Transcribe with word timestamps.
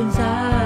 bên 0.00 0.10
ra 0.10 0.59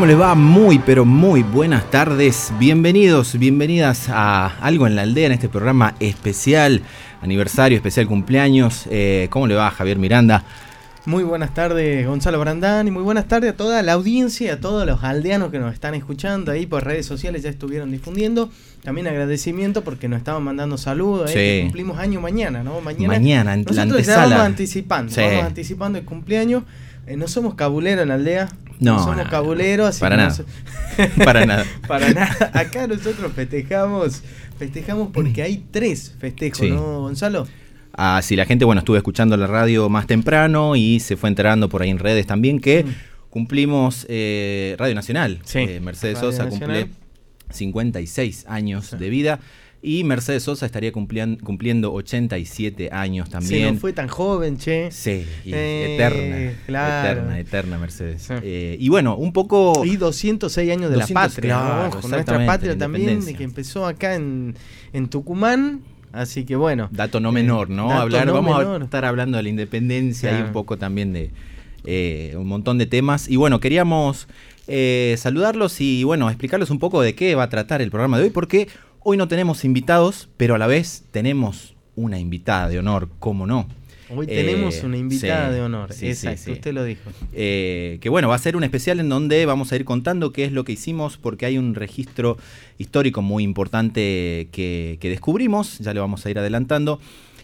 ¿Cómo 0.00 0.06
les 0.08 0.18
va? 0.18 0.34
Muy, 0.34 0.78
pero 0.78 1.04
muy 1.04 1.42
buenas 1.42 1.90
tardes. 1.90 2.54
Bienvenidos, 2.58 3.38
bienvenidas 3.38 4.08
a 4.08 4.46
Algo 4.62 4.86
en 4.86 4.96
la 4.96 5.02
Aldea 5.02 5.26
en 5.26 5.32
este 5.32 5.50
programa 5.50 5.94
especial, 6.00 6.80
aniversario, 7.20 7.76
especial 7.76 8.06
cumpleaños. 8.06 8.86
Eh, 8.90 9.26
¿Cómo 9.28 9.46
le 9.46 9.56
va 9.56 9.70
Javier 9.70 9.98
Miranda? 9.98 10.42
Muy 11.04 11.22
buenas 11.22 11.52
tardes, 11.52 12.06
Gonzalo 12.06 12.40
Brandán, 12.40 12.88
y 12.88 12.90
muy 12.90 13.02
buenas 13.02 13.28
tardes 13.28 13.52
a 13.52 13.56
toda 13.58 13.82
la 13.82 13.92
audiencia 13.92 14.46
y 14.46 14.48
a 14.48 14.58
todos 14.58 14.86
los 14.86 15.04
aldeanos 15.04 15.50
que 15.50 15.58
nos 15.58 15.74
están 15.74 15.94
escuchando 15.94 16.50
ahí 16.50 16.64
por 16.64 16.82
redes 16.82 17.04
sociales, 17.04 17.42
ya 17.42 17.50
estuvieron 17.50 17.90
difundiendo. 17.90 18.48
También 18.82 19.06
agradecimiento 19.06 19.84
porque 19.84 20.08
nos 20.08 20.16
estaban 20.16 20.42
mandando 20.42 20.78
saludos, 20.78 21.30
eh, 21.34 21.58
Sí. 21.58 21.62
cumplimos 21.64 21.98
año 21.98 22.22
mañana, 22.22 22.62
¿no? 22.62 22.80
Mañana, 22.80 23.08
Mañana, 23.08 23.52
en 23.52 23.64
la 23.64 23.64
nosotros 23.66 23.76
ya 23.76 23.82
antesala. 24.14 24.28
vamos 24.36 24.46
anticipando, 24.46 25.12
Sí. 25.12 25.20
vamos 25.20 25.44
anticipando 25.44 25.98
el 25.98 26.06
cumpleaños. 26.06 26.62
Eh, 27.10 27.16
no 27.16 27.26
somos 27.28 27.54
cabuleros 27.54 28.02
en 28.02 28.08
la 28.08 28.14
aldea, 28.14 28.48
No, 28.78 28.98
somos 29.00 29.16
no, 29.16 29.24
no. 29.24 29.30
cabuleros, 29.30 29.88
así 29.88 30.00
Para 30.00 30.16
que 30.16 30.22
no 30.22 30.28
nada. 30.28 30.34
so- 30.36 30.44
Para 31.24 31.44
nada. 31.46 31.64
Para 31.88 32.10
nada. 32.12 32.50
Acá 32.54 32.86
nosotros 32.86 33.32
festejamos, 33.34 34.22
festejamos 34.58 35.08
porque 35.12 35.42
hay 35.42 35.64
tres 35.70 36.14
festejos, 36.18 36.58
Sí. 36.60 36.70
¿no, 36.70 37.00
Gonzalo? 37.00 37.48
Ah, 37.92 38.20
si 38.22 38.36
la 38.36 38.46
gente, 38.46 38.64
bueno, 38.64 38.78
estuve 38.80 38.98
escuchando 38.98 39.36
la 39.36 39.46
radio 39.48 39.88
más 39.88 40.06
temprano 40.06 40.76
y 40.76 41.00
se 41.00 41.16
fue 41.16 41.28
enterando 41.28 41.68
por 41.68 41.82
ahí 41.82 41.90
en 41.90 41.98
redes 41.98 42.26
también 42.26 42.60
que 42.60 42.84
Mm. 42.84 42.88
cumplimos 43.30 44.06
eh, 44.08 44.76
Radio 44.78 44.94
Nacional. 44.94 45.40
Sí, 45.44 45.58
Eh, 45.58 45.80
Mercedes 45.80 46.14
Radio 46.20 46.30
Sosa 46.32 46.44
Nacional. 46.44 46.80
cumple 46.84 46.96
56 47.50 48.46
años 48.48 48.86
Sí. 48.86 48.96
de 48.96 49.10
vida 49.10 49.40
y 49.82 50.04
Mercedes 50.04 50.42
Sosa 50.42 50.66
estaría 50.66 50.92
cumpliendo 50.92 51.92
87 51.92 52.90
años 52.92 53.30
también. 53.30 53.72
nos 53.74 53.80
fue 53.80 53.92
tan 53.92 54.08
joven, 54.08 54.58
che. 54.58 54.90
Sí, 54.90 55.24
Eh, 55.46 55.94
eterna, 55.96 56.52
claro. 56.66 57.10
eterna, 57.20 57.38
eterna 57.38 57.78
Mercedes. 57.78 58.22
Sí. 58.22 58.34
Eh, 58.42 58.76
y 58.78 58.88
bueno, 58.90 59.16
un 59.16 59.32
poco... 59.32 59.84
Y 59.84 59.96
206 59.96 60.70
años 60.70 60.90
de 60.90 60.96
200, 60.96 61.10
la 61.10 61.28
patria, 61.28 61.54
¿no? 61.54 61.60
claro, 61.64 61.98
Ojo, 61.98 62.08
nuestra 62.08 62.46
patria 62.46 62.76
también, 62.78 63.02
independencia. 63.02 63.38
que 63.38 63.44
empezó 63.44 63.86
acá 63.86 64.14
en, 64.16 64.54
en 64.92 65.08
Tucumán. 65.08 65.80
Así 66.12 66.44
que 66.44 66.56
bueno. 66.56 66.88
Dato 66.90 67.20
no 67.20 67.30
menor, 67.32 67.70
¿no? 67.70 67.92
Hablar, 67.92 68.26
no 68.26 68.32
vamos 68.34 68.58
menor. 68.58 68.80
a 68.82 68.84
estar 68.84 69.04
hablando 69.04 69.36
de 69.36 69.44
la 69.44 69.48
independencia 69.48 70.38
y 70.38 70.42
un 70.42 70.52
poco 70.52 70.76
también 70.76 71.12
de 71.12 71.30
eh, 71.84 72.34
un 72.36 72.48
montón 72.48 72.78
de 72.78 72.86
temas. 72.86 73.28
Y 73.28 73.36
bueno, 73.36 73.60
queríamos 73.60 74.26
eh, 74.66 75.14
saludarlos 75.18 75.80
y 75.80 76.02
bueno, 76.04 76.28
explicarles 76.28 76.70
un 76.70 76.80
poco 76.80 77.00
de 77.00 77.14
qué 77.14 77.34
va 77.36 77.44
a 77.44 77.48
tratar 77.48 77.80
el 77.80 77.90
programa 77.90 78.18
de 78.18 78.24
hoy, 78.24 78.30
porque 78.30 78.66
hoy 79.02 79.16
no 79.16 79.28
tenemos 79.28 79.64
invitados, 79.64 80.28
pero 80.36 80.54
a 80.54 80.58
la 80.58 80.66
vez 80.66 81.04
tenemos 81.10 81.74
una 81.96 82.18
invitada 82.18 82.68
de 82.68 82.78
honor, 82.78 83.08
¿cómo 83.18 83.46
no? 83.46 83.66
Hoy 84.14 84.26
Eh, 84.28 84.34
tenemos 84.44 84.82
una 84.82 84.96
invitada 84.96 85.48
sí, 85.48 85.54
de 85.54 85.60
honor. 85.60 85.92
sí, 85.92 86.08
Exacto, 86.08 86.42
sí. 86.46 86.50
usted 86.52 86.72
lo 86.72 86.82
dijo. 86.84 87.10
Eh, 87.32 87.98
que 88.00 88.08
bueno, 88.08 88.28
va 88.28 88.34
a 88.34 88.38
ser 88.38 88.56
un 88.56 88.64
especial 88.64 88.98
en 88.98 89.08
donde 89.08 89.46
vamos 89.46 89.70
a 89.72 89.76
ir 89.76 89.84
contando 89.84 90.32
qué 90.32 90.44
es 90.44 90.52
lo 90.52 90.64
que 90.64 90.72
hicimos, 90.72 91.16
porque 91.16 91.46
hay 91.46 91.58
un 91.58 91.74
registro 91.76 92.36
histórico 92.78 93.22
muy 93.22 93.44
importante 93.44 94.48
que, 94.50 94.98
que 95.00 95.08
descubrimos, 95.10 95.78
ya 95.78 95.94
lo 95.94 96.00
vamos 96.00 96.26
a 96.26 96.30
ir 96.30 96.38
adelantando. 96.38 97.00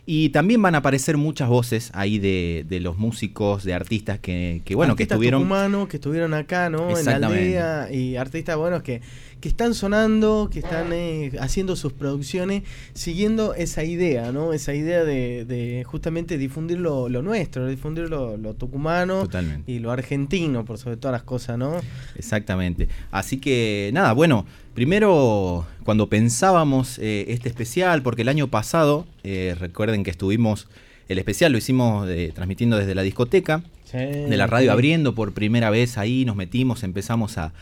Y 0.09 0.29
también 0.29 0.63
van 0.63 0.77
a 0.77 0.79
aparecer 0.79 1.17
muchas 1.17 1.49
voces 1.49 1.91
ahí 1.93 2.19
de, 2.21 2.65
de 2.69 2.79
los 2.79 2.97
músicos, 2.97 3.65
de 3.65 3.75
artistas 3.75 4.21
que, 4.21 4.63
que 4.65 4.77
bueno, 4.77 4.95
que 4.95 5.03
estuvieron... 5.03 5.43
tucumanos 5.43 5.89
que 5.89 5.97
estuvieron 5.97 6.33
acá, 6.33 6.71
¿no? 6.71 6.97
En 6.97 7.05
la 7.05 7.17
aldea. 7.17 7.93
Y 7.93 8.15
artistas 8.17 8.57
buenos 8.57 8.83
que, 8.85 9.01
que 9.41 9.49
están 9.49 9.75
sonando, 9.75 10.49
que 10.51 10.61
están 10.61 10.93
eh, 10.93 11.33
haciendo 11.41 11.77
sus 11.77 11.93
producciones, 11.93 12.63
siguiendo 12.95 13.55
esa 13.55 13.85
idea, 13.85 14.33
¿no? 14.33 14.53
Esa 14.53 14.75
idea 14.75 15.05
de, 15.05 15.45
de 15.45 15.85
justamente 15.85 16.39
difundir 16.39 16.79
lo, 16.79 17.09
lo 17.09 17.23
nuestro, 17.23 17.67
difundir 17.67 18.09
lo, 18.09 18.37
lo 18.37 18.55
tucumano 18.55 19.23
Totalmente. 19.23 19.71
y 19.71 19.79
lo 19.79 19.91
argentino, 19.93 20.65
por 20.65 20.79
sobre 20.79 20.97
todas 20.97 21.13
las 21.13 21.23
cosas, 21.23 21.59
¿no? 21.59 21.81
Exactamente. 22.17 22.89
Así 23.11 23.39
que 23.39 23.91
nada, 23.93 24.13
bueno, 24.13 24.47
primero 24.75 25.67
cuando 25.85 26.09
pensábamos 26.09 26.99
eh, 26.99 27.27
este 27.29 27.49
especial, 27.49 28.03
porque 28.03 28.23
el 28.23 28.29
año 28.29 28.49
pasado, 28.49 29.07
eh, 29.23 29.55
recuerden 29.59 30.03
que 30.03 30.11
estuvimos, 30.11 30.69
el 31.09 31.19
especial 31.19 31.53
lo 31.53 31.59
hicimos 31.59 32.09
eh, 32.09 32.33
transmitiendo 32.35 32.77
desde 32.77 32.95
la 32.95 33.03
discoteca, 33.03 33.63
de 33.93 34.37
la 34.37 34.47
radio 34.47 34.73
abriendo 34.73 35.15
por 35.15 35.33
primera 35.33 35.71
vez 35.71 35.97
ahí, 35.97 36.25
nos 36.27 36.37
metimos, 36.37 36.83
empezamos 36.83 37.39
a 37.39 37.53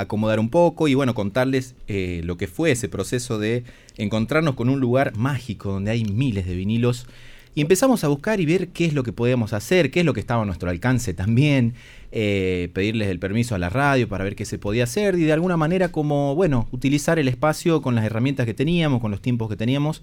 acomodar 0.00 0.40
un 0.40 0.50
poco 0.50 0.88
y 0.88 0.94
bueno, 0.94 1.14
contarles 1.14 1.74
eh, 1.86 2.20
lo 2.24 2.36
que 2.36 2.46
fue 2.46 2.70
ese 2.70 2.88
proceso 2.88 3.38
de 3.38 3.64
encontrarnos 3.96 4.54
con 4.54 4.68
un 4.68 4.80
lugar 4.80 5.16
mágico 5.16 5.72
donde 5.72 5.90
hay 5.90 6.04
miles 6.04 6.46
de 6.46 6.54
vinilos 6.54 7.06
y 7.54 7.60
empezamos 7.60 8.04
a 8.04 8.08
buscar 8.08 8.38
y 8.38 8.46
ver 8.46 8.68
qué 8.68 8.84
es 8.84 8.94
lo 8.94 9.02
que 9.02 9.12
podíamos 9.12 9.52
hacer, 9.52 9.90
qué 9.90 9.98
es 9.98 10.06
lo 10.06 10.14
que 10.14 10.20
estaba 10.20 10.42
a 10.42 10.44
nuestro 10.44 10.70
alcance 10.70 11.12
también, 11.12 11.74
eh, 12.12 12.70
pedirles 12.72 13.08
el 13.08 13.18
permiso 13.18 13.56
a 13.56 13.58
la 13.58 13.68
radio 13.68 14.08
para 14.08 14.22
ver 14.22 14.36
qué 14.36 14.44
se 14.44 14.58
podía 14.58 14.84
hacer 14.84 15.16
y 15.16 15.24
de 15.24 15.32
alguna 15.32 15.56
manera 15.56 15.88
como, 15.90 16.36
bueno, 16.36 16.68
utilizar 16.70 17.18
el 17.18 17.26
espacio 17.26 17.82
con 17.82 17.96
las 17.96 18.04
herramientas 18.04 18.46
que 18.46 18.54
teníamos, 18.54 19.00
con 19.00 19.10
los 19.10 19.20
tiempos 19.20 19.48
que 19.48 19.56
teníamos 19.56 20.02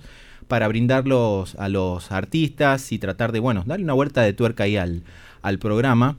para 0.49 0.67
brindarlos 0.67 1.55
a 1.55 1.69
los 1.69 2.11
artistas 2.11 2.91
y 2.91 2.99
tratar 2.99 3.31
de, 3.31 3.39
bueno, 3.39 3.63
darle 3.65 3.85
una 3.85 3.93
vuelta 3.93 4.21
de 4.21 4.33
tuerca 4.33 4.65
ahí 4.65 4.75
al, 4.75 5.03
al 5.41 5.57
programa. 5.57 6.17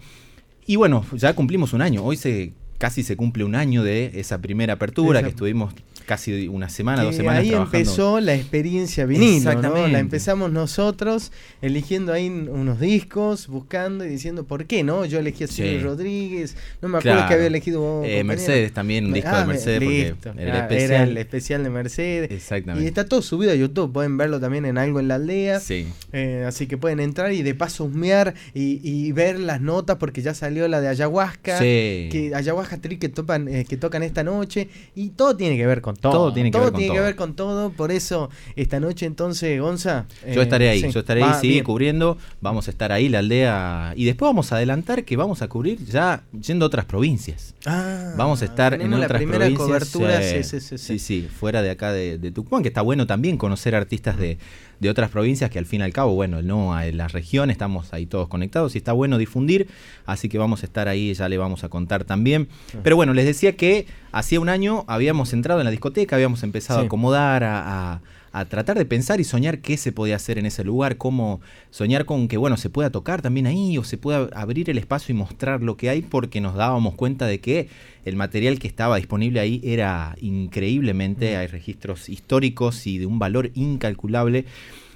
Y 0.67 0.77
bueno, 0.77 1.05
ya 1.13 1.35
cumplimos 1.35 1.75
un 1.75 1.83
año, 1.83 2.03
hoy 2.03 2.17
se 2.17 2.55
casi 2.79 3.03
se 3.03 3.17
cumple 3.17 3.45
un 3.45 3.55
año 3.55 3.83
de 3.83 4.13
esa 4.21 4.39
primera 4.41 4.75
apertura 4.75 5.21
Esa- 5.21 5.27
que 5.29 5.31
estuvimos 5.31 5.75
casi 6.07 6.49
una 6.49 6.69
semana, 6.69 7.03
dos 7.03 7.17
semanas 7.17 7.43
ahí 7.43 7.51
trabajando. 7.51 7.79
empezó 7.79 8.21
la 8.21 8.35
experiencia 8.35 9.05
vinilo, 9.07 9.27
¿no? 9.33 9.37
Exactamente. 9.51 9.93
La 9.93 9.99
empezamos 9.99 10.53
nosotros 10.53 11.33
eligiendo 11.61 12.13
ahí 12.13 12.29
unos 12.29 12.81
discos, 12.81 13.49
buscando 13.49 14.05
y 14.05 14.09
diciendo 14.09 14.45
por 14.45 14.67
qué, 14.67 14.83
¿no? 14.85 15.05
Yo 15.05 15.19
elegí 15.19 15.45
a 15.45 15.47
Silvio 15.49 15.79
Sí. 15.79 15.85
Rodríguez, 15.85 16.57
no 16.81 16.89
me 16.89 16.99
acuerdo 16.99 17.17
Claro. 17.19 17.29
que 17.29 17.35
había 17.35 17.47
elegido 17.49 17.81
vos, 17.81 18.07
Eh. 18.09 18.23
Mercedes 18.25 18.73
también, 18.73 19.07
un 19.07 19.13
disco 19.13 19.31
de 19.35 19.41
me- 19.43 19.47
Mercedes, 19.47 20.15
porque 20.23 20.43
era 20.43 20.43
el 20.43 20.51
ah, 20.53 20.59
especial. 20.61 20.91
era 20.91 21.03
el 21.03 21.17
especial 21.19 21.63
de 21.65 21.71
Mercedes. 21.71 22.31
Exactamente. 22.31 22.85
Y 22.85 22.89
está 22.89 23.05
todo 23.05 23.21
subido 23.23 23.53
a 23.53 23.55
YouTube, 23.55 23.93
pueden 23.93 24.17
verlo 24.17 24.39
también 24.41 24.65
en 24.65 24.79
algo 24.79 25.01
en 25.01 25.09
la 25.09 25.17
aldea. 25.17 25.61
Sí. 25.61 25.87
Eh, 26.13 26.45
así 26.47 26.67
que 26.67 26.77
pueden 26.79 27.01
entrar 27.01 27.33
y 27.33 27.43
de 27.43 27.55
paso 27.55 27.85
husmear 27.85 28.35
y, 28.55 28.81
y 28.83 29.13
ver 29.13 29.39
las 29.41 29.61
notas 29.61 29.97
porque 29.97 30.23
ya 30.23 30.35
salió 30.35 30.69
la 30.69 30.81
de 30.81 30.89
ayahuasca. 30.89 31.59
Sí. 31.59 32.09
Que 32.13 32.33
ayahuasca 32.35 32.79
tri 32.79 32.99
que 32.99 33.09
tocan, 33.09 33.49
eh, 33.49 33.65
que 33.69 33.77
tocan 33.77 34.03
esta 34.03 34.23
noche. 34.23 34.69
Y 34.95 35.09
todo 35.11 35.37
tiene 35.37 35.57
que 35.57 35.67
ver 35.67 35.81
con 35.81 35.96
todo. 35.99 36.13
Todo 36.13 36.33
tiene 36.33 36.51
que 36.51 36.59
ver 36.59 36.73
con 36.73 36.81
que 36.81 36.87
todo. 36.89 37.03
ver 37.03 37.17
con 37.17 37.35
todo. 37.37 37.71
Por 37.71 37.91
eso, 37.93 38.31
esta 38.57 38.81
noche 38.81 39.07
entonces, 39.07 39.61
Gonza. 39.61 40.07
Yo 40.33 40.41
eh, 40.41 40.45
estaré 40.45 40.69
ahí, 40.69 40.81
sí, 40.83 40.91
yo 40.91 41.01
estaré 41.01 41.21
va 41.21 41.35
ahí, 41.35 41.41
sí, 41.41 41.49
bien. 41.49 41.65
cubriendo. 41.65 42.19
Vamos 42.41 42.69
a 42.69 42.71
estar 42.71 42.93
ahí, 42.93 43.09
la 43.09 43.19
aldea. 43.21 43.93
Y 43.97 44.05
después 44.05 44.29
vamos 44.29 44.53
a 44.53 44.57
adelantar 44.57 45.05
que 45.05 45.17
vamos 45.17 45.43
a 45.43 45.49
cubrir 45.49 45.85
ya 45.85 46.23
yendo 46.41 46.65
a 46.65 46.69
otras 46.69 46.85
provincias. 46.85 47.55
Ah, 47.65 48.15
Vamos 48.17 48.43
a 48.43 48.45
estar 48.45 48.75
en 48.81 48.91
la 48.91 49.07
otras 49.07 49.19
primera 49.19 49.47
provincias. 49.47 49.67
cobertura. 49.91 50.23
sí, 50.23 50.43
Sí, 50.43 50.61
sí, 50.61 50.61
sí, 50.61 50.79
sí, 50.79 50.99
sí, 50.99 51.29
fuera 51.29 51.63
de 51.63 51.71
acá 51.71 51.93
de, 51.93 52.19
de 52.19 52.31
Tucumán, 52.31 52.63
que 52.63 52.69
está 52.69 52.83
bueno 52.83 53.07
también 53.07 53.37
conocer 53.37 53.75
artistas 53.75 54.17
de, 54.19 54.39
de 54.81 54.91
otras 54.91 55.11
provincias 55.11 55.51
que 55.51 55.59
al 55.59 55.67
fin 55.67 55.81
y 55.81 55.85
al 55.85 55.93
cabo, 55.93 56.15
bueno, 56.15 56.43
no, 56.43 56.79
en 56.81 56.97
la 56.97 57.09
región 57.09 57.51
estamos 57.51 57.93
ahí 57.93 58.07
todos 58.07 58.29
conectados 58.29 58.75
y 58.75 58.79
está 58.79 58.93
bueno 58.93 59.19
difundir, 59.19 59.69
así 60.05 60.29
que 60.29 60.39
vamos 60.39 60.63
a 60.63 60.67
estar 60.67 60.89
ahí, 60.89 61.13
ya 61.15 61.29
le 61.29 61.39
vamos 61.39 61.65
a 61.65 61.69
contar 61.69 62.05
también. 62.05 62.49
Pero 62.83 62.97
bueno, 62.97 63.15
les 63.15 63.25
decía 63.25 63.57
que 63.57 63.87
hacía 64.13 64.41
un 64.41 64.49
año 64.49 64.85
habíamos 64.89 65.33
entrado 65.33 65.61
en 65.61 65.65
la 65.65 65.71
discoteca, 65.71 66.17
habíamos 66.17 66.43
empezado 66.43 66.81
Sí. 66.81 66.85
a 66.85 66.87
acomodar, 66.87 67.45
a, 67.45 67.93
a- 67.95 68.01
a 68.39 68.45
tratar 68.45 68.77
de 68.77 68.85
pensar 68.85 69.19
y 69.19 69.25
soñar 69.25 69.61
qué 69.61 69.79
se 69.79 69.93
podía 69.93 70.17
hacer 70.17 70.39
en 70.39 70.45
ese 70.45 70.63
lugar, 70.63 70.99
cómo 70.99 71.41
soñar 71.71 72.05
con 72.05 72.29
que, 72.29 72.37
bueno, 72.37 72.59
se 72.59 72.69
pueda 72.69 72.91
tocar 72.91 73.23
también 73.23 73.47
ahí 73.47 73.79
o 73.79 73.85
se 73.85 73.97
pueda 73.97 74.29
abrir 74.35 74.69
el 74.69 74.77
espacio 74.77 75.15
y 75.15 75.19
mostrar 75.19 75.63
lo 75.63 75.79
que 75.79 75.89
hay 75.89 76.03
porque 76.03 76.43
nos 76.43 76.55
dábamos 76.55 76.95
cuenta 76.97 77.27
de 77.27 77.41
que 77.41 77.69
el 78.05 78.15
material 78.15 78.59
que 78.59 78.69
estaba 78.69 78.97
disponible 78.97 79.41
ahí 79.41 79.63
era 79.65 80.17
increíblemente, 80.21 81.39
hay 81.39 81.47
registros 81.47 82.11
históricos 82.11 82.87
y 82.87 82.99
de 82.99 83.07
un 83.07 83.19
valor 83.19 83.53
incalculable. 83.55 84.45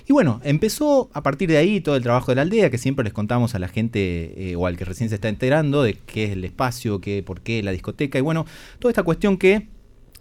Y 0.07 0.13
bueno, 0.13 0.43
empezó 0.45 1.09
a 1.15 1.23
partir 1.23 1.49
de 1.49 1.57
ahí 1.57 1.81
todo 1.81 1.97
el 1.97 2.03
trabajo 2.03 2.33
de 2.33 2.37
la 2.37 2.43
aldea, 2.43 2.69
que 2.69 2.77
siempre 2.77 3.05
les 3.05 3.15
contamos 3.15 3.55
a 3.55 3.59
la 3.59 3.69
gente 3.69 4.51
eh, 4.51 4.57
o 4.57 4.67
al 4.67 4.77
que 4.77 4.85
recién 4.85 5.09
se 5.09 5.15
está 5.15 5.31
enterando 5.31 5.83
de 5.83 5.95
qué 5.95 6.25
es 6.25 6.33
el 6.33 6.45
espacio, 6.45 7.01
qué, 7.01 7.23
por 7.23 7.41
qué 7.41 7.63
la 7.63 7.73
discoteca, 7.73 8.19
y 8.19 8.23
bueno, 8.23 8.45
toda 8.81 8.91
esta 8.91 9.03
cuestión 9.03 9.39
que 9.39 9.69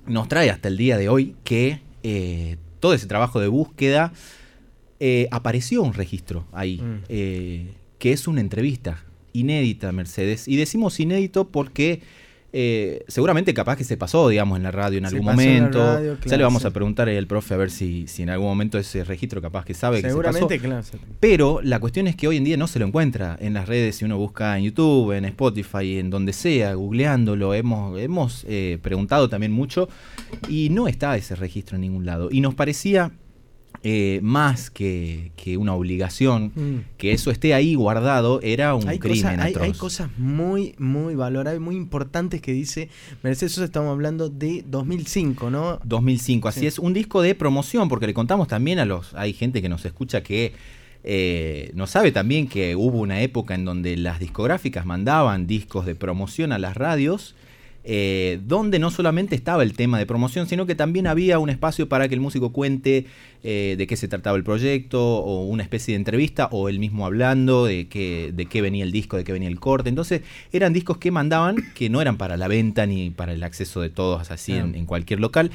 nos 0.06 0.30
trae 0.30 0.50
hasta 0.51 0.69
el 0.69 0.77
día 0.77 0.98
de 0.98 1.10
hoy 1.10 1.36
que 1.44 1.81
eh, 2.04 2.57
todo 2.80 2.94
ese 2.94 3.08
trabajo 3.08 3.40
de 3.40 3.48
búsqueda 3.48 4.14
eh, 5.00 5.28
apareció 5.31 5.81
un 5.84 5.94
registro 5.94 6.46
ahí, 6.52 6.78
Mm. 6.81 7.04
eh, 7.10 7.74
que 8.00 8.12
es 8.12 8.28
una 8.28 8.42
entrevista 8.42 9.04
inédita, 9.34 9.92
Mercedes. 9.92 10.48
Y 10.48 10.56
decimos 10.58 11.00
inédito 11.00 11.48
porque 11.50 12.02
eh, 12.51 13.04
seguramente 13.07 13.54
capaz 13.54 13.75
que 13.78 13.84
se 13.84 13.96
pasó, 13.98 14.28
digamos, 14.30 14.57
en 14.57 14.63
la 14.63 14.72
radio 14.72 14.98
en 14.98 15.07
Se 15.07 15.16
algún 15.16 15.30
en 15.30 15.36
momento. 15.36 16.18
ya 16.25 16.38
le 16.38 16.44
vamos 16.44 16.63
sí. 16.63 16.68
a 16.68 16.72
preguntar 16.72 17.07
al 17.10 17.28
profe 17.28 17.54
a 17.54 17.57
ver 17.57 17.69
si, 17.69 18.07
si 18.07 18.24
en 18.24 18.30
algún 18.30 18.48
momento 18.48 18.78
ese 18.78 19.04
registro 19.04 19.42
capaz 19.42 19.66
que 19.66 19.74
sabe 19.74 20.01
que 20.01 20.10
se 20.10 20.16
pasó. 20.16 20.48
claro. 20.48 20.81
Pero 21.19 21.60
la 21.63 21.80
cuestión 21.80 22.07
es 22.07 22.16
que 22.16 22.28
hoy 22.28 22.38
en 22.38 22.44
día 22.44 22.57
no 22.57 22.68
se 22.68 22.80
lo 22.80 22.86
encuentra 22.86 23.38
en 23.40 23.54
las 23.54 23.68
redes, 23.68 23.98
si 23.98 24.06
uno 24.06 24.18
busca 24.18 24.57
en 24.57 24.63
YouTube, 24.63 25.12
en 25.12 25.25
Spotify, 25.25 26.00
en 26.00 26.10
donde 26.10 26.34
sea, 26.34 26.74
googleándolo, 26.74 27.54
hemos, 27.54 28.00
hemos 28.00 28.46
eh, 28.48 28.80
preguntado 28.81 29.30
también 29.30 29.52
mucho 29.52 29.90
y 30.48 30.69
no 30.69 30.88
está 30.88 31.16
ese 31.18 31.36
registro 31.36 31.75
en 31.75 31.81
ningún 31.81 32.06
lado. 32.06 32.30
Y 32.31 32.42
nos 32.42 32.56
parecía 32.56 33.12
eh, 33.84 34.20
más 34.24 34.70
que, 34.70 35.31
que 35.38 35.56
una 35.58 35.74
obligación 35.74 36.52
Mm. 36.56 36.98
que 36.98 37.14
eso 37.14 37.31
esté 37.31 37.54
ahí 37.54 37.76
guardado, 37.76 38.42
era 38.42 38.76
un 38.76 38.88
hay, 38.88 39.00
crimen 39.00 39.40
hay, 39.40 39.54
cosas 39.74 40.10
muy, 40.18 40.76
muy 40.78 41.16
valorables, 41.16 41.62
muy 41.62 41.76
importantes 41.76 42.42
que 42.42 42.52
dice 42.52 42.90
Mercedes 43.24 43.54
Sosa. 43.54 43.66
Estamos 43.66 43.92
hablando 43.92 44.30
de 44.30 44.64
2005, 44.68 45.50
¿no? 45.50 45.80
2005, 45.84 46.48
así 46.48 46.62
Sí. 46.62 46.68
es, 46.68 46.80
un 46.80 46.94
disco 46.94 47.22
de 47.22 47.36
promoción, 47.36 47.88
porque 47.90 48.08
le 48.08 48.14
contamos 48.14 48.48
también 48.48 48.80
a 48.80 48.86
los, 48.86 49.14
hay 49.16 49.34
gente 49.34 49.62
que 49.62 49.70
nos 49.70 49.86
escucha 49.86 50.24
que 50.24 50.54
eh, 51.04 51.72
no 51.76 51.88
sabe 51.88 52.12
también 52.12 52.48
que 52.48 52.76
hubo 52.76 53.00
una 53.00 53.22
época 53.22 53.56
en 53.56 53.64
donde 53.64 53.96
las 53.96 54.20
discográficas 54.20 54.86
mandaban 54.86 55.48
discos 55.48 55.86
de 55.86 55.96
promoción 55.96 56.52
a 56.52 56.60
las 56.60 56.76
radios, 56.76 57.36
eh, 57.84 58.40
donde 58.46 58.78
no 58.80 58.92
solamente 58.92 59.36
estaba 59.36 59.64
el 59.64 59.74
tema 59.74 59.98
de 59.98 60.06
promoción, 60.06 60.48
sino 60.48 60.66
que 60.66 60.76
también 60.76 61.08
había 61.08 61.40
un 61.40 61.50
espacio 61.50 61.88
para 61.90 62.08
que 62.08 62.14
el 62.16 62.20
músico 62.22 62.52
cuente 62.52 63.06
eh, 63.44 63.76
de 63.78 63.88
qué 63.88 63.96
se 63.96 64.08
trataba 64.08 64.36
el 64.38 64.44
proyecto, 64.44 65.02
o 65.02 65.46
una 65.46 65.64
especie 65.64 65.94
de 65.94 65.98
entrevista, 65.98 66.48
o 66.52 66.70
él 66.70 66.78
mismo 66.80 67.06
hablando 67.06 67.66
de 67.66 67.88
qué, 67.88 68.31
de 68.34 68.46
qué 68.48 68.62
venía 68.62 68.84
el 68.84 68.92
disco, 68.92 69.16
de 69.18 69.24
qué 69.24 69.31
venía 69.31 69.48
el 69.50 69.60
corte. 69.60 69.90
Entonces 69.90 70.22
eran 70.52 70.74
discos 70.74 70.98
que 70.98 71.10
mandaban, 71.12 71.56
que 71.74 71.90
no 71.90 72.02
eran 72.02 72.18
para 72.18 72.36
la 72.38 72.48
venta 72.48 72.86
ni 72.86 73.10
para 73.12 73.34
el 73.34 73.44
acceso 73.44 73.81
de 73.81 73.90
todos 73.90 74.30
así 74.30 74.52
en, 74.54 74.58
Claro. 74.64 74.78
en 74.78 74.86
cualquier 74.86 75.20
local, 75.22 75.50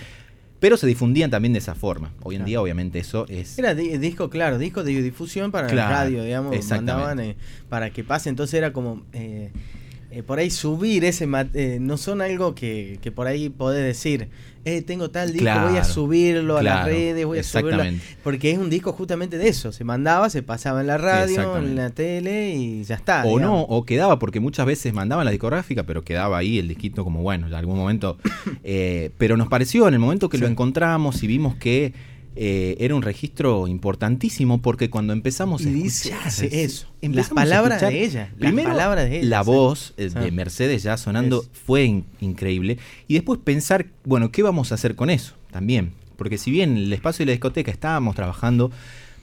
pero 0.60 0.78
se 0.78 0.86
difundían 0.86 1.30
también 1.30 1.52
de 1.52 1.58
esa 1.58 1.74
forma. 1.74 2.12
Hoy 2.22 2.36
en 2.36 2.38
Claro. 2.40 2.48
día 2.48 2.60
obviamente 2.62 2.98
eso 2.98 3.26
es... 3.28 3.58
Era 3.58 3.74
di- 3.74 3.98
disco, 3.98 4.30
claro, 4.30 4.58
disco 4.58 4.82
de 4.82 5.02
difusión 5.02 5.50
para 5.52 5.66
Claro, 5.68 5.90
la 5.90 5.96
radio, 6.04 6.24
digamos, 6.24 6.68
mandaban 6.70 7.20
eh, 7.20 7.36
para 7.68 7.90
que 7.90 8.02
pase. 8.02 8.30
Entonces 8.30 8.54
era 8.54 8.72
como 8.72 9.02
eh, 9.12 9.50
eh, 10.14 10.22
por 10.22 10.38
ahí 10.38 10.48
subir 10.48 11.04
ese 11.04 11.28
eh, 11.54 11.78
no 11.80 11.96
son 11.96 12.22
algo 12.22 12.54
que, 12.54 12.98
que 13.02 13.10
por 13.10 13.26
ahí 13.26 13.48
podés 13.48 13.84
decir, 13.84 14.28
eh, 14.64 14.80
tengo 14.80 15.10
tal 15.10 15.32
disco, 15.32 15.48
voy 15.48 15.76
a 15.76 15.80
Claro, 15.80 15.84
subirlo 15.84 16.56
a 16.56 16.62
las 16.62 16.84
redes, 16.86 17.26
voy 17.26 17.40
a 17.40 17.42
subirlo. 17.42 17.70
a-". 17.70 17.72
exactamente. 17.88 18.16
Porque 18.22 18.52
es 18.52 18.58
un 18.58 18.70
disco 18.70 18.92
justamente 18.92 19.38
de 19.38 19.48
eso, 19.48 19.72
se 19.72 19.82
mandaba, 19.82 20.30
se 20.30 20.42
pasaba 20.44 20.82
en 20.82 20.86
la 20.86 20.98
radio, 20.98 21.56
en 21.58 21.74
la 21.74 21.90
tele 21.90 22.54
y 22.54 22.84
ya 22.84 22.94
está. 22.94 23.24
O 23.24 23.40
no, 23.40 23.62
o 23.62 23.84
quedaba, 23.84 24.20
porque 24.20 24.38
muchas 24.38 24.66
veces 24.66 24.94
mandaban 24.94 25.24
la 25.24 25.32
discográfica, 25.32 25.82
pero 25.82 26.04
quedaba 26.04 26.38
ahí 26.38 26.60
el 26.60 26.68
disquito 26.68 27.02
como 27.02 27.22
bueno, 27.22 27.48
en 27.48 27.54
algún 27.54 27.76
momento. 27.76 28.16
eh, 28.62 29.10
pero 29.18 29.36
nos 29.36 29.48
pareció 29.48 29.88
en 29.88 29.94
el 29.94 30.00
momento 30.00 30.28
que 30.28 30.38
lo 30.38 30.46
encontramos 30.46 31.22
y 31.24 31.26
vimos 31.26 31.56
que 31.56 31.92
eh, 32.36 32.76
era 32.78 32.94
un 32.94 33.02
registro 33.02 33.68
importantísimo, 33.68 34.60
porque 34.60 34.90
cuando 34.90 35.12
empezamos 35.12 35.62
Y 35.62 35.68
a 35.68 35.86
escuchar 35.86 36.44
eso, 36.52 36.86
las 37.02 37.30
palabras 37.30 37.80
de 37.80 38.04
ella, 38.04 38.28
las 38.30 38.38
Primero, 38.38 38.70
palabras 38.70 39.08
de 39.08 39.18
ella, 39.18 39.28
la 39.28 39.42
voz 39.42 39.94
eh, 39.96 40.08
de 40.10 40.30
Mercedes 40.30 40.82
ya 40.82 40.96
sonando 40.96 41.44
fue 41.66 41.84
in- 41.84 42.04
increíble. 42.20 42.78
Y 43.08 43.14
después 43.14 43.40
pensar, 43.42 43.86
bueno, 44.04 44.30
¿qué 44.32 44.42
vamos 44.42 44.72
a 44.72 44.74
hacer 44.76 44.94
con 44.96 45.10
eso? 45.10 45.34
También. 45.50 45.92
Porque 46.16 46.38
si 46.38 46.50
bien 46.50 46.76
el 46.76 46.92
espacio 46.92 47.22
y 47.22 47.26
la 47.26 47.32
discoteca 47.32 47.70
estábamos 47.70 48.14
trabajando, 48.14 48.70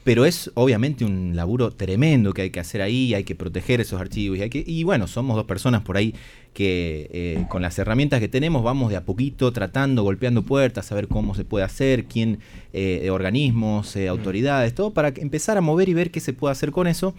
pero 0.03 0.25
es 0.25 0.49
obviamente 0.55 1.05
un 1.05 1.35
laburo 1.35 1.71
tremendo 1.71 2.33
que 2.33 2.43
hay 2.43 2.49
que 2.49 2.59
hacer 2.59 2.81
ahí, 2.81 3.13
hay 3.13 3.23
que 3.23 3.35
proteger 3.35 3.81
esos 3.81 4.01
archivos. 4.01 4.37
Y, 4.39 4.41
hay 4.41 4.49
que, 4.49 4.63
y 4.65 4.83
bueno, 4.83 5.07
somos 5.07 5.35
dos 5.35 5.45
personas 5.45 5.81
por 5.83 5.95
ahí 5.95 6.15
que 6.53 7.09
eh, 7.13 7.45
con 7.49 7.61
las 7.61 7.77
herramientas 7.77 8.19
que 8.19 8.27
tenemos 8.27 8.63
vamos 8.63 8.89
de 8.89 8.97
a 8.97 9.05
poquito 9.05 9.53
tratando, 9.53 10.03
golpeando 10.03 10.41
puertas, 10.43 10.91
a 10.91 10.95
ver 10.95 11.07
cómo 11.07 11.35
se 11.35 11.45
puede 11.45 11.65
hacer, 11.65 12.05
quién, 12.05 12.39
eh, 12.73 13.09
organismos, 13.11 13.95
eh, 13.95 14.07
autoridades, 14.07 14.73
todo 14.73 14.91
para 14.91 15.09
empezar 15.09 15.57
a 15.57 15.61
mover 15.61 15.87
y 15.87 15.93
ver 15.93 16.09
qué 16.09 16.19
se 16.19 16.33
puede 16.33 16.51
hacer 16.51 16.71
con 16.71 16.87
eso. 16.87 17.13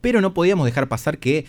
Pero 0.00 0.20
no 0.20 0.34
podíamos 0.34 0.66
dejar 0.66 0.88
pasar 0.88 1.18
que 1.18 1.46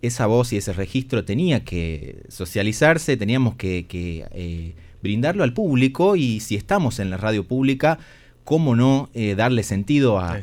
esa 0.00 0.26
voz 0.26 0.52
y 0.52 0.58
ese 0.58 0.72
registro 0.72 1.24
tenía 1.24 1.64
que 1.64 2.22
socializarse, 2.28 3.16
teníamos 3.16 3.56
que, 3.56 3.86
que, 3.86 4.74
brindarlo 5.02 5.44
al 5.44 5.52
público 5.52 6.16
y 6.16 6.40
si 6.40 6.56
estamos 6.56 7.00
en 7.00 7.10
la 7.10 7.16
radio 7.16 7.46
pública, 7.46 7.98
cómo 8.46 8.74
no 8.76 9.10
eh, 9.12 9.34
darle 9.34 9.62
sentido 9.64 10.18
a- 10.18 10.36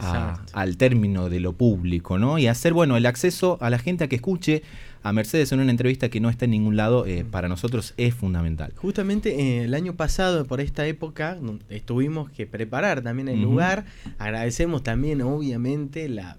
al 0.54 0.78
término 0.78 1.30
de 1.30 1.40
lo 1.40 1.54
público, 1.54 2.20
¿no? 2.20 2.38
Y 2.38 2.46
hacer, 2.48 2.74
bueno, 2.74 2.98
el 2.98 3.06
acceso 3.08 3.58
a 3.62 3.70
la 3.72 3.80
gente 3.80 4.04
a 4.04 4.08
que 4.10 4.18
escuche 4.18 4.62
a 5.04 5.12
Mercedes 5.14 5.52
en 5.54 5.60
una 5.62 5.72
entrevista 5.72 6.10
que 6.10 6.20
no 6.20 6.30
está 6.30 6.46
en 6.46 6.52
ningún 6.52 6.76
lado, 6.78 7.06
eh, 7.06 7.26
para 7.30 7.48
nosotros 7.48 7.94
es 7.98 8.14
fundamental. 8.14 8.74
Justamente 8.76 9.40
eh, 9.40 9.64
el 9.64 9.74
año 9.74 9.94
pasado, 9.96 10.46
por 10.46 10.62
esta 10.62 10.86
época, 10.86 11.38
estuvimos 11.70 12.30
que 12.30 12.46
preparar 12.46 13.02
también 13.02 13.28
el 13.30 13.42
lugar. 13.42 13.86
Agradecemos 14.20 14.84
también, 14.84 15.22
obviamente, 15.22 16.08
la 16.10 16.38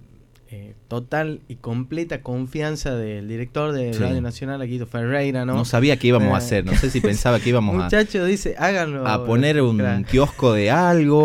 eh, 0.56 0.74
total 0.86 1.40
y 1.48 1.56
completa 1.56 2.20
confianza 2.22 2.94
del 2.94 3.26
director 3.26 3.72
de 3.72 3.92
Sí. 3.92 3.98
Radio 3.98 4.20
Nacional, 4.20 4.62
Aquito 4.62 4.86
Ferreira, 4.86 5.44
¿no? 5.44 5.54
¿no? 5.54 5.64
sabía 5.64 5.96
qué 5.96 6.06
íbamos 6.08 6.28
a 6.28 6.34
Eh, 6.34 6.36
hacer, 6.38 6.64
no 6.64 6.74
sé 6.76 6.90
si 6.90 7.00
pensaba 7.00 7.40
que 7.40 7.48
íbamos 7.48 7.74
a... 7.80 7.84
Muchacho 7.84 8.24
dice, 8.24 8.54
háganlo. 8.58 9.06
a 9.06 9.26
poner 9.26 9.60
un 9.60 9.78
Claro. 9.78 10.04
kiosco 10.08 10.52
de 10.52 10.70
algo 10.70 11.22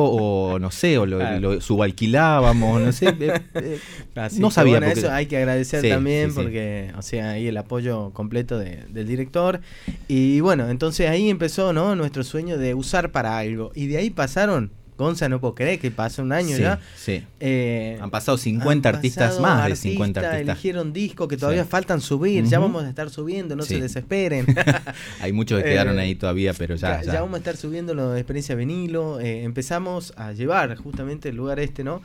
o 0.53 0.57
no 0.57 0.71
sé, 0.71 0.97
o 0.97 1.05
lo, 1.05 1.19
Claro. 1.19 1.39
lo 1.39 1.61
subalquilábamos, 1.61 2.81
no 2.81 2.91
sé. 2.91 3.13
eh, 3.19 3.79
Así 4.15 4.39
no 4.39 4.49
sabía 4.51 4.73
bueno, 4.79 4.87
porque- 4.87 4.99
eso 5.01 5.11
hay 5.11 5.27
que 5.27 5.37
agradecer 5.37 5.81
Sí, 5.81 5.89
también 5.89 6.31
sí. 6.31 6.35
porque, 6.41 6.91
o 6.97 7.01
sea, 7.01 7.31
ahí 7.31 7.47
el 7.47 7.57
apoyo 7.57 8.11
completo 8.11 8.57
de- 8.57 8.83
del 8.89 9.07
director. 9.07 9.61
Y 10.07 10.39
bueno, 10.39 10.69
entonces 10.69 11.09
ahí 11.09 11.29
empezó, 11.29 11.71
¿no? 11.73 11.95
Nuestro 11.95 12.23
sueño 12.23 12.57
de 12.57 12.73
usar 12.73 13.11
para 13.11 13.37
algo. 13.37 13.71
Y 13.75 13.87
de 13.87 13.97
ahí 13.97 14.09
pasaron 14.09 14.71
Gonza, 14.99 15.29
no 15.29 15.39
puedo 15.39 15.55
creer 15.55 15.79
que 15.79 15.89
pasa 15.91 16.21
un 16.21 16.31
año 16.33 16.55
Sí, 16.57 16.61
ya. 16.61 16.79
sí. 16.97 17.23
Eh, 17.39 17.97
Han 18.01 18.11
pasado 18.11 18.37
50 18.37 18.89
han 18.89 18.95
artistas, 18.95 19.29
pasado 19.29 19.41
más 19.41 19.57
de 19.57 19.63
artistas, 19.63 19.81
50 19.91 20.19
artistas. 20.19 20.41
Eligieron 20.57 20.93
discos 20.93 21.27
que 21.29 21.37
todavía 21.37 21.63
Sí. 21.63 21.69
faltan 21.71 22.01
subir. 22.01 22.43
Ya 22.45 22.59
vamos 22.59 22.83
a 22.83 22.89
estar 22.89 23.09
subiendo, 23.09 23.55
no 23.55 23.63
se 23.63 23.79
desesperen. 23.79 24.45
Hay 25.21 25.31
muchos 25.31 25.63
que 25.63 25.69
quedaron 25.69 25.97
Eh, 25.97 26.01
ahí 26.01 26.15
todavía, 26.15 26.53
pero 26.53 26.75
ya. 26.75 27.01
ya, 27.01 27.13
ya 27.13 27.21
vamos 27.21 27.35
a 27.35 27.37
estar 27.37 27.55
subiendo 27.57 27.93
lo 27.93 28.11
de 28.11 28.19
experiencia 28.19 28.55
vinilo. 28.55 29.19
eh, 29.21 29.43
empezamos 29.43 30.13
a 30.17 30.33
llevar 30.33 30.75
justamente 30.75 31.29
el 31.29 31.35
lugar 31.37 31.59
este, 31.59 31.83
¿no? 31.83 32.01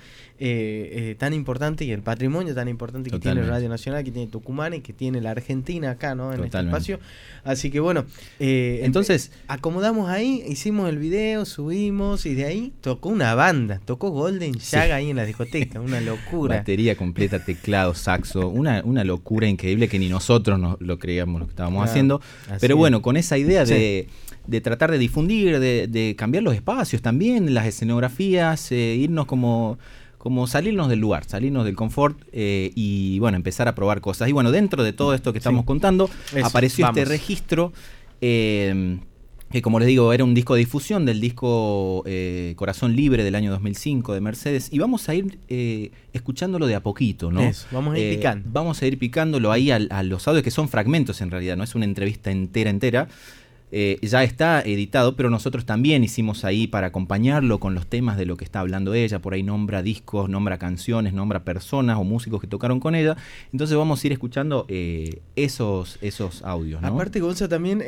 Tan 1.18 1.32
importante 1.34 1.84
y 1.84 1.90
el 1.92 2.02
patrimonio 2.02 2.54
tan 2.54 2.68
importante 2.68 3.10
que 3.10 3.18
tiene. 3.18 3.42
Radio 3.42 3.68
Nacional, 3.68 4.04
que 4.04 4.10
tiene 4.12 4.30
Tucumán 4.30 4.74
y 4.74 4.80
que 4.80 4.92
tiene 4.92 5.20
la 5.20 5.30
Argentina 5.32 5.90
acá, 5.92 6.14
¿no? 6.14 6.32
En 6.32 6.42
Totalmente. 6.42 6.78
este 6.78 6.92
espacio. 6.94 7.00
Así 7.44 7.70
que 7.70 7.80
bueno, 7.80 8.04
Entonces- 8.38 9.30
acomodamos 9.48 10.08
ahí, 10.08 10.42
hicimos 10.48 10.88
el 10.88 10.98
video, 10.98 11.44
subimos 11.44 12.26
y 12.26 12.34
de 12.34 12.44
ahí 12.44 12.72
tocó 12.84 13.08
una 13.08 13.34
banda, 13.34 13.80
tocó 13.82 14.10
Golden 14.10 14.52
Shag 14.52 14.92
ahí 14.92 15.08
en 15.08 15.16
la 15.16 15.24
discoteca, 15.24 15.80
una 15.80 16.02
locura. 16.02 16.58
Batería 16.58 16.94
completa, 16.96 17.42
teclado, 17.42 17.94
saxo, 17.94 18.48
una, 18.48 18.82
una 18.84 19.04
locura 19.04 19.48
increíble 19.48 19.88
que 19.88 19.98
ni 19.98 20.10
nosotros 20.10 20.58
nos 20.60 20.78
lo 20.80 20.98
creíamos 20.98 21.40
lo 21.40 21.46
que 21.46 21.52
estábamos 21.52 21.78
Claro, 21.78 21.90
haciendo. 21.90 22.20
Pero 22.60 22.76
bueno, 22.76 23.00
con 23.00 23.16
esa 23.16 23.38
idea 23.38 23.64
de, 23.64 24.08
de 24.46 24.60
tratar 24.60 24.90
de 24.90 24.98
difundir, 24.98 25.58
de, 25.60 25.86
de 25.88 26.14
cambiar 26.14 26.42
los 26.44 26.54
espacios 26.54 27.00
también, 27.00 27.54
las 27.54 27.64
escenografías, 27.66 28.70
eh, 28.70 28.96
irnos 29.00 29.24
como, 29.24 29.78
como 30.18 30.46
salirnos 30.46 30.90
del 30.90 30.98
lugar, 30.98 31.24
salirnos 31.24 31.64
del 31.64 31.76
confort 31.76 32.20
eh, 32.32 32.70
y 32.74 33.18
bueno, 33.18 33.36
empezar 33.38 33.66
a 33.66 33.74
probar 33.74 34.02
cosas. 34.02 34.28
Y 34.28 34.32
bueno, 34.32 34.50
dentro 34.52 34.84
de 34.84 34.92
todo 34.92 35.14
esto 35.14 35.32
que 35.32 35.38
estamos 35.38 35.62
Sí. 35.62 35.66
contando, 35.66 36.10
Eso, 36.34 36.46
apareció 36.46 36.86
este 36.86 37.06
registro. 37.06 37.72
eh, 38.20 38.98
que 39.54 39.62
como 39.62 39.78
les 39.78 39.86
digo, 39.86 40.12
era 40.12 40.24
un 40.24 40.34
disco 40.34 40.54
de 40.54 40.58
difusión 40.58 41.06
del 41.06 41.20
disco 41.20 42.02
eh, 42.06 42.54
Corazón 42.56 42.96
Libre 42.96 43.22
del 43.22 43.36
año 43.36 43.52
2005 43.52 44.12
de 44.12 44.20
Mercedes. 44.20 44.68
Y 44.72 44.80
vamos 44.80 45.08
a 45.08 45.14
ir 45.14 45.38
eh, 45.48 45.92
escuchándolo 46.12 46.66
de 46.66 46.74
a 46.74 46.82
poquito, 46.82 47.30
¿no? 47.30 47.40
Eso, 47.40 47.68
vamos 47.70 47.94
a 47.94 47.98
ir 48.00 48.04
Eh, 48.04 48.16
picando. 48.16 48.48
Vamos 48.52 48.82
a 48.82 48.86
ir 48.88 48.98
picándolo 48.98 49.52
ahí 49.52 49.70
a, 49.70 49.78
los 50.02 50.26
audios 50.26 50.42
que 50.42 50.50
son 50.50 50.68
fragmentos 50.68 51.20
en 51.20 51.30
realidad, 51.30 51.56
no 51.56 51.62
es 51.62 51.76
una 51.76 51.84
entrevista 51.84 52.32
entera, 52.32 52.68
entera. 52.68 53.06
Ya 53.70 54.24
está 54.24 54.60
editado, 54.60 55.14
pero 55.14 55.30
nosotros 55.30 55.64
también 55.64 56.02
hicimos 56.02 56.44
ahí 56.44 56.66
para 56.66 56.88
acompañarlo 56.88 57.60
con 57.60 57.74
los 57.74 57.86
temas 57.86 58.16
de 58.16 58.26
lo 58.26 58.36
que 58.36 58.44
está 58.44 58.58
hablando 58.58 58.92
ella. 58.94 59.20
Por 59.20 59.34
ahí 59.34 59.44
nombra 59.44 59.82
discos, 59.82 60.28
nombra 60.28 60.58
canciones, 60.58 61.12
nombra 61.12 61.44
personas 61.44 61.96
o 61.98 62.02
músicos 62.02 62.40
que 62.40 62.48
tocaron 62.48 62.80
con 62.80 62.96
ella. 62.96 63.16
Entonces 63.52 63.76
vamos 63.76 64.02
a 64.02 64.06
ir 64.06 64.12
escuchando 64.12 64.66
esos, 65.36 65.98
esos 66.02 66.42
audios, 66.42 66.82
¿no? 66.82 66.88
Aparte, 66.88 67.20
Gonza 67.20 67.48
también 67.48 67.82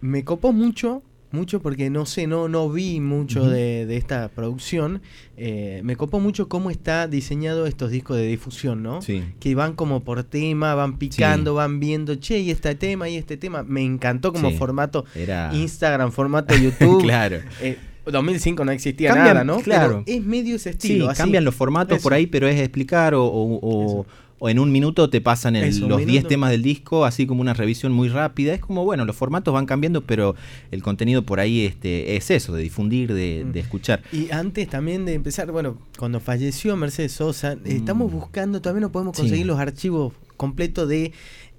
me 0.00 0.24
copó 0.24 0.52
mucho, 0.52 1.02
mucho 1.32 1.60
porque 1.62 1.90
no 1.90 2.06
sé, 2.06 2.26
no, 2.26 2.48
no 2.48 2.68
vi 2.70 2.98
mucho 3.00 3.48
de, 3.48 3.86
de 3.86 3.96
esta 3.96 4.28
producción. 4.28 5.00
Eh, 5.36 5.80
me 5.84 5.94
copó 5.96 6.18
mucho 6.20 6.48
cómo 6.48 6.70
está 6.70 7.06
diseñado 7.06 7.66
estos 7.66 7.90
discos 7.90 8.16
de 8.16 8.26
difusión, 8.26 8.82
¿no? 8.82 9.00
Sí. 9.02 9.22
Que 9.38 9.54
van 9.54 9.74
como 9.74 10.02
por 10.02 10.24
tema, 10.24 10.74
van 10.74 10.98
picando, 10.98 11.54
van 11.54 11.78
viendo, 11.80 12.16
che, 12.16 12.40
y 12.40 12.50
este 12.50 12.74
tema, 12.74 13.08
y 13.08 13.16
este 13.16 13.36
tema. 13.36 13.62
Me 13.62 13.82
encantó 13.82 14.32
como 14.32 14.50
Sí. 14.50 14.56
formato 14.56 15.04
Era. 15.14 15.50
Instagram, 15.54 16.10
formato 16.12 16.54
YouTube. 16.56 17.02
claro. 17.02 17.38
Eh, 17.62 17.78
2005 18.06 18.64
no 18.64 18.72
existía 18.72 19.10
Cambian, 19.14 19.34
nada, 19.34 19.44
¿no? 19.44 19.60
claro. 19.60 20.02
Pero 20.04 20.18
es 20.18 20.24
medio 20.26 20.56
ese 20.56 20.74
Sí, 20.78 21.00
así. 21.06 21.16
cambian 21.18 21.44
los 21.44 21.54
formatos 21.54 21.98
Eso. 21.98 22.02
por 22.02 22.14
ahí, 22.14 22.26
pero 22.26 22.48
es 22.48 22.58
explicar 22.58 23.14
o, 23.14 23.24
o- 23.24 23.60
o-. 24.00 24.06
o 24.40 24.48
en 24.48 24.58
un 24.58 24.72
minuto 24.72 25.08
te 25.10 25.20
pasan 25.20 25.54
el- 25.54 25.78
los 25.80 25.98
10 25.98 26.06
minuto. 26.08 26.28
temas 26.28 26.50
del 26.50 26.62
disco, 26.62 27.04
así 27.04 27.26
como 27.26 27.40
una 27.42 27.54
revisión 27.54 27.92
muy 27.92 28.08
rápida. 28.08 28.52
Es 28.54 28.60
como, 28.60 28.84
bueno, 28.84 29.04
los 29.04 29.14
formatos 29.14 29.54
van 29.54 29.66
cambiando, 29.66 30.00
pero 30.00 30.34
el 30.72 30.82
contenido 30.82 31.22
por 31.22 31.38
ahí 31.38 31.64
este, 31.66 32.16
es 32.16 32.30
eso, 32.32 32.52
de 32.54 32.62
difundir, 32.62 33.14
de, 33.14 33.44
Mm. 33.46 33.52
de 33.52 33.60
escuchar. 33.60 34.02
Y 34.12 34.30
antes 34.32 34.68
también 34.68 35.04
de 35.04 35.14
empezar, 35.14 35.52
bueno, 35.52 35.78
cuando 35.98 36.18
falleció 36.18 36.76
Mercedes 36.76 37.12
Sosa, 37.12 37.52
eh, 37.52 37.58
estamos 37.66 38.10
Mm. 38.10 38.14
buscando, 38.16 38.60
todavía 38.60 38.80
no 38.80 38.90
podemos 38.90 39.14
Sí. 39.16 39.22
conseguir 39.22 39.46
los 39.46 39.58
archivos 39.60 40.12
completos 40.36 40.88
de 40.88 41.12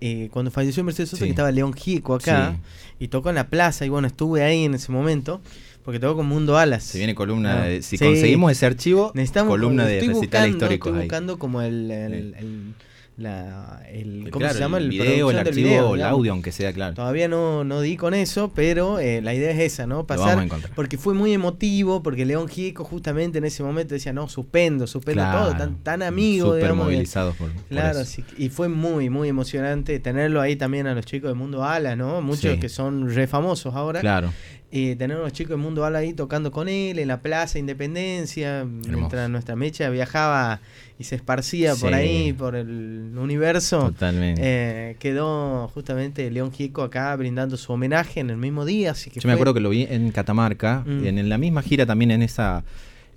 eh, 0.04 0.30
cuando 0.34 0.50
falleció 0.50 0.84
Mercedes 0.84 1.12
Sosa, 1.12 1.20
Sí. 1.20 1.26
que 1.26 1.30
estaba 1.30 1.52
León 1.52 1.74
Gieco 1.74 2.16
acá, 2.16 2.58
y 3.00 3.10
tocó 3.10 3.30
en 3.30 3.36
la 3.36 3.50
plaza, 3.52 3.86
y 3.86 3.90
bueno, 3.90 4.08
estuve 4.08 4.42
ahí 4.42 4.64
en 4.66 4.74
ese 4.74 4.92
momento, 4.92 5.42
porque 5.84 6.00
tocó 6.00 6.18
con 6.18 6.28
Mundo 6.28 6.58
Alas. 6.58 6.84
Se 6.84 6.98
viene 6.98 7.16
columna, 7.16 7.64
Ah, 7.64 7.66
de- 7.68 7.82
si 7.82 7.98
sí. 7.98 8.06
conseguimos 8.06 8.52
ese 8.52 8.66
archivo, 8.66 9.12
Necesitamos, 9.16 9.52
columna 9.52 9.86
de 9.86 9.96
recitales 10.02 10.18
buscando, 10.20 10.48
históricos 10.50 10.88
Estoy 10.90 11.02
ahí. 11.02 11.08
buscando 11.08 11.40
como 11.40 11.62
el, 11.62 11.92
el, 11.92 12.14
el- 12.38 12.74
la, 13.18 13.84
el- 13.92 14.30
¿cómo 14.32 14.40
claro, 14.40 14.54
se 14.56 14.60
llama? 14.62 14.78
el 14.80 14.90
video, 14.90 15.30
el 15.30 15.38
archivo, 15.38 15.68
video, 15.68 15.96
el 15.96 16.02
audio, 16.02 16.32
aunque 16.32 16.52
sea 16.52 16.74
claro. 16.74 16.96
Todavía 16.96 17.28
no, 17.28 17.64
no 17.64 17.82
di 17.82 17.96
con 17.98 18.14
eso, 18.16 18.52
pero 18.56 18.98
eh, 19.00 19.22
la 19.22 19.36
idea 19.36 19.52
es 19.52 19.60
esa, 19.60 19.86
¿no? 19.86 20.08
Pasar, 20.08 20.48
porque 20.76 20.98
fue 20.98 21.14
muy 21.14 21.34
emotivo, 21.34 22.02
porque 22.02 22.26
León 22.26 22.48
Gieco 22.48 22.84
justamente 22.84 23.38
en 23.38 23.44
ese 23.44 23.62
momento 23.64 23.94
decía, 23.94 24.12
no, 24.14 24.28
suspendo, 24.28 24.88
suspendo 24.88 25.22
Claro. 25.22 25.48
todo, 25.50 25.58
tan, 25.58 25.76
tan 25.84 26.02
amigo, 26.02 26.48
Súper 26.48 26.62
digamos, 26.64 26.86
movilizados 26.86 27.36
por, 27.36 27.52
por 27.52 27.64
Claro, 27.66 28.00
eso. 28.00 28.12
sí, 28.12 28.24
y 28.38 28.50
fue 28.50 28.70
muy, 28.70 29.10
muy 29.12 29.28
emocionante 29.30 30.00
tenerlo 30.00 30.42
ahí 30.42 30.56
también 30.56 30.88
a 30.88 30.96
los 30.96 31.06
chicos 31.06 31.30
de 31.30 31.36
Mundo 31.36 31.64
Ala, 31.64 31.96
¿no? 31.96 32.22
Muchos 32.22 32.54
Sí. 32.54 32.60
que 32.60 32.70
son 32.70 33.14
re 33.14 33.28
famosos 33.28 33.76
ahora. 33.76 34.00
Claro. 34.00 34.32
Y 34.74 34.96
tener 34.96 35.18
a 35.18 35.20
los 35.20 35.34
chicos 35.34 35.52
de 35.52 35.58
Mundo 35.58 35.84
Ala 35.84 36.00
ahí 36.00 36.14
tocando 36.14 36.50
con 36.52 36.70
él 36.70 36.98
en 37.00 37.08
la 37.10 37.22
Plaza 37.22 37.60
Independencia, 37.60 38.66
mientras 38.66 39.30
nuestra 39.30 39.56
mecha 39.58 39.90
viajaba 39.90 40.62
y 40.98 41.04
se 41.04 41.16
esparcía 41.16 41.76
por 41.76 41.94
ahí, 41.94 42.32
por 42.32 42.56
el 42.56 43.12
universo. 43.18 43.80
Totalmente. 43.92 44.42
Eh, 44.44 44.96
quedó 45.00 45.68
justamente 45.74 46.30
León 46.32 46.52
Gieco 46.54 46.84
acá 46.84 47.14
brindando 47.18 47.58
su 47.58 47.74
homenaje 47.74 48.22
en 48.22 48.30
el 48.30 48.38
mismo 48.38 48.64
día, 48.66 48.92
así 48.92 49.10
que 49.10 49.20
Yo 49.20 49.28
me 49.28 49.34
acuerdo 49.34 49.54
que 49.54 49.60
lo 49.60 49.70
vi 49.72 49.88
en 49.90 50.12
Catamarca, 50.12 50.84
Mm. 50.86 51.06
en, 51.06 51.18
en 51.18 51.30
la 51.30 51.38
misma 51.38 51.62
gira 51.62 51.86
también 51.86 52.12
en 52.12 52.22
esa... 52.22 52.64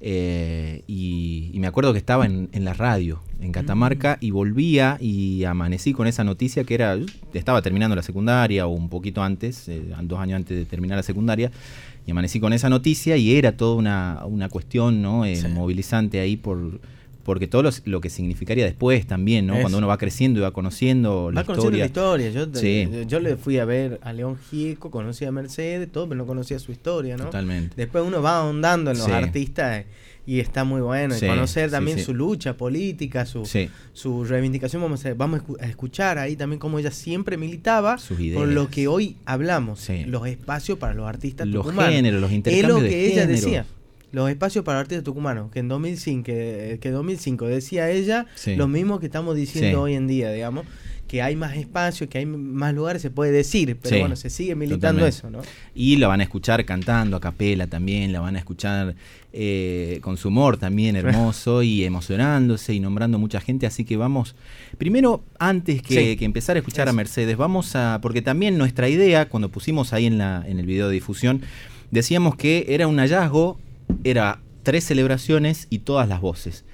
eh, 0.07 0.83
y, 0.87 1.49
y 1.55 1.59
me 1.61 1.67
acuerdo 1.67 1.93
que 1.93 1.99
estaba 1.99 2.27
en, 2.27 2.51
en 2.53 2.65
la 2.67 2.75
radio, 2.75 3.23
en 3.41 3.53
Catamarca, 3.53 4.19
Mm. 4.21 4.25
y 4.27 4.31
volvía 4.33 4.99
y 5.01 5.45
amanecí 5.45 5.95
con 5.95 6.07
esa 6.07 6.25
noticia 6.25 6.65
que 6.65 6.75
era, 6.75 6.99
estaba 7.33 7.63
terminando 7.63 7.97
la 7.97 8.03
secundaria 8.03 8.67
o 8.67 8.71
un 8.71 8.91
poquito 8.91 9.23
antes, 9.23 9.67
eh, 9.69 9.83
dos 10.03 10.19
años 10.21 10.37
antes 10.37 10.59
de 10.59 10.67
terminar 10.67 10.97
la 10.99 11.03
secundaria, 11.03 11.51
y 12.07 12.11
amanecí 12.11 12.39
con 12.39 12.53
esa 12.53 12.69
noticia 12.69 13.17
y 13.17 13.35
era 13.35 13.57
toda 13.57 13.77
una, 13.77 14.21
una 14.27 14.51
cuestión 14.51 15.01
¿no? 15.01 15.25
Eh, 15.25 15.37
Sí. 15.37 15.49
movilizante 15.49 16.21
ahí 16.21 16.37
por... 16.37 16.81
Porque 17.25 17.47
todo 17.49 17.63
los- 17.63 17.83
lo, 17.87 18.01
que 18.01 18.11
significaría 18.11 18.65
después 18.65 19.07
también, 19.07 19.47
¿no? 19.47 19.55
Eso. 19.55 19.63
Cuando 19.63 19.79
uno 19.79 19.87
va 19.89 19.99
creciendo 19.99 20.39
y 20.41 20.43
va 20.43 20.53
conociendo 20.53 21.31
la 21.33 21.41
Va 21.41 21.47
conociendo 21.47 21.77
historia. 21.87 22.25
la 22.25 22.31
historia. 22.31 22.47
Yo, 22.53 22.61
Sí. 22.61 23.07
yo, 23.09 23.21
le 23.21 23.37
fui 23.37 23.59
a 23.59 23.65
ver 23.65 23.99
a 24.03 24.13
León 24.13 24.37
Gieco, 24.51 24.91
conocí 24.91 25.25
a 25.25 25.33
Mercedes, 25.33 25.91
todo, 25.91 26.09
pero 26.09 26.19
no 26.19 26.27
conocía 26.27 26.59
su 26.59 26.71
historia, 26.73 27.17
¿no? 27.17 27.25
Totalmente. 27.25 27.75
Después 27.77 28.05
uno 28.07 28.21
va 28.23 28.39
ahondando 28.39 28.91
en 28.91 28.99
los 28.99 29.07
Sí. 29.07 29.13
artistas 29.13 29.85
y 30.27 30.41
está 30.41 30.65
muy 30.65 30.81
bueno. 30.81 31.15
Sí, 31.15 31.27
y 31.27 31.29
conocer 31.29 31.71
también 31.71 31.99
su 31.99 32.15
lucha 32.15 32.57
política, 32.57 33.27
su, 33.27 33.49
su 33.93 34.25
reivindicación. 34.25 34.81
Vamos 34.83 35.05
a, 35.05 35.15
vamos 35.15 35.41
a 35.41 35.45
escu- 35.45 35.61
a 35.61 35.67
escuchar 35.67 36.19
ahí 36.19 36.37
también 36.37 36.59
cómo 36.59 36.79
ella 36.79 36.91
siempre 36.91 37.37
militaba 37.37 37.99
ideas. 38.19 38.49
lo 38.49 38.69
que 38.69 38.89
hoy 38.89 39.17
hablamos. 39.27 39.87
Los 40.07 40.27
espacios 40.27 40.79
para 40.79 40.95
los 40.95 41.07
artistas 41.09 41.47
Los 41.47 41.65
tucumanos. 41.65 41.93
géneros, 41.95 42.21
los 42.21 42.31
Es 42.31 42.37
intercambios 42.37 42.83
lo 42.83 42.89
que 42.89 42.95
de 42.97 43.07
ella 43.13 43.27
decía. 43.27 43.67
Los 44.15 44.31
espacios 44.31 44.65
para 44.65 44.79
artistas 44.81 45.03
tucumanos, 45.05 45.51
que 45.51 45.59
en 45.59 45.69
2005, 45.69 46.25
que, 46.25 46.79
que 46.81 46.91
2005 46.91 47.47
decía 47.47 47.91
ella, 47.91 48.27
Sí. 48.37 48.55
lo 48.57 48.69
mismo 48.69 49.01
que 49.01 49.07
estamos 49.07 49.35
diciendo 49.37 49.71
Sí. 49.71 49.75
hoy 49.75 49.95
en 49.95 50.07
día, 50.07 50.31
digamos, 50.33 50.65
que 51.09 51.21
hay 51.21 51.37
más 51.37 51.57
espacios, 51.57 52.09
que 52.09 52.19
hay 52.19 52.27
más 52.27 52.73
lugares, 52.75 53.03
se 53.03 53.11
puede 53.11 53.31
decir, 53.31 53.77
pero 53.81 53.95
Sí, 53.95 54.01
bueno, 54.01 54.17
se 54.17 54.31
sigue 54.31 54.55
militando 54.55 55.01
totalmente. 55.05 55.17
eso, 55.19 55.31
¿no? 55.31 55.41
Y 55.75 55.97
la 55.97 56.09
van 56.09 56.21
a 56.21 56.23
escuchar 56.23 56.65
cantando 56.65 57.17
a 57.17 57.21
capela 57.21 57.67
también, 57.67 58.13
la 58.13 58.21
van 58.21 58.37
a 58.37 58.39
escuchar 58.39 58.95
eh, 59.37 59.99
con 60.01 60.17
su 60.17 60.29
humor 60.29 60.57
también 60.59 60.95
hermoso 60.95 61.63
y 61.65 61.85
emocionándose 61.85 62.73
y 62.73 62.79
nombrando 62.81 63.19
mucha 63.19 63.41
gente. 63.41 63.67
Así 63.67 63.85
que 63.85 63.97
vamos, 63.97 64.37
primero, 64.79 65.25
antes 65.41 65.83
que, 65.83 65.95
Sí. 66.13 66.17
que 66.17 66.25
empezar 66.25 66.55
a 66.55 66.61
escuchar 66.61 66.89
a. 66.89 66.93
Mercedes, 66.93 67.37
vamos 67.37 67.75
a, 67.75 67.99
porque 68.01 68.23
también 68.23 68.57
nuestra 68.57 68.89
idea, 68.89 69.29
cuando 69.29 69.49
pusimos 69.51 69.93
ahí 69.93 70.07
en, 70.07 70.19
la, 70.19 70.45
en 70.47 70.61
el 70.61 70.67
video 70.67 70.87
de 70.89 70.95
difusión, 70.95 71.43
decíamos 71.91 72.37
que 72.37 72.67
era 72.69 72.87
un 72.87 72.97
hallazgo, 72.99 73.59
era 74.05 74.41
tres 74.63 74.85
celebraciones 74.85 75.67
y 75.71 75.81
todas 75.81 76.09
las 76.09 76.21
voces. 76.21 76.65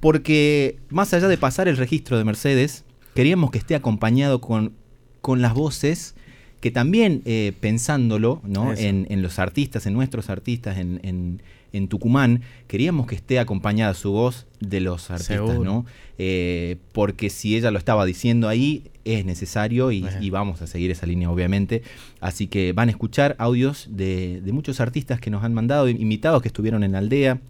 Porque 0.00 0.78
más 0.90 1.12
allá 1.12 1.28
de 1.28 1.36
pasar 1.38 1.68
el 1.68 1.76
registro 1.76 2.16
de 2.18 2.24
Mercedes, 2.24 2.84
queríamos 3.14 3.50
que 3.50 3.58
esté 3.58 3.74
acompañado 3.74 4.40
con, 4.40 4.72
con 5.20 5.42
las 5.42 5.54
voces 5.54 6.14
que 6.60 6.70
también 6.70 7.22
eh, 7.24 7.52
pensándolo 7.60 8.40
¿no? 8.44 8.72
En, 8.72 9.06
en 9.10 9.22
los 9.22 9.38
artistas, 9.38 9.86
en 9.86 9.92
nuestros 9.94 10.28
artistas, 10.30 10.78
en, 10.78 11.00
en- 11.02 11.42
en 11.72 11.88
Tucumán, 11.88 12.42
queríamos 12.66 13.06
que 13.06 13.14
esté 13.14 13.38
acompañada 13.38 13.94
su 13.94 14.12
voz 14.12 14.46
de 14.60 14.80
los 14.80 15.10
artistas, 15.10 15.36
Seguro. 15.36 15.64
¿no? 15.64 15.86
Eh, 16.18 16.76
porque 16.92 17.30
si 17.30 17.56
ella 17.56 17.70
lo 17.70 17.78
estaba 17.78 18.04
diciendo 18.04 18.48
ahí, 18.48 18.84
es 19.04 19.24
necesario 19.24 19.90
y, 19.90 20.30
vamos 20.30 20.60
a 20.62 20.66
seguir 20.66 20.90
esa 20.90 21.06
línea, 21.06 21.30
obviamente. 21.30 21.82
Así 22.20 22.46
que 22.46 22.72
van 22.72 22.88
a 22.88 22.92
escuchar 22.92 23.36
audios 23.38 23.88
de, 23.90 24.40
de 24.42 24.52
muchos 24.52 24.80
artistas 24.80 25.20
que 25.20 25.30
nos 25.30 25.44
han 25.44 25.54
mandado, 25.54 25.88
invitados 25.88 26.42
que 26.42 26.48
estuvieron 26.48 26.84
en 26.84 26.92
la 26.92 26.98
aldea, 26.98 27.40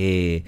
eh, 0.00 0.44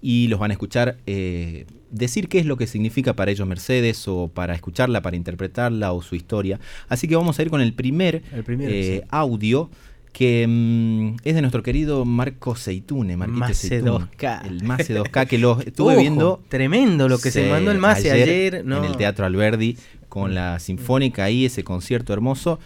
y 0.00 0.28
los 0.28 0.38
van 0.38 0.50
a 0.50 0.54
escuchar 0.54 0.96
eh, 1.06 1.66
decir 1.90 2.28
qué 2.28 2.38
es 2.38 2.46
lo 2.46 2.56
que 2.56 2.66
significa 2.66 3.14
para 3.14 3.30
ellos 3.30 3.46
Mercedes 3.46 4.06
o 4.08 4.28
para 4.28 4.54
escucharla, 4.54 5.02
para 5.02 5.16
interpretarla 5.16 5.92
o 5.92 6.02
su 6.02 6.14
historia. 6.14 6.58
Así 6.88 7.06
que 7.08 7.16
vamos 7.16 7.38
a 7.38 7.42
ir 7.42 7.50
con 7.50 7.60
el 7.60 7.72
primer 7.72 8.22
El 8.32 8.44
eh, 8.60 9.00
sí. 9.00 9.08
audio 9.10 9.70
que 10.14 10.46
mm, 10.48 11.16
es 11.24 11.34
de 11.34 11.40
nuestro 11.42 11.62
querido 11.62 12.04
Marco 12.06 12.54
Seitune, 12.56 13.16
Marquito 13.18 13.38
Mace 13.40 13.68
Seitune, 13.68 14.06
2K. 14.16 14.46
el 14.46 14.62
Mace 14.64 14.98
2K, 14.98 15.26
que 15.26 15.36
lo 15.38 15.60
estuve 15.66 15.92
Ojo, 15.92 16.00
viendo 16.00 16.42
Tremendo 16.48 17.08
lo 17.08 17.18
que 17.18 17.30
se 17.30 17.50
mandó 17.50 17.70
el 17.72 17.78
Mace 17.78 18.10
ayer, 18.12 18.64
¿no? 18.64 18.78
en 18.78 18.84
el 18.84 18.96
Teatro 18.96 19.26
Alberdi 19.26 19.76
con 20.08 20.32
la 20.34 20.58
Sinfónica 20.60 21.24
ahí, 21.24 21.44
ese 21.44 21.64
concierto 21.64 22.12
hermoso, 22.12 22.60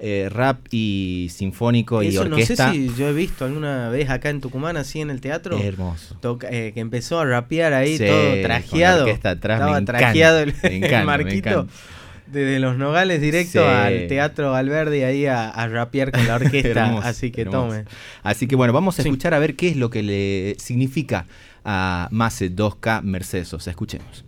eh, 0.00 0.28
rap 0.30 0.58
y 0.70 1.28
sinfónico 1.30 2.02
y 2.02 2.08
Eso 2.08 2.22
orquesta. 2.22 2.68
no 2.68 2.72
sé 2.72 2.78
si 2.78 2.94
yo 2.98 3.08
he 3.08 3.12
visto 3.12 3.44
alguna 3.44 3.90
vez 3.90 4.08
acá 4.10 4.30
en 4.30 4.40
Tucumán, 4.40 4.76
así 4.78 5.00
en 5.02 5.10
el 5.10 5.20
teatro. 5.20 5.58
Hermoso. 5.58 6.16
Toca- 6.20 6.48
eh, 6.50 6.72
que 6.72 6.80
empezó 6.80 7.20
a 7.20 7.26
rapear 7.26 7.74
ahí 7.74 7.98
Sí, 7.98 8.06
todo 8.06 8.18
con 8.30 8.36
la 8.36 8.42
trajeado. 8.48 9.02
orquesta 9.04 9.30
atrás, 9.30 9.60
me 9.60 9.70
encanta, 9.70 9.92
trajeado 9.98 10.40
el, 10.40 10.54
me 10.54 10.58
el 10.68 10.74
encanta, 10.76 10.98
me 11.00 11.04
Marquito. 11.04 11.48
encanta. 11.50 11.72
Desde 12.34 12.58
los 12.58 12.76
Nogales 12.76 13.20
directo 13.20 13.60
Sí. 13.60 13.64
al 13.66 14.06
Teatro 14.08 14.54
Alberdi 14.54 15.02
ahí 15.04 15.26
a, 15.26 15.48
a 15.48 15.68
rapear 15.68 16.10
con 16.12 16.26
la 16.26 16.34
orquesta. 16.40 16.86
Hermoso, 16.86 17.06
así 17.08 17.30
que 17.30 17.42
hermoso. 17.42 17.68
tome. 17.68 17.84
Así 18.22 18.46
que 18.46 18.56
bueno, 18.56 18.72
vamos 18.72 18.98
a 18.98 19.02
Sí. 19.02 19.08
escuchar 19.08 19.32
a 19.34 19.38
ver 19.38 19.56
qué 19.56 19.68
es 19.68 19.76
lo 19.76 19.88
que 19.90 20.02
le 20.02 20.56
significa 20.58 21.26
a 21.64 22.08
Mace 22.10 22.50
2K 22.54 23.02
Mercedes 23.02 23.48
Sosa. 23.48 23.70
Escuchemos. 23.70 24.24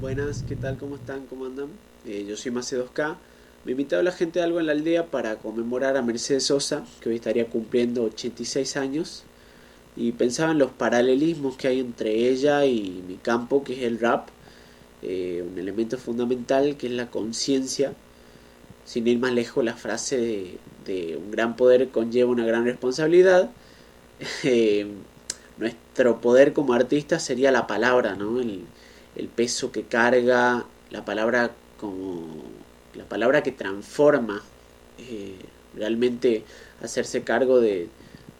Buenas, 0.00 0.44
¿qué 0.48 0.56
tal? 0.56 0.78
¿Cómo 0.78 0.96
están? 0.96 1.26
¿Cómo 1.26 1.44
andan? 1.46 1.66
Eh, 2.06 2.24
yo 2.28 2.36
soy 2.36 2.50
Mace 2.52 2.76
2K. 2.78 3.16
Me 3.64 3.72
invitado 3.72 4.02
la 4.02 4.12
gente 4.12 4.38
de 4.38 4.46
algo 4.46 4.58
en 4.58 4.66
la 4.66 4.72
aldea 4.72 5.06
para 5.06 5.36
conmemorar 5.36 5.96
a 5.98 6.02
Mercedes 6.02 6.44
Sosa, 6.46 6.84
que 7.02 7.10
hoy 7.10 7.16
estaría 7.16 7.46
cumpliendo 7.46 8.04
86 8.04 8.76
años. 8.78 9.24
Y 9.96 10.12
pensaba 10.12 10.52
en 10.52 10.58
los 10.58 10.70
paralelismos 10.70 11.56
que 11.56 11.68
hay 11.68 11.80
entre 11.80 12.10
ella 12.30 12.64
y 12.64 13.02
mi 13.06 13.16
campo, 13.16 13.62
que 13.62 13.74
es 13.74 13.82
el 13.82 13.98
rap. 14.00 14.28
Eh, 15.02 15.42
un 15.46 15.58
elemento 15.58 15.98
fundamental 15.98 16.76
que 16.76 16.86
es 16.86 16.92
la 16.92 17.10
conciencia. 17.10 17.94
Sin 18.84 19.06
ir 19.06 19.18
más 19.18 19.32
lejos, 19.32 19.64
la 19.64 19.74
frase 19.74 20.58
de, 20.86 21.16
un 21.16 21.30
gran 21.30 21.56
poder 21.56 21.88
conlleva 21.90 22.30
una 22.30 22.46
gran 22.46 22.64
responsabilidad. 22.64 23.50
Eh, 24.44 24.86
nuestro 25.58 26.20
poder 26.20 26.52
como 26.52 26.74
artistas 26.74 27.22
sería 27.22 27.50
la 27.52 27.66
palabra, 27.66 28.16
¿no? 28.16 28.40
El, 28.40 28.64
peso 29.34 29.72
que 29.72 29.82
carga, 29.84 30.64
la 30.90 31.04
palabra 31.04 31.52
como 31.78 32.26
la 32.94 33.04
palabra 33.04 33.42
que 33.42 33.52
transforma, 33.52 34.42
eh, 34.98 35.36
realmente 35.74 36.44
hacerse 36.82 37.22
cargo 37.22 37.60
de, 37.60 37.88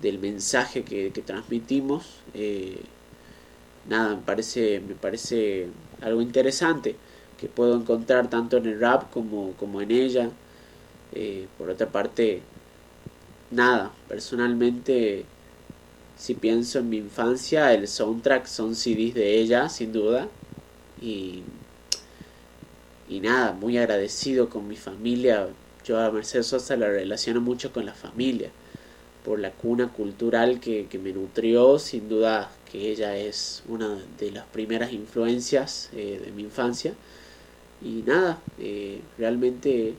del 0.00 0.18
mensaje 0.18 0.82
que, 0.82 1.12
que 1.12 1.22
transmitimos. 1.22 2.06
eh, 2.34 2.80
nada, 3.88 4.16
me 4.16 4.22
parece, 4.22 4.80
me 4.80 4.94
parece 4.94 5.68
algo 6.02 6.20
interesante 6.22 6.96
que 7.40 7.48
puedo 7.48 7.74
encontrar 7.74 8.28
tanto 8.28 8.58
en 8.58 8.66
el 8.66 8.78
rap 8.78 9.10
como, 9.10 9.52
como 9.52 9.80
en 9.80 9.90
ella. 9.90 10.30
Eh, 11.12 11.46
por 11.56 11.70
otra 11.70 11.88
parte, 11.88 12.42
nada, 13.50 13.92
personalmente, 14.08 15.24
si 16.16 16.34
pienso 16.34 16.80
en 16.80 16.90
mi 16.90 16.98
infancia, 16.98 17.72
el 17.72 17.88
soundtrack 17.88 18.46
son 18.46 18.76
CDs 18.76 19.14
de 19.14 19.38
ella, 19.38 19.70
sin 19.70 19.90
duda. 19.92 20.28
Y, 21.00 21.42
y 23.08 23.20
nada, 23.20 23.52
muy 23.52 23.78
agradecido 23.78 24.50
con 24.50 24.68
mi 24.68 24.76
familia. 24.76 25.48
Yo 25.84 25.98
a 25.98 26.10
Mercedes 26.10 26.48
Sosa 26.48 26.76
la 26.76 26.88
relaciono 26.88 27.40
mucho 27.40 27.72
con 27.72 27.86
la 27.86 27.94
familia, 27.94 28.50
por 29.24 29.38
la 29.38 29.50
cuna 29.50 29.88
cultural 29.88 30.60
que, 30.60 30.86
que 30.88 30.98
me 30.98 31.12
nutrió, 31.12 31.78
sin 31.78 32.10
duda 32.10 32.50
que 32.70 32.90
ella 32.90 33.16
es 33.16 33.62
una 33.68 33.98
de 34.18 34.30
las 34.30 34.46
primeras 34.46 34.92
influencias 34.92 35.90
eh, 35.92 36.20
de 36.24 36.32
mi 36.32 36.42
infancia. 36.42 36.94
Y 37.82 38.02
nada, 38.06 38.40
eh, 38.58 39.00
realmente 39.18 39.94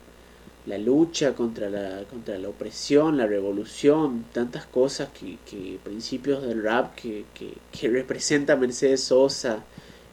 la 0.67 0.77
lucha 0.77 1.33
contra 1.33 1.69
la, 1.69 2.03
contra 2.09 2.37
la 2.37 2.49
opresión, 2.49 3.17
la 3.17 3.25
revolución, 3.25 4.25
tantas 4.31 4.65
cosas 4.65 5.09
que, 5.09 5.37
que 5.49 5.79
principios 5.83 6.43
del 6.43 6.63
rap 6.63 6.95
que, 6.95 7.25
que, 7.33 7.89
representa 7.89 8.55
Mercedes 8.55 9.03
Sosa 9.03 9.63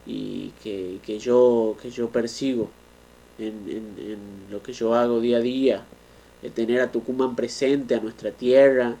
y 0.05 0.49
que, 0.63 0.99
que 1.05 1.19
yo, 1.19 1.77
que 1.81 1.91
yo 1.91 2.09
persigo 2.09 2.69
en, 3.37 3.53
en, 3.69 4.11
en 4.11 4.19
lo 4.51 4.61
que 4.63 4.73
yo 4.73 4.95
hago 4.95 5.21
día 5.21 5.37
a 5.37 5.41
día, 5.41 5.83
de 6.41 6.49
tener 6.49 6.81
a 6.81 6.91
Tucumán 6.91 7.35
presente, 7.35 7.95
a 7.95 7.99
nuestra 7.99 8.31
tierra, 8.31 8.97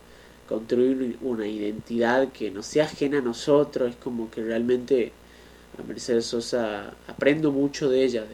construir 0.49 1.19
una 1.21 1.47
identidad 1.47 2.29
que 2.31 2.49
no 2.49 2.63
sea 2.63 2.85
ajena 2.85 3.19
a 3.19 3.21
nosotros, 3.21 3.91
es 3.91 3.95
como 3.97 4.31
que 4.31 4.41
realmente 4.41 5.11
a 5.77 5.83
Mercedes 5.83 6.25
Sosa 6.25 6.95
aprendo 7.05 7.51
mucho 7.51 7.87
de 7.87 8.03
ella, 8.03 8.25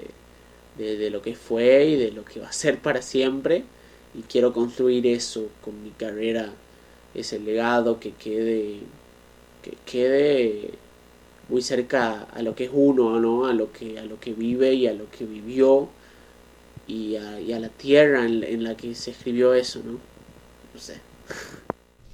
de, 0.78 0.96
de, 0.96 1.10
lo 1.10 1.22
que 1.22 1.36
fue 1.36 1.88
y 1.88 1.96
de 1.98 2.12
lo 2.12 2.24
que 2.24 2.40
va 2.40 2.48
a 2.48 2.54
ser 2.54 2.80
para 2.80 3.02
siempre, 3.02 3.66
y 4.18 4.22
quiero 4.22 4.54
construir 4.54 5.06
eso 5.08 5.50
con 5.62 5.84
mi 5.84 5.90
carrera, 5.90 6.54
ese 7.14 7.38
legado 7.38 8.00
que 8.00 8.14
quede, 8.14 8.80
que 9.62 9.74
quede 9.86 10.72
muy 11.50 11.62
cerca 11.62 12.30
a 12.34 12.42
lo 12.44 12.56
que 12.56 12.66
es 12.66 12.72
uno, 12.74 13.20
¿no? 13.20 13.46
a 13.46 13.54
lo 13.54 13.74
que, 13.74 14.00
a 14.00 14.06
lo 14.06 14.22
que 14.22 14.32
vive 14.32 14.74
y 14.74 14.88
a 14.88 14.94
lo 14.94 15.12
que 15.12 15.26
vivió 15.26 15.90
y 16.88 17.18
a, 17.18 17.42
y 17.42 17.52
a 17.52 17.60
la 17.60 17.70
tierra 17.70 18.26
en, 18.26 18.42
en, 18.42 18.64
la 18.64 18.78
que 18.78 18.96
se 18.96 19.12
escribió 19.12 19.54
eso, 19.54 19.82
¿no? 19.84 20.00
No 20.74 20.80
sé. 20.80 21.02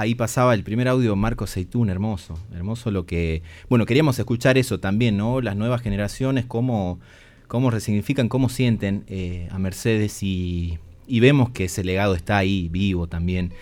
Ahí 0.02 0.16
pasaba 0.16 0.54
el 0.56 0.64
primer 0.64 0.88
audio 0.88 1.16
Marco 1.16 1.46
Seitún, 1.46 1.90
hermoso, 1.90 2.38
hermoso 2.54 2.90
lo 2.90 3.06
que... 3.06 3.44
Bueno, 3.70 3.86
queríamos 3.86 4.18
escuchar 4.18 4.58
eso 4.58 4.80
también, 4.80 5.16
¿no? 5.16 5.42
Las 5.42 5.56
nuevas 5.56 5.82
generaciones, 5.82 6.46
cómo, 6.46 7.00
cómo 7.48 7.70
resignifican, 7.70 8.28
cómo 8.28 8.50
sienten 8.50 9.04
eh, 9.08 9.48
a 9.52 9.60
Mercedes 9.60 10.24
y, 10.24 10.80
y, 11.06 11.20
vemos 11.20 11.52
que 11.52 11.66
ese 11.66 11.84
legado 11.84 12.16
está 12.16 12.38
ahí, 12.38 12.68
vivo 12.70 13.06
también. 13.08 13.54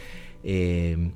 Eh, 0.46 1.12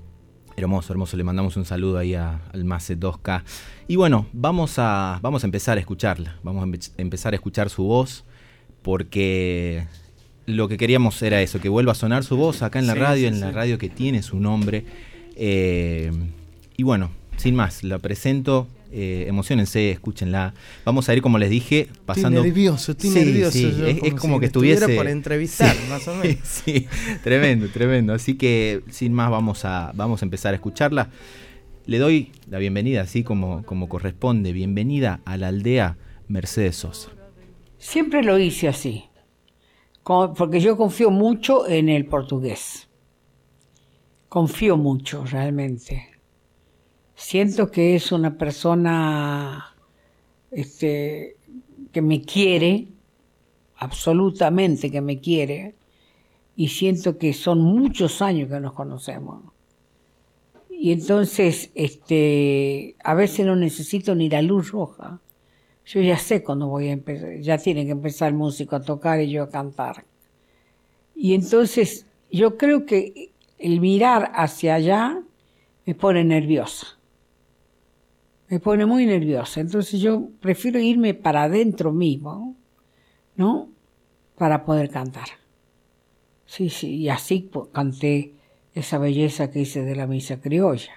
Hermoso, 0.56 0.94
hermoso. 0.94 1.18
Le 1.18 1.24
mandamos 1.24 1.58
un 1.58 1.66
saludo 1.66 1.98
ahí 1.98 2.14
a, 2.14 2.42
al 2.54 2.66
Mace 2.66 3.00
2K. 3.00 3.44
Y 3.88 3.96
bueno, 3.96 4.28
vamos 4.34 4.76
a, 4.78 5.20
vamos 5.22 5.44
a 5.44 5.48
empezar 5.48 5.78
a 5.78 5.80
escucharla. 5.80 6.38
Vamos 6.44 6.62
a 6.62 6.66
empe 6.66 6.80
empezar 6.98 7.34
a 7.34 7.38
escuchar 7.38 7.70
su 7.70 7.84
voz. 7.84 8.24
Porque 8.82 9.88
lo 10.46 10.68
que 10.68 10.78
queríamos 10.78 11.22
era 11.22 11.42
eso, 11.42 11.60
que 11.60 11.70
vuelva 11.70 11.94
a 11.94 11.96
sonar 11.96 12.24
su 12.24 12.36
voz 12.36 12.62
acá 12.62 12.80
en 12.80 12.88
la 12.88 12.94
Sí, 12.94 13.00
radio, 13.00 13.30
sí, 13.30 13.34
en 13.34 13.40
la 13.40 13.52
radio 13.52 13.78
que 13.78 13.90
tiene 13.90 14.22
su 14.22 14.40
nombre. 14.40 14.86
Eh, 15.36 16.12
y 16.78 16.84
bueno, 16.84 17.12
sin 17.38 17.56
más, 17.56 17.84
la 17.84 18.00
presento. 18.00 18.68
Eh, 18.96 19.26
emocionense, 19.28 19.90
escúchenla. 19.90 20.54
Vamos 20.86 21.10
a 21.10 21.16
ir, 21.16 21.24
como 21.24 21.40
les 21.40 21.50
dije, 21.50 21.88
pasando. 22.06 22.42
Estoy 22.42 22.52
nervioso, 22.52 22.92
estoy 22.92 23.10
Sí, 23.10 23.20
nervioso. 23.20 23.52
sí, 23.52 23.74
yo, 23.76 23.88
es, 23.88 24.04
es 24.04 24.14
como 24.14 24.36
si 24.36 24.40
que 24.40 24.40
me 24.42 24.46
estuviera 24.46 24.80
estuviese. 24.82 24.96
por 25.02 25.08
entrevistar, 25.12 25.76
Sí, 25.76 25.82
más 25.90 26.08
o 26.08 26.16
menos. 26.24 26.38
sí, 26.44 26.86
tremendo, 27.24 27.68
tremendo. 27.70 28.14
Así 28.14 28.36
que, 28.36 28.84
sin 28.92 29.12
más, 29.14 29.32
vamos 29.32 29.66
a, 29.66 29.92
vamos 29.96 30.22
a 30.22 30.26
empezar 30.26 30.54
a 30.54 30.58
escucharla. 30.58 31.10
Le 31.88 31.98
doy 31.98 32.32
la 32.52 32.60
bienvenida, 32.60 33.02
así 33.02 33.24
como, 33.24 33.64
como 33.66 33.90
corresponde. 33.90 34.54
Bienvenida 34.54 35.22
a 35.26 35.38
la 35.38 35.48
aldea 35.48 35.98
Mercedes 36.28 36.76
Sosa. 36.76 37.10
Siempre 37.80 38.24
lo 38.24 38.38
hice 38.38 38.68
así, 38.68 39.06
porque 40.04 40.60
yo 40.60 40.78
confío 40.78 41.10
mucho 41.10 41.68
en 41.68 41.90
el 41.90 42.06
portugués. 42.06 42.88
Confío 44.34 44.78
mucho, 44.78 45.24
realmente. 45.26 46.10
Siento 47.14 47.70
que 47.70 47.96
es 47.96 48.12
una 48.12 48.36
persona 48.36 49.76
este, 50.50 51.38
que 51.92 52.02
me 52.02 52.24
quiere, 52.24 52.88
absolutamente 53.76 54.90
que 54.90 55.02
me 55.02 55.20
quiere, 55.20 55.76
y 56.56 56.70
siento 56.70 57.20
que 57.20 57.32
son 57.34 57.62
muchos 57.62 58.24
años 58.24 58.50
que 58.50 58.60
nos 58.60 58.74
conocemos. 58.74 59.44
Y 60.72 60.94
entonces, 60.94 61.70
este, 61.76 62.96
a 63.04 63.14
veces 63.14 63.46
no 63.46 63.56
necesito 63.56 64.16
ni 64.16 64.30
la 64.30 64.42
luz 64.42 64.72
roja. 64.72 65.22
Yo 65.86 66.02
ya 66.02 66.18
sé 66.18 66.42
cuándo 66.42 66.70
voy 66.70 66.88
a 66.88 66.94
empezar, 66.94 67.40
ya 67.40 67.60
tiene 67.60 67.86
que 67.86 67.92
empezar 67.92 68.30
el 68.30 68.34
músico 68.34 68.78
a 68.78 68.82
tocar 68.82 69.22
y 69.22 69.30
yo 69.30 69.44
a 69.44 69.52
cantar. 69.52 70.06
Y 71.16 71.36
entonces 71.36 72.08
yo 72.32 72.58
creo 72.58 72.88
que 72.88 73.33
el 73.58 73.80
mirar 73.80 74.32
hacia 74.36 74.76
allá 74.76 75.24
me 75.86 75.96
pone 75.96 76.24
nerviosa. 76.24 77.00
Me 78.50 78.60
pone 78.60 78.86
muy 78.86 79.06
nerviosa. 79.06 79.62
Entonces 79.62 80.00
yo 80.00 80.30
prefiero 80.40 80.80
irme 80.80 81.14
para 81.14 81.44
adentro 81.44 81.92
mismo, 81.92 82.56
¿no? 83.36 83.70
Para 84.38 84.66
poder 84.66 84.90
cantar. 84.90 85.28
Sí, 86.46 86.70
sí, 86.70 86.98
y 86.98 87.10
así 87.10 87.50
canté 87.72 88.34
esa 88.74 88.98
belleza 88.98 89.50
que 89.50 89.62
hice 89.62 89.84
de 89.84 89.96
la 89.96 90.08
misa 90.08 90.40
criolla. 90.40 90.94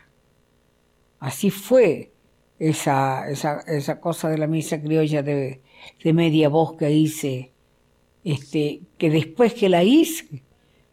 Así 1.19 1.51
fue 1.51 2.13
esa, 2.59 3.29
esa, 3.31 3.61
esa 3.61 4.01
cosa 4.01 4.29
de 4.29 4.39
la 4.39 4.47
misa 4.47 4.81
criolla 4.81 5.23
de, 5.23 5.63
de 6.03 6.13
media 6.13 6.49
voz 6.49 6.77
que 6.77 6.91
hice, 6.91 7.53
este, 8.25 8.83
que 8.99 9.11
después 9.11 9.55
que 9.55 9.69
la 9.69 9.83
hice, 9.83 10.43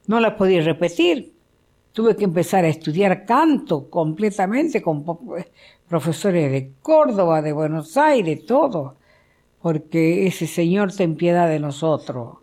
no 0.08 0.20
la 0.20 0.38
podía 0.38 0.62
repetir. 0.62 1.33
Tuve 1.94 2.16
que 2.16 2.26
empezar 2.26 2.66
a 2.66 2.70
estudiar 2.70 3.26
canto 3.26 3.90
completamente 3.90 4.82
con 4.82 5.06
profesores 5.88 6.52
de 6.52 6.74
Córdoba, 6.82 7.42
de 7.42 7.54
Buenos 7.54 7.96
Aires, 7.98 8.46
todo, 8.46 8.96
porque 9.62 10.26
ese 10.26 10.48
Señor 10.48 10.92
ten 10.92 11.16
piedad 11.16 11.48
de 11.48 11.60
nosotros, 11.60 12.38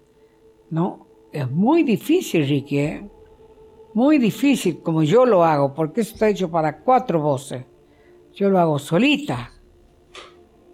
¿no? 0.71 1.07
Es 1.33 1.51
muy 1.51 1.83
difícil, 1.83 2.47
Ricky, 2.47 2.79
¿eh? 2.79 3.11
muy 3.95 4.19
difícil 4.19 4.81
como 4.83 5.03
yo 5.03 5.27
lo 5.27 5.45
hago, 5.45 5.75
porque 5.75 6.03
eso 6.03 6.15
está 6.15 6.29
hecho 6.29 6.51
para 6.51 6.79
cuatro 6.79 7.21
voces. 7.21 7.65
Yo 8.35 8.49
lo 8.49 8.59
hago 8.59 8.79
solita. 8.79 9.53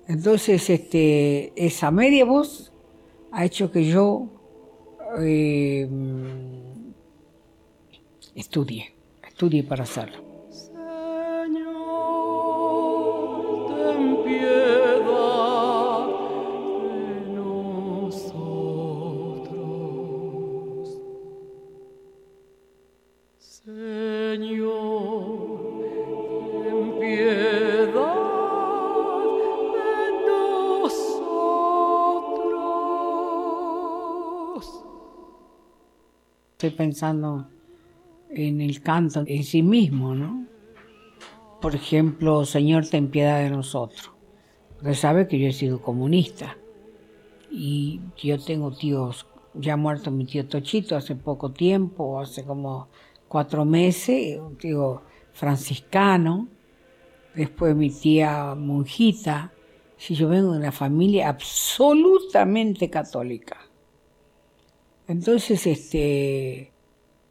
Entonces, 0.06 0.68
este, 0.70 1.52
esa 1.56 1.90
media 1.90 2.24
voz 2.24 2.72
ha 3.32 3.44
hecho 3.44 3.70
que 3.72 3.84
yo 3.84 4.28
eh, 5.18 5.88
estudie, 8.36 8.94
estudie 9.26 9.62
para 9.64 9.82
hacerlo. 9.84 10.18
Señor, 10.50 11.66
ten 13.68 14.22
piedad 14.24 16.06
de 16.82 17.20
nosotros. 17.34 18.36
Señor, 23.38 24.76
ten 26.62 26.98
piedad 27.00 27.94
de 29.74 30.00
nosotros. 30.26 31.16
Estoy 36.52 36.70
pensando 36.70 37.55
en 38.30 38.60
el 38.60 38.82
canto 38.82 39.24
en 39.26 39.44
sí 39.44 39.62
mismo, 39.62 40.14
¿no? 40.14 40.46
Por 41.60 41.74
ejemplo, 41.74 42.44
Señor, 42.44 42.86
ten 42.86 43.10
piedad 43.10 43.42
de 43.42 43.50
nosotros. 43.50 44.10
Usted 44.76 44.94
sabe 44.94 45.26
que 45.26 45.38
yo 45.38 45.48
he 45.48 45.52
sido 45.52 45.80
comunista 45.80 46.56
y 47.50 48.00
yo 48.22 48.38
tengo 48.38 48.72
tíos, 48.72 49.26
ya 49.54 49.74
ha 49.74 49.76
muerto 49.76 50.10
mi 50.10 50.26
tío 50.26 50.46
Tochito 50.46 50.96
hace 50.96 51.16
poco 51.16 51.52
tiempo, 51.52 52.20
hace 52.20 52.44
como 52.44 52.88
cuatro 53.28 53.64
meses, 53.64 54.38
un 54.38 54.56
tío 54.56 55.02
franciscano, 55.32 56.48
después 57.34 57.74
mi 57.74 57.90
tía 57.90 58.54
monjita. 58.54 59.52
Si 59.96 60.14
yo 60.14 60.28
vengo 60.28 60.52
de 60.52 60.58
una 60.58 60.72
familia 60.72 61.30
absolutamente 61.30 62.90
católica. 62.90 63.56
Entonces, 65.08 65.66
este, 65.66 66.72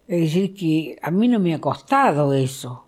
es 0.08 0.22
decir, 0.22 0.54
que 0.54 0.98
a 1.02 1.10
mí 1.12 1.28
no 1.28 1.40
me 1.40 1.54
ha 1.54 1.62
costado 1.62 2.34
eso, 2.34 2.86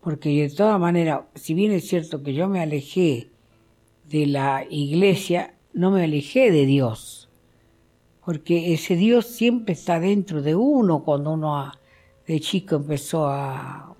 porque 0.00 0.42
de 0.42 0.54
todas 0.54 0.78
maneras, 0.78 1.22
si 1.34 1.54
bien 1.54 1.72
es 1.72 1.88
cierto 1.88 2.22
que 2.22 2.34
yo 2.34 2.48
me 2.48 2.60
alejé 2.60 3.30
de 4.08 4.26
la 4.26 4.64
iglesia, 4.68 5.54
no 5.72 5.90
me 5.90 6.04
alejé 6.04 6.50
de 6.50 6.66
Dios, 6.66 7.30
porque 8.24 8.74
ese 8.74 8.96
Dios 8.96 9.26
siempre 9.26 9.72
está 9.72 10.00
dentro 10.00 10.42
de 10.42 10.54
uno 10.54 11.02
cuando 11.02 11.32
uno 11.32 11.72
de 12.26 12.40
chico 12.40 12.76
empezó 12.76 13.26
a, 13.26 13.94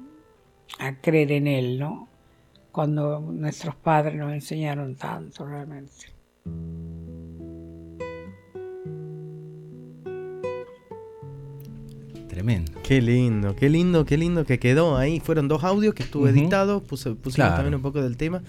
a 0.78 1.00
creer 1.00 1.32
en 1.32 1.46
Él, 1.46 1.78
¿no? 1.78 2.08
Cuando 2.72 3.20
nuestros 3.20 3.74
padres 3.76 4.16
nos 4.16 4.32
enseñaron 4.32 4.96
tanto 4.96 5.46
realmente. 5.46 6.12
Tremendo. 12.34 12.72
Qué 12.82 13.00
lindo, 13.00 13.54
qué 13.54 13.68
lindo, 13.68 14.04
qué 14.04 14.18
lindo 14.18 14.44
que 14.44 14.58
quedó 14.58 14.96
ahí. 14.96 15.20
Fueron 15.20 15.46
dos 15.46 15.62
audios 15.62 15.94
que 15.94 16.02
estuvo 16.02 16.24
Ujú. 16.24 16.32
editado, 16.32 16.82
puse, 16.82 17.10
pusimos 17.10 17.34
Claro. 17.36 17.54
también 17.54 17.74
un 17.76 17.82
poco 17.82 18.02
del 18.02 18.16
tema. 18.16 18.42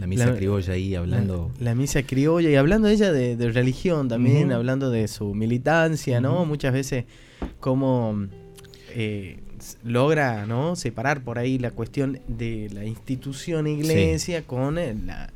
La 0.00 0.06
misa 0.08 0.26
La- 0.26 0.34
criolla 0.36 0.72
ahí 0.72 0.94
hablando. 0.96 1.50
La, 1.58 1.66
la 1.66 1.74
misa 1.76 2.02
criolla 2.02 2.50
y 2.50 2.56
hablando 2.56 2.88
ella 2.88 3.12
de, 3.12 3.36
de 3.36 3.50
religión 3.52 4.08
también, 4.08 4.50
hablando 4.52 4.90
de 4.90 5.06
su 5.06 5.34
militancia, 5.34 6.20
¿no? 6.20 6.44
Muchas 6.46 6.72
veces 6.72 7.04
cómo 7.60 8.26
eh, 8.94 9.38
logra, 9.84 10.46
¿no? 10.46 10.74
Separar 10.76 11.22
por 11.22 11.38
ahí 11.38 11.58
la 11.58 11.70
cuestión 11.70 12.18
de 12.26 12.68
la 12.72 12.84
institución 12.84 13.66
iglesia 13.68 14.42
con 14.42 14.78
el, 14.78 15.06
la- 15.06 15.32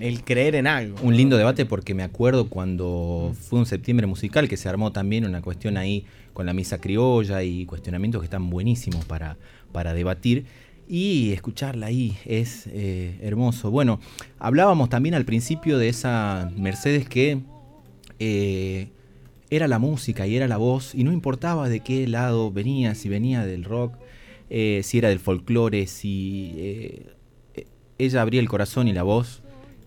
el- 0.00 0.24
creer 0.24 0.54
en 0.54 0.66
algo. 0.66 0.98
Un 1.02 1.16
lindo 1.16 1.36
debate 1.36 1.66
porque 1.66 1.92
me 1.94 2.02
acuerdo 2.02 2.48
cuando 2.48 3.34
fue 3.38 3.58
un 3.58 3.66
septiembre 3.66 4.06
musical 4.06 4.48
que 4.48 4.56
se 4.56 4.68
armó 4.70 4.92
también 4.92 5.24
una 5.26 5.42
cuestión 5.42 5.76
ahí 5.76 6.04
con 6.36 6.44
la 6.44 6.52
misa 6.52 6.82
criolla 6.82 7.42
y 7.42 7.64
cuestionamientos 7.64 8.20
que 8.20 8.26
están 8.26 8.50
buenísimos 8.50 9.06
para, 9.06 9.38
para 9.72 9.94
debatir. 9.94 10.44
Y 10.86 11.32
escucharla 11.32 11.86
ahí 11.86 12.14
es 12.26 12.66
eh, 12.66 13.18
hermoso. 13.22 13.70
Bueno, 13.70 14.00
hablábamos 14.38 14.90
también 14.90 15.14
al 15.14 15.24
principio 15.24 15.78
de 15.78 15.88
esa 15.88 16.52
Mercedes 16.54 17.08
que 17.08 17.38
eh, 18.18 18.88
era 19.48 19.66
la 19.66 19.78
música 19.78 20.26
y 20.26 20.36
era 20.36 20.46
la 20.46 20.58
voz 20.58 20.94
y 20.94 21.04
no 21.04 21.12
importaba 21.12 21.70
de 21.70 21.80
qué 21.80 22.06
lado 22.06 22.52
venía, 22.52 22.94
si 22.94 23.08
venía 23.08 23.46
del 23.46 23.64
rock, 23.64 23.94
eh, 24.50 24.82
si 24.84 24.98
era 24.98 25.08
del 25.08 25.20
folclore, 25.20 25.86
si 25.86 26.52
eh, 26.58 27.06
ella 27.96 28.20
abría 28.20 28.42
el 28.42 28.48
corazón 28.50 28.88
y 28.88 28.92
la 28.92 29.04
voz 29.04 29.40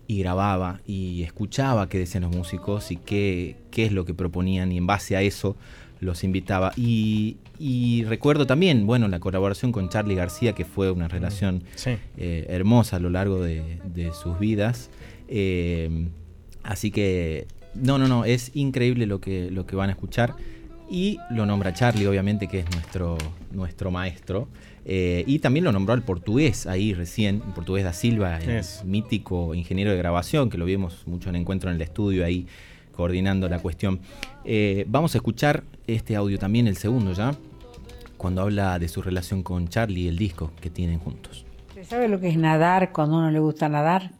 y 0.08 0.18
grababa 0.18 0.80
y 0.84 1.22
escuchaba 1.22 1.88
qué 1.88 2.00
decían 2.00 2.24
los 2.24 2.34
músicos 2.34 2.90
y 2.90 2.96
qué, 2.96 3.54
qué 3.70 3.84
es 3.84 3.92
lo 3.92 4.04
que 4.04 4.14
proponían 4.14 4.72
y 4.72 4.78
en 4.78 4.88
base 4.88 5.14
a 5.14 5.22
eso 5.22 5.54
los 6.00 6.24
invitaba. 6.24 6.72
Y, 6.76 7.36
y 7.58 8.04
recuerdo 8.04 8.46
también, 8.46 8.86
bueno, 8.86 9.06
la 9.08 9.20
colaboración 9.20 9.70
con 9.70 9.88
Charlie 9.90 10.14
García, 10.14 10.54
que 10.54 10.64
fue 10.64 10.90
una 10.90 11.08
relación 11.08 11.62
Sí. 11.76 11.90
eh, 12.16 12.46
hermosa 12.48 12.96
a 12.96 13.00
lo 13.00 13.10
largo 13.10 13.42
de, 13.42 13.78
de 13.84 14.12
sus 14.12 14.38
vidas. 14.38 14.90
Eh, 15.28 16.08
así 16.62 16.90
que, 16.90 17.46
no, 17.74 17.98
no, 17.98 18.08
no, 18.08 18.24
es 18.24 18.50
increíble 18.54 19.06
lo 19.06 19.20
que, 19.20 19.50
lo 19.50 19.66
que 19.66 19.76
van 19.76 19.90
a 19.90 19.92
escuchar. 19.92 20.34
Y 20.90 21.18
lo 21.30 21.46
nombra 21.46 21.72
Charlie, 21.72 22.06
obviamente, 22.06 22.48
que 22.48 22.60
es 22.60 22.70
nuestro, 22.72 23.16
nuestro 23.52 23.90
maestro. 23.92 24.48
Eh, 24.84 25.22
y 25.26 25.38
también 25.38 25.64
lo 25.64 25.70
nombró 25.72 25.92
al 25.94 26.02
portugués 26.02 26.66
ahí 26.66 26.94
recién, 26.94 27.42
el 27.46 27.52
portugués 27.52 27.84
da 27.84 27.92
Silva, 27.92 28.38
el 28.38 28.50
Eso. 28.50 28.84
mítico 28.86 29.54
ingeniero 29.54 29.92
de 29.92 29.98
grabación, 29.98 30.50
que 30.50 30.58
lo 30.58 30.64
vimos 30.64 31.02
mucho 31.06 31.28
en 31.28 31.36
encuentro 31.36 31.70
en 31.70 31.76
el 31.76 31.82
estudio 31.82 32.24
ahí, 32.24 32.46
coordinando 32.92 33.48
la 33.48 33.60
cuestión. 33.60 34.00
Vamos 34.88 35.14
a 35.14 35.18
escuchar 35.18 35.62
este 35.94 36.16
audio 36.16 36.38
también, 36.38 36.66
el 36.66 36.76
segundo 36.76 37.12
ya, 37.12 37.34
cuando 38.16 38.42
habla 38.42 38.78
de 38.78 38.88
su 38.88 39.02
relación 39.02 39.42
con 39.42 39.68
Charlie 39.68 40.02
y 40.02 40.08
el 40.08 40.18
disco 40.18 40.52
que 40.60 40.70
tienen 40.70 40.98
juntos. 40.98 41.44
¿Usted 41.68 41.84
sabe 41.84 42.08
lo 42.08 42.20
que 42.20 42.28
es 42.28 42.36
nadar 42.36 42.92
cuando 42.92 43.16
uno 43.16 43.30
le 43.30 43.38
gusta 43.38 43.68
nadar? 43.68 44.12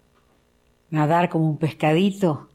Nadar 0.90 1.28
como 1.28 1.48
un 1.48 1.58
pescadito. 1.58 2.48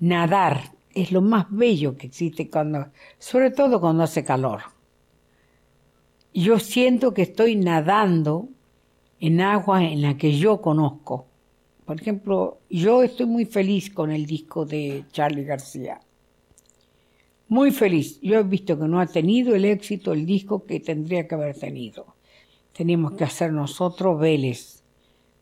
Nadar 0.00 0.72
es 0.94 1.12
lo 1.12 1.20
más 1.20 1.46
bello 1.50 1.96
que 1.96 2.06
existe 2.06 2.48
cuando, 2.48 2.86
sobre 3.18 3.50
todo 3.50 3.80
cuando 3.80 4.04
hace 4.04 4.24
calor. 4.24 4.62
Yo 6.32 6.58
siento 6.58 7.14
que 7.14 7.22
estoy 7.22 7.56
nadando 7.56 8.48
en 9.20 9.40
agua 9.40 9.84
en 9.84 10.02
la 10.02 10.16
que 10.16 10.36
yo 10.36 10.60
conozco. 10.60 11.26
Por 11.84 12.00
ejemplo, 12.00 12.58
yo 12.70 13.02
estoy 13.02 13.26
muy 13.26 13.44
feliz 13.44 13.90
con 13.90 14.10
el 14.10 14.26
disco 14.26 14.64
de 14.64 15.04
Charlie 15.12 15.44
García. 15.44 16.00
Muy 17.48 17.70
feliz. 17.70 18.20
Yo 18.20 18.38
he 18.38 18.42
visto 18.42 18.78
que 18.78 18.86
no 18.86 19.00
ha 19.00 19.06
tenido 19.06 19.54
el 19.54 19.64
éxito 19.64 20.12
el 20.12 20.24
disco 20.24 20.64
que 20.64 20.80
tendría 20.80 21.28
que 21.28 21.34
haber 21.34 21.56
tenido. 21.56 22.16
Teníamos 22.72 23.12
que 23.12 23.24
hacer 23.24 23.52
nosotros 23.52 24.18
Vélez 24.18 24.82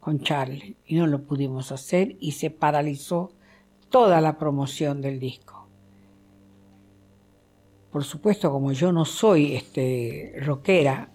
con 0.00 0.20
Charlie 0.20 0.76
y 0.84 0.96
no 0.96 1.06
lo 1.06 1.22
pudimos 1.22 1.70
hacer 1.70 2.16
y 2.18 2.32
se 2.32 2.50
paralizó 2.50 3.30
toda 3.88 4.20
la 4.20 4.36
promoción 4.36 5.00
del 5.00 5.20
disco. 5.20 5.68
Por 7.92 8.04
supuesto, 8.04 8.50
como 8.50 8.72
yo 8.72 8.90
no 8.90 9.04
soy 9.04 9.54
este 9.54 10.34
rockera, 10.40 11.10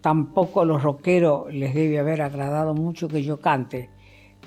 tampoco 0.00 0.60
a 0.60 0.64
los 0.66 0.82
rockeros 0.82 1.52
les 1.52 1.74
debe 1.74 1.98
haber 1.98 2.20
agradado 2.20 2.74
mucho 2.74 3.08
que 3.08 3.22
yo 3.22 3.40
cante. 3.40 3.88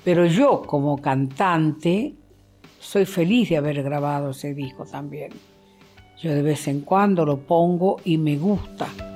Pero 0.04 0.24
yo 0.26 0.62
como 0.62 1.00
cantante 1.02 2.14
soy 2.78 3.06
feliz 3.06 3.48
de 3.48 3.56
haber 3.56 3.82
grabado 3.82 4.30
ese 4.30 4.54
disco 4.54 4.84
también. 4.84 5.32
Yo 6.22 6.34
de 6.34 6.42
vez 6.42 6.68
en 6.68 6.82
cuando 6.82 7.24
lo 7.24 7.38
pongo 7.38 7.96
y 8.04 8.18
me 8.18 8.36
gusta. 8.36 9.09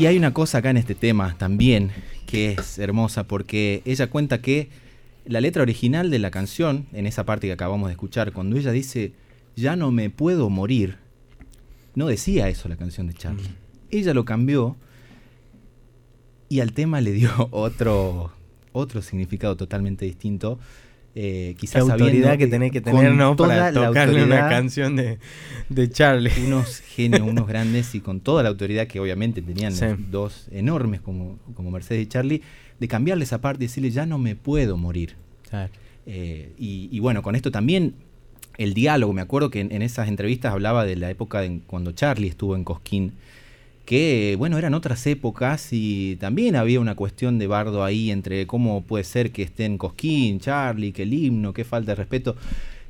Y 0.00 0.06
hay 0.06 0.16
una 0.16 0.32
cosa 0.32 0.56
acá 0.56 0.70
en 0.70 0.78
este 0.78 0.94
tema 0.94 1.36
también 1.36 1.90
que 2.24 2.52
es 2.52 2.78
hermosa 2.78 3.24
porque 3.24 3.82
ella 3.84 4.08
cuenta 4.08 4.40
que 4.40 4.70
la 5.26 5.42
letra 5.42 5.60
original 5.60 6.10
de 6.10 6.18
la 6.18 6.30
canción, 6.30 6.86
en 6.94 7.06
esa 7.06 7.26
parte 7.26 7.48
que 7.48 7.52
acabamos 7.52 7.88
de 7.88 7.92
escuchar, 7.92 8.32
cuando 8.32 8.56
ella 8.56 8.72
dice, 8.72 9.12
ya 9.56 9.76
no 9.76 9.92
me 9.92 10.08
puedo 10.08 10.48
morir, 10.48 10.96
no 11.94 12.06
decía 12.06 12.48
eso 12.48 12.66
la 12.70 12.76
canción 12.76 13.08
de 13.08 13.12
Charlie. 13.12 13.50
Ella 13.90 14.14
lo 14.14 14.24
cambió 14.24 14.74
y 16.48 16.60
al 16.60 16.72
tema 16.72 17.02
le 17.02 17.12
dio 17.12 17.30
otro, 17.50 18.32
otro 18.72 19.02
significado 19.02 19.54
totalmente 19.54 20.06
distinto. 20.06 20.58
Eh, 21.14 21.56
quizás 21.58 21.82
autoridad 21.82 22.06
sabiendo 22.06 22.38
que 22.38 22.46
tenés 22.46 22.70
que 22.72 22.80
tener, 22.80 23.12
¿no? 23.12 23.34
Para 23.34 23.72
la 23.72 23.88
tocarle 23.88 24.22
una 24.22 24.36
autoridad 24.36 24.48
canción 24.50 24.94
de, 24.96 25.18
de 25.68 25.90
Charlie. 25.90 26.30
unos 26.46 26.78
genios, 26.94 27.22
unos 27.22 27.48
grandes 27.48 27.94
y 27.96 28.00
con 28.00 28.20
toda 28.20 28.42
la 28.44 28.48
autoridad 28.48 28.86
que 28.86 29.00
obviamente 29.00 29.42
tenían 29.42 29.72
Sí. 29.72 29.86
los 29.86 30.10
dos 30.10 30.48
enormes 30.52 31.00
como, 31.00 31.38
como 31.54 31.70
Mercedes 31.72 32.02
y 32.02 32.06
Charlie, 32.06 32.42
de 32.78 32.88
cambiarle 32.88 33.24
esa 33.24 33.40
parte 33.40 33.64
y 33.64 33.66
decirle 33.66 33.90
ya 33.90 34.06
no 34.06 34.18
me 34.18 34.36
puedo 34.36 34.76
morir. 34.76 35.16
Claro. 35.48 35.72
Eh, 36.06 36.52
y, 36.58 36.88
y 36.92 37.00
bueno, 37.00 37.22
con 37.22 37.34
esto 37.34 37.50
también 37.50 37.94
el 38.56 38.72
diálogo, 38.74 39.12
me 39.12 39.20
acuerdo 39.22 39.50
que 39.50 39.60
en, 39.60 39.72
en 39.72 39.82
esas 39.82 40.06
entrevistas 40.08 40.52
hablaba 40.52 40.84
de 40.84 40.94
la 40.96 41.10
época 41.10 41.40
de 41.40 41.60
cuando 41.66 41.92
Charlie 41.92 42.28
estuvo 42.28 42.54
en 42.54 42.62
Cosquín, 42.64 43.14
que 43.90 44.36
bueno, 44.38 44.56
eran 44.56 44.74
otras 44.74 45.04
épocas 45.08 45.70
y 45.72 46.14
también 46.20 46.54
había 46.54 46.78
una 46.78 46.94
cuestión 46.94 47.40
de 47.40 47.48
bardo 47.48 47.82
ahí 47.82 48.12
entre 48.12 48.46
cómo 48.46 48.82
puede 48.84 49.02
ser 49.02 49.32
que 49.32 49.42
esté 49.42 49.64
en 49.64 49.78
Cosquín, 49.78 50.38
Charlie, 50.38 50.92
que 50.92 51.02
el 51.02 51.12
himno, 51.12 51.52
qué 51.52 51.64
falta 51.64 51.90
de 51.90 51.96
respeto. 51.96 52.36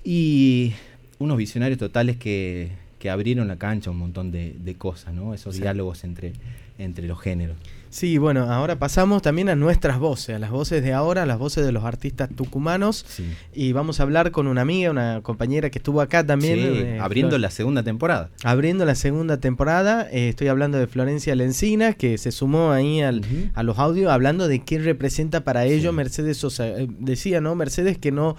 Y 0.05 0.73
unos 1.19 1.39
visionarios 1.39 1.79
totales 1.79 2.19
que, 2.19 2.73
que 2.99 3.09
abrieron 3.09 3.49
la 3.49 3.57
cancha 3.57 3.89
a 3.89 3.95
un 3.95 3.99
montón 3.99 4.31
de, 4.31 4.55
de 4.63 4.75
cosas, 4.75 5.15
¿no? 5.15 5.33
Esos 5.33 5.55
Sí. 5.55 5.63
diálogos 5.63 6.05
entre, 6.05 6.35
entre 6.79 7.07
los 7.07 7.19
géneros. 7.19 7.57
Sí, 7.93 8.19
bueno, 8.19 8.45
ahora 8.53 8.79
pasamos 8.79 9.21
también 9.21 9.49
a 9.49 9.57
nuestras 9.57 9.99
voces, 9.99 10.37
a 10.37 10.39
las 10.39 10.51
voces 10.51 10.83
de 10.85 10.93
ahora, 10.93 11.25
a 11.25 11.27
las 11.27 11.39
voces 11.39 11.67
de 11.67 11.73
los 11.73 11.83
artistas 11.83 12.29
tucumanos. 12.35 13.05
Sí. 13.09 13.25
Y 13.53 13.73
vamos 13.73 13.99
a 13.99 14.05
hablar 14.05 14.31
con 14.31 14.47
una 14.47 14.61
amiga, 14.61 14.93
una 14.93 15.21
compañera 15.23 15.71
que 15.71 15.79
estuvo 15.81 16.01
acá 16.01 16.25
también. 16.25 16.55
Sí, 16.61 16.67
eh, 16.85 16.99
abriendo 17.01 17.31
Flor- 17.37 17.41
la 17.41 17.51
segunda 17.51 17.83
temporada. 17.83 18.31
abriendo 18.45 18.85
la 18.85 18.95
segunda 18.95 19.39
temporada. 19.41 20.09
Eh, 20.13 20.29
estoy 20.29 20.47
hablando 20.47 20.79
de 20.79 20.87
Florencia 20.87 21.35
Lencina, 21.35 21.95
que 21.95 22.17
se 22.17 22.31
sumó 22.31 22.71
ahí 22.71 23.01
al, 23.03 23.23
a 23.55 23.65
los 23.65 23.77
audios, 23.81 24.13
hablando 24.13 24.47
de 24.47 24.61
qué 24.61 24.79
representa 24.79 25.43
para 25.43 25.65
ellos 25.67 25.91
Sí. 25.91 25.97
Mercedes 25.97 26.37
Sosa. 26.37 26.69
Eh, 26.69 26.87
decía, 27.01 27.41
¿no? 27.41 27.57
Mercedes 27.57 27.99
que 27.99 28.13
no. 28.13 28.37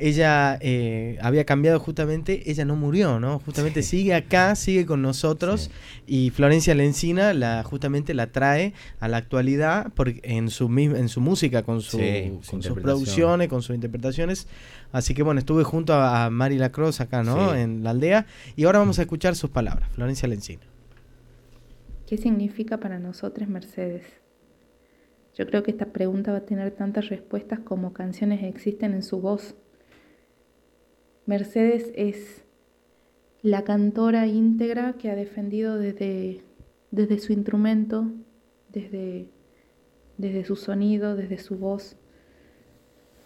Ella 0.00 0.58
eh, 0.62 1.18
había 1.20 1.44
cambiado 1.44 1.78
justamente, 1.78 2.50
ella 2.50 2.64
no 2.64 2.74
murió, 2.74 3.20
¿no? 3.20 3.38
Justamente 3.40 3.82
Sí. 3.82 3.98
sigue 3.98 4.14
acá, 4.14 4.54
sigue 4.56 4.86
con 4.86 5.02
nosotros 5.02 5.70
Sí. 6.06 6.26
y 6.26 6.30
Florencia 6.30 6.74
Lencina 6.74 7.34
la, 7.34 7.62
justamente 7.62 8.14
la 8.14 8.32
trae 8.32 8.72
a 8.98 9.08
la 9.08 9.18
actualidad 9.18 9.92
porque 9.94 10.20
en 10.24 10.48
su 10.50 10.68
mis- 10.68 10.94
en 10.94 11.08
su 11.08 11.20
música, 11.20 11.62
con, 11.62 11.82
su, 11.82 11.98
Sí, 11.98 12.32
su 12.42 12.50
con 12.52 12.62
sus 12.62 12.78
producciones, 12.80 13.48
con 13.48 13.62
sus 13.62 13.74
interpretaciones. 13.74 14.48
Así 14.92 15.12
que 15.14 15.22
bueno, 15.22 15.38
estuve 15.38 15.62
junto 15.64 15.92
a, 15.92 16.24
a 16.24 16.30
Mari 16.30 16.56
Lacroix 16.58 17.00
acá, 17.00 17.22
¿no? 17.22 17.52
Sí. 17.52 17.60
En 17.60 17.84
la 17.84 17.90
aldea. 17.90 18.26
Y 18.56 18.64
ahora 18.64 18.78
vamos 18.80 18.98
a 18.98 19.02
escuchar 19.02 19.36
sus 19.36 19.50
palabras. 19.50 19.88
Florencia 19.92 20.26
Lencina. 20.28 20.62
¿Qué 22.06 22.16
significa 22.16 22.78
para 22.78 22.98
nosotros 22.98 23.48
Mercedes? 23.48 24.04
Yo 25.36 25.46
creo 25.46 25.62
que 25.62 25.70
esta 25.70 25.86
pregunta 25.86 26.32
va 26.32 26.38
a 26.38 26.44
tener 26.46 26.72
tantas 26.72 27.08
respuestas 27.08 27.60
como 27.60 27.92
canciones 27.92 28.42
existen 28.42 28.94
en 28.94 29.02
su 29.02 29.20
voz. 29.20 29.54
Mercedes 31.26 31.92
es 31.94 32.44
la 33.42 33.64
cantora 33.64 34.26
íntegra 34.26 34.94
que 34.94 35.10
ha 35.10 35.16
defendido 35.16 35.78
desde, 35.78 36.42
desde 36.90 37.18
su 37.18 37.32
instrumento, 37.32 38.10
desde, 38.68 39.30
desde 40.18 40.44
su 40.44 40.56
sonido, 40.56 41.16
desde 41.16 41.38
su 41.38 41.56
voz, 41.56 41.96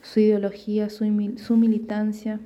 su 0.02 0.20
ideología, 0.20 0.90
su, 0.90 1.04
su 1.36 1.56
militancia, 1.56 2.40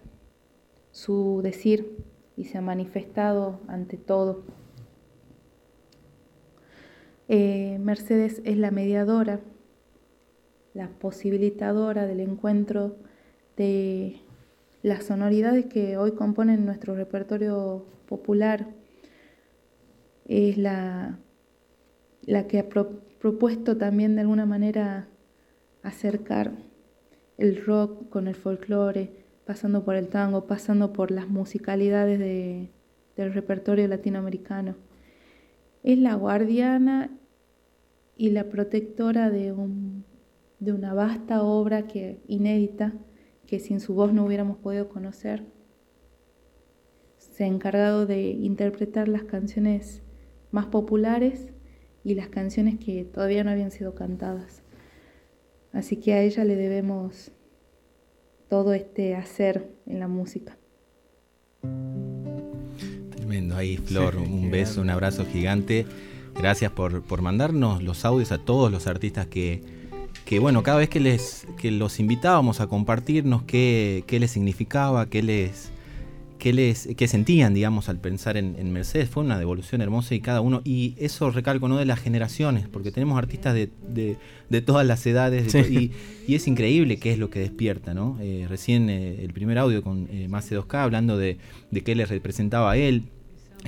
su 0.93 1.41
decir 1.43 2.05
y 2.37 2.45
se 2.45 2.59
ha 2.59 2.63
manifestado 2.63 3.61
ante 3.67 3.97
todo. 3.97 4.45
Eh, 7.29 7.79
Mercedes 7.81 8.41
es 8.45 8.57
la 8.57 8.71
mediadora, 8.71 9.41
la 10.73 10.89
posibilitadora 10.89 12.07
del 12.07 12.21
encuentro 12.21 12.97
de 13.57 14.23
las 14.88 15.05
sonoridades 15.05 15.66
que 15.66 15.96
hoy 15.96 16.12
componen 16.12 16.64
nuestro 16.64 16.94
repertorio 16.94 17.87
popular. 18.07 18.66
Es 20.27 20.59
la, 20.59 21.18
la 22.22 22.46
que 22.46 22.59
ha 22.59 22.68
pro- 22.68 23.01
propuesto 23.20 23.77
también 23.77 24.14
de 24.14 24.22
alguna 24.22 24.46
manera 24.46 25.09
acercar 25.83 26.53
el 27.37 27.64
rock 27.64 28.09
con 28.11 28.27
el 28.29 28.35
folclore, 28.35 29.11
pasando 29.46 29.85
por 29.85 29.94
el 29.94 30.09
tango, 30.09 30.46
pasando 30.46 30.92
por 30.92 31.11
las 31.11 31.29
musicalidades 31.29 32.18
de- 32.18 32.70
del 33.16 33.33
repertorio 33.33 33.88
latinoamericano 33.88 34.77
es 35.83 35.98
la 35.98 36.14
guardiana 36.14 37.11
y 38.16 38.31
la 38.31 38.44
protectora 38.44 39.31
de, 39.31 39.53
un- 39.53 40.05
de 40.59 40.72
una 40.72 40.92
vasta 40.94 41.42
obra 41.42 41.87
que, 41.87 42.20
inédita 42.27 42.92
que 43.49 43.59
sin 43.59 43.81
su 43.81 43.95
voz 43.95 44.13
no 44.13 44.27
hubiéramos 44.27 44.59
podido 44.59 44.91
conocer. 44.91 45.47
Se 47.17 47.45
ha 47.45 47.47
encargado 47.47 48.05
de 48.05 48.29
interpretar 48.29 49.09
las 49.09 49.25
canciones 49.25 50.03
más 50.51 50.67
populares 50.67 51.49
y 52.05 52.15
las 52.15 52.29
canciones 52.29 52.79
que 52.79 53.05
todavía 53.05 53.43
no 53.45 53.51
habían 53.51 53.71
sido 53.71 53.95
cantadas. 53.95 54.63
Así 55.73 55.97
que 55.97 56.13
a 56.13 56.23
ella 56.23 56.45
le 56.45 56.57
debemos 56.57 57.33
todo 58.51 58.75
este 58.75 59.17
hacer 59.17 59.75
en 59.87 59.99
la 59.99 60.09
música. 60.09 60.59
Tremendo 63.17 63.57
ahí, 63.57 63.79
Flor. 63.79 64.13
Sí, 64.13 64.31
un 64.31 64.51
beso, 64.51 64.75
grande. 64.75 64.83
un 64.83 64.91
abrazo 64.91 65.25
gigante. 65.25 65.87
Gracias 66.35 66.71
por, 66.73 67.03
por 67.03 67.23
mandarnos 67.23 67.83
los 67.83 68.05
audios 68.05 68.31
a 68.31 68.39
todos 68.39 68.71
los 68.71 68.87
artistas 68.87 69.27
que, 69.27 69.78
que 70.29 70.41
bueno, 70.41 70.62
cada 70.62 70.77
vez 70.77 70.91
que 70.91 71.01
les 71.01 71.47
que 71.57 71.71
los 71.71 71.99
invitábamos 72.01 72.61
a 72.61 72.67
compartirnos 72.67 73.45
qué, 73.45 74.05
qué 74.07 74.21
les 74.21 74.33
significaba, 74.33 75.09
qué 75.09 75.23
les, 75.23 75.71
qué, 76.38 76.53
les, 76.53 76.87
qué 76.99 77.09
sentían, 77.09 77.55
digamos, 77.55 77.88
al 77.88 77.99
pensar 77.99 78.37
en, 78.37 78.71
Mercedes. 78.71 79.09
Fue 79.09 79.23
una 79.23 79.38
devolución 79.38 79.81
hermosa 79.81 80.14
y 80.14 80.21
cada 80.21 80.43
uno, 80.43 80.61
y 80.67 80.95
eso 80.99 81.31
recalco, 81.31 81.67
¿no? 81.69 81.79
De 81.79 81.87
las 81.87 81.99
generaciones, 81.99 82.69
porque 82.69 82.93
tenemos 82.93 83.17
artistas 83.17 83.55
de, 83.55 84.17
todas 84.67 84.87
las 84.87 85.07
edades, 85.07 85.55
y, 85.71 85.93
es 86.29 86.47
increíble 86.47 86.99
qué 86.99 87.12
es 87.12 87.19
lo 87.19 87.31
que 87.31 87.41
despierta, 87.41 87.95
¿no? 87.95 88.19
Eh, 88.21 88.45
recién 88.51 88.91
eh, 88.91 89.25
el 89.25 89.33
primer 89.33 89.57
audio 89.57 89.83
con 89.83 90.09
eh, 90.12 90.29
Más 90.29 90.53
2K 90.53 90.75
hablando 90.75 91.17
de, 91.17 91.38
de 91.71 91.81
qué 91.81 91.95
le 91.95 92.05
representaba 92.05 92.73
a 92.73 92.77
él, 92.77 93.05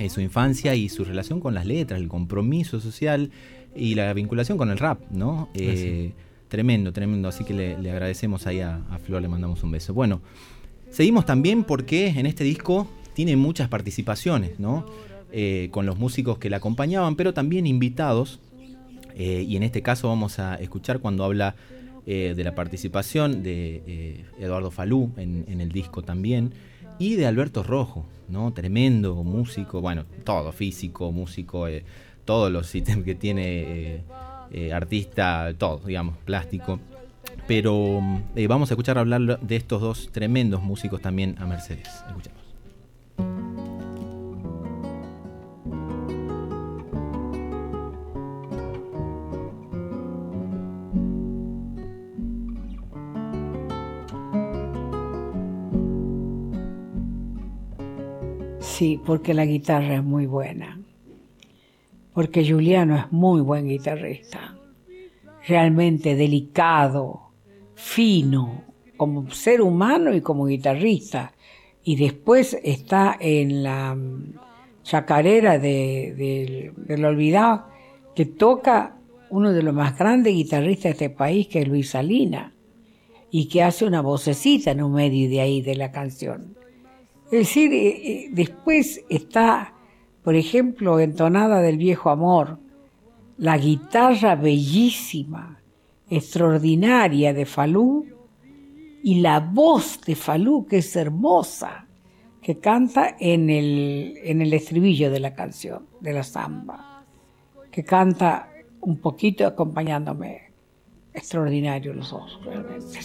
su 0.09 0.21
infancia 0.21 0.75
y 0.75 0.89
su 0.89 1.05
relación 1.05 1.39
con 1.39 1.55
las 1.55 1.65
letras, 1.65 1.99
el 1.99 2.07
compromiso 2.07 2.79
social 2.79 3.31
y 3.75 3.95
la 3.95 4.13
vinculación 4.13 4.59
con 4.59 4.69
el 4.69 4.77
rap, 4.77 5.01
¿no? 5.09 5.49
Tremendo, 6.51 6.91
tremendo. 6.91 7.29
Así 7.29 7.45
que 7.45 7.53
le, 7.53 7.89
agradecemos 7.89 8.45
ahí 8.45 8.59
a, 8.59 8.81
Flor, 9.03 9.21
le 9.21 9.29
mandamos 9.29 9.63
un 9.63 9.71
beso. 9.71 9.93
Bueno. 9.95 10.21
Seguimos 10.91 11.25
también 11.25 11.63
porque 11.63 12.09
en 12.09 12.25
este 12.25 12.43
disco 12.43 12.85
tiene 13.13 13.37
muchas 13.37 13.69
participaciones, 13.69 14.59
¿no? 14.59 14.85
Eh, 15.31 15.69
con 15.71 15.85
los 15.85 15.97
músicos 15.97 16.37
que 16.37 16.49
la 16.49 16.57
acompañaban, 16.57 17.15
pero 17.15 17.33
también 17.33 17.65
invitados. 17.65 18.41
Eh, 19.15 19.45
y 19.47 19.55
en 19.55 19.63
este 19.63 19.81
caso 19.81 20.09
vamos 20.09 20.37
a 20.39 20.55
escuchar 20.55 20.99
cuando 20.99 21.23
habla 21.23 21.55
eh, 22.05 22.33
de 22.35 22.43
la 22.43 22.55
participación 22.55 23.41
de 23.41 24.25
Eduardo 24.37 24.69
Falú 24.69 25.11
en, 25.15 25.61
el 25.61 25.71
disco 25.71 26.01
también. 26.01 26.53
Y 26.99 27.15
de 27.15 27.25
Alberto 27.25 27.63
Rojo, 27.63 28.05
¿no? 28.27 28.51
Tremendo 28.51 29.15
músico, 29.23 29.79
bueno, 29.79 30.03
todo, 30.25 30.51
físico, 30.51 31.13
músico, 31.13 31.67
todos 32.25 32.51
los 32.51 32.75
ítems 32.75 33.05
que 33.05 33.15
tiene 33.15 34.03
artista, 34.73 35.53
todo, 35.57 35.81
digamos, 35.85 36.17
plástico. 36.17 36.79
Pero 37.47 38.01
eh, 38.35 38.47
vamos 38.47 38.71
a 38.71 38.73
escuchar 38.73 38.97
hablar 38.97 39.39
de 39.39 39.55
estos 39.55 39.81
dos 39.81 40.09
tremendos 40.11 40.61
músicos 40.61 41.01
también 41.01 41.35
a 41.39 41.45
Mercedes. 41.45 41.87
Escuchamos. 42.07 42.41
Sí, 58.59 58.99
porque 59.05 59.33
la 59.33 59.45
guitarra 59.45 59.95
es 59.95 60.03
muy 60.03 60.25
buena. 60.25 60.80
Porque 62.13 62.47
Juliano 62.47 62.97
es 62.97 63.11
muy 63.11 63.41
buen 63.41 63.67
guitarrista. 63.67 64.57
Realmente 65.47 66.15
delicado, 66.15 67.31
fino 67.75 68.63
como 68.97 69.31
ser 69.31 69.61
humano 69.61 70.13
y 70.13 70.21
como 70.21 70.45
guitarrista. 70.45 71.33
Y 71.83 71.95
después 71.95 72.57
está 72.63 73.17
en 73.19 73.63
la 73.63 73.95
mm, 73.95 74.35
chacarera 74.83 75.57
de, 75.57 76.73
del 76.75 77.05
olvidado, 77.05 77.65
que 78.15 78.25
toca 78.25 78.97
uno 79.31 79.53
de 79.53 79.63
los 79.63 79.73
más 79.73 79.97
grandes 79.97 80.33
guitarristas 80.33 80.83
de 80.83 81.05
este 81.05 81.09
país, 81.09 81.47
que 81.47 81.61
es 81.61 81.67
Luis 81.67 81.89
Salina, 81.89 82.53
y 83.31 83.47
que 83.47 83.63
hace 83.63 83.85
una 83.85 84.01
vocecita 84.01 84.71
en 84.71 84.83
un 84.83 84.93
medio 84.93 85.29
de 85.29 85.41
ahí 85.41 85.61
de 85.61 85.75
la 85.75 85.91
canción. 85.91 86.55
Es 87.25 87.39
decir, 87.39 87.73
eh, 87.73 87.87
eh, 87.87 88.29
después 88.31 89.03
está, 89.09 89.73
por 90.23 90.35
ejemplo, 90.35 90.99
entonada 90.99 91.61
del 91.61 91.77
viejo 91.77 92.09
amor, 92.09 92.59
la 93.37 93.57
guitarra 93.57 94.35
bellísima, 94.35 95.61
extraordinaria 96.09 97.33
de 97.33 97.45
Falú 97.45 98.05
y 99.03 99.21
la 99.21 99.39
voz 99.39 99.99
de 100.01 100.15
Falú, 100.15 100.65
que 100.67 100.77
es 100.77 100.95
hermosa, 100.95 101.87
que 102.41 102.59
canta 102.59 103.15
en 103.19 103.49
el, 103.49 104.15
en 104.23 104.41
el 104.41 104.53
estribillo 104.53 105.09
de 105.09 105.19
la 105.19 105.33
canción, 105.33 105.87
de 105.99 106.13
la 106.13 106.23
samba, 106.23 107.03
que 107.71 107.83
canta 107.83 108.49
un 108.81 108.97
poquito 108.97 109.45
acompañándome. 109.45 110.51
Extraordinario 111.13 111.93
los 111.93 112.11
dos, 112.11 112.39
realmente. 112.45 112.99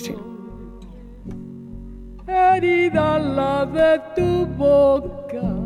Herida 2.29 3.19
la 3.19 3.67
de 3.67 4.01
tu 4.15 4.47
boca, 4.57 5.66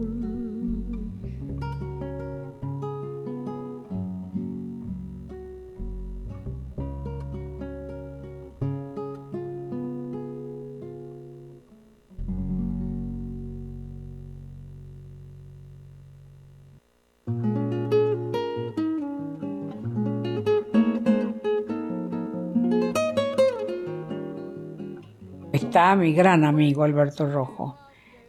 Está 25.71 25.95
mi 25.95 26.11
gran 26.11 26.43
amigo 26.43 26.83
Alberto 26.83 27.31
Rojo. 27.31 27.77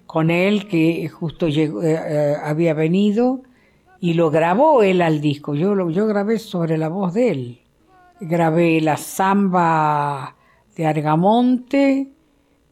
Con 0.07 0.31
él 0.31 0.69
que 0.69 1.09
justo 1.09 1.49
eh, 1.49 1.73
eh, 1.83 2.37
había 2.41 2.73
venido 2.73 3.43
y 3.99 4.15
lo 4.15 4.31
grabó 4.31 4.85
él 4.85 5.03
al 5.03 5.21
disco. 5.21 5.57
Yo, 5.57 5.75
lo, 5.75 5.91
yo 5.91 6.07
grabé 6.07 6.39
sobre 6.39 6.79
la 6.79 6.89
voz 6.89 7.15
de 7.15 7.31
él. 7.31 7.61
Grabé 8.21 8.81
la 8.81 8.97
samba 8.97 10.37
de 10.77 10.87
Argamonte 10.87 12.13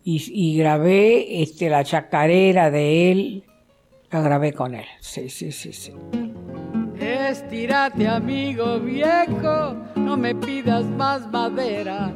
y, 0.05 0.57
grabé 0.57 1.43
este, 1.43 1.69
la 1.69 1.83
chacarera 1.83 2.71
de 2.71 3.11
él. 3.11 3.45
La 4.13 4.21
grabé 4.21 4.53
con 4.53 4.77
él. 4.77 4.87
Sí, 5.01 5.29
sí, 5.29 5.51
sí, 5.51 5.73
sí. 5.73 5.93
Estírate, 7.01 8.07
amigo 8.07 8.79
viejo, 8.79 9.75
no 9.97 10.17
me 10.17 10.33
pidas 10.33 10.85
más 10.85 11.29
madera 11.29 12.15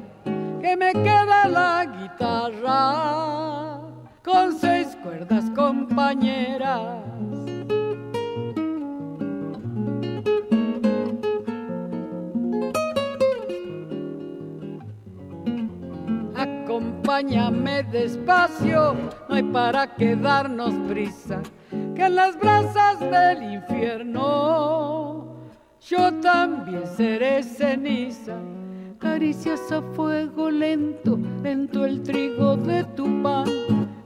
que 0.64 0.76
me 0.78 0.92
queda 0.94 1.46
la 1.46 1.84
guitarra 1.84 3.80
con 4.24 4.58
seis 4.58 4.96
cuerdas 5.02 5.44
compañeras. 5.54 7.02
Acompáñame 16.34 17.82
despacio, 17.82 18.94
no 19.28 19.34
hay 19.34 19.42
para 19.42 19.94
quedarnos 19.94 20.72
prisa, 20.88 21.42
que 21.94 22.06
en 22.06 22.14
las 22.14 22.38
brasas 22.38 23.00
del 23.00 23.52
infierno 23.52 25.26
yo 25.78 26.10
también 26.22 26.86
seré 26.86 27.42
ceniza 27.42 28.38
caricias 28.98 29.70
a 29.72 29.82
fuego 29.94 30.50
lento, 30.50 31.18
lento 31.42 31.84
el 31.84 32.02
trigo 32.02 32.56
de 32.56 32.84
tu 32.96 33.04
pan, 33.22 33.46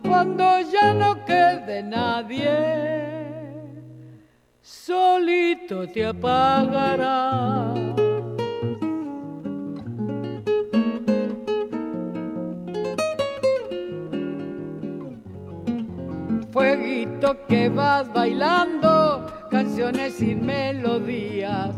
cuando 0.03 0.45
ya 0.73 0.95
no 0.95 1.25
quede 1.25 1.83
nadie, 1.83 2.49
solito 4.61 5.89
te 5.89 6.07
apagará. 6.07 7.75
Fueguito 16.51 17.47
que 17.47 17.69
vas 17.69 18.13
bailando, 18.13 19.27
canciones 19.51 20.15
sin 20.15 20.45
melodías 20.45 21.75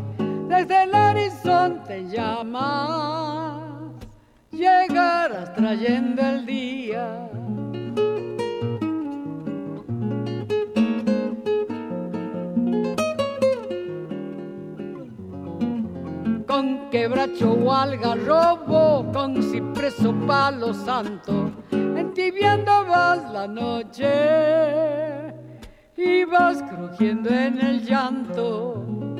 desde 0.51 0.83
el 0.83 0.93
horizonte 0.93 2.09
llamas, 2.09 3.63
llegarás 4.51 5.53
trayendo 5.53 6.21
el 6.21 6.45
día. 6.45 7.29
Con 16.45 16.89
quebracho 16.89 17.53
o 17.53 17.71
algarrobo, 17.71 19.09
con 19.13 19.41
cipreso 19.41 20.09
o 20.09 20.27
palo 20.27 20.73
santo, 20.73 21.49
entibiando 21.71 22.85
vas 22.87 23.31
la 23.31 23.47
noche 23.47 24.11
y 25.95 26.25
vas 26.25 26.61
crujiendo 26.63 27.29
en 27.29 27.61
el 27.61 27.85
llanto 27.85 29.10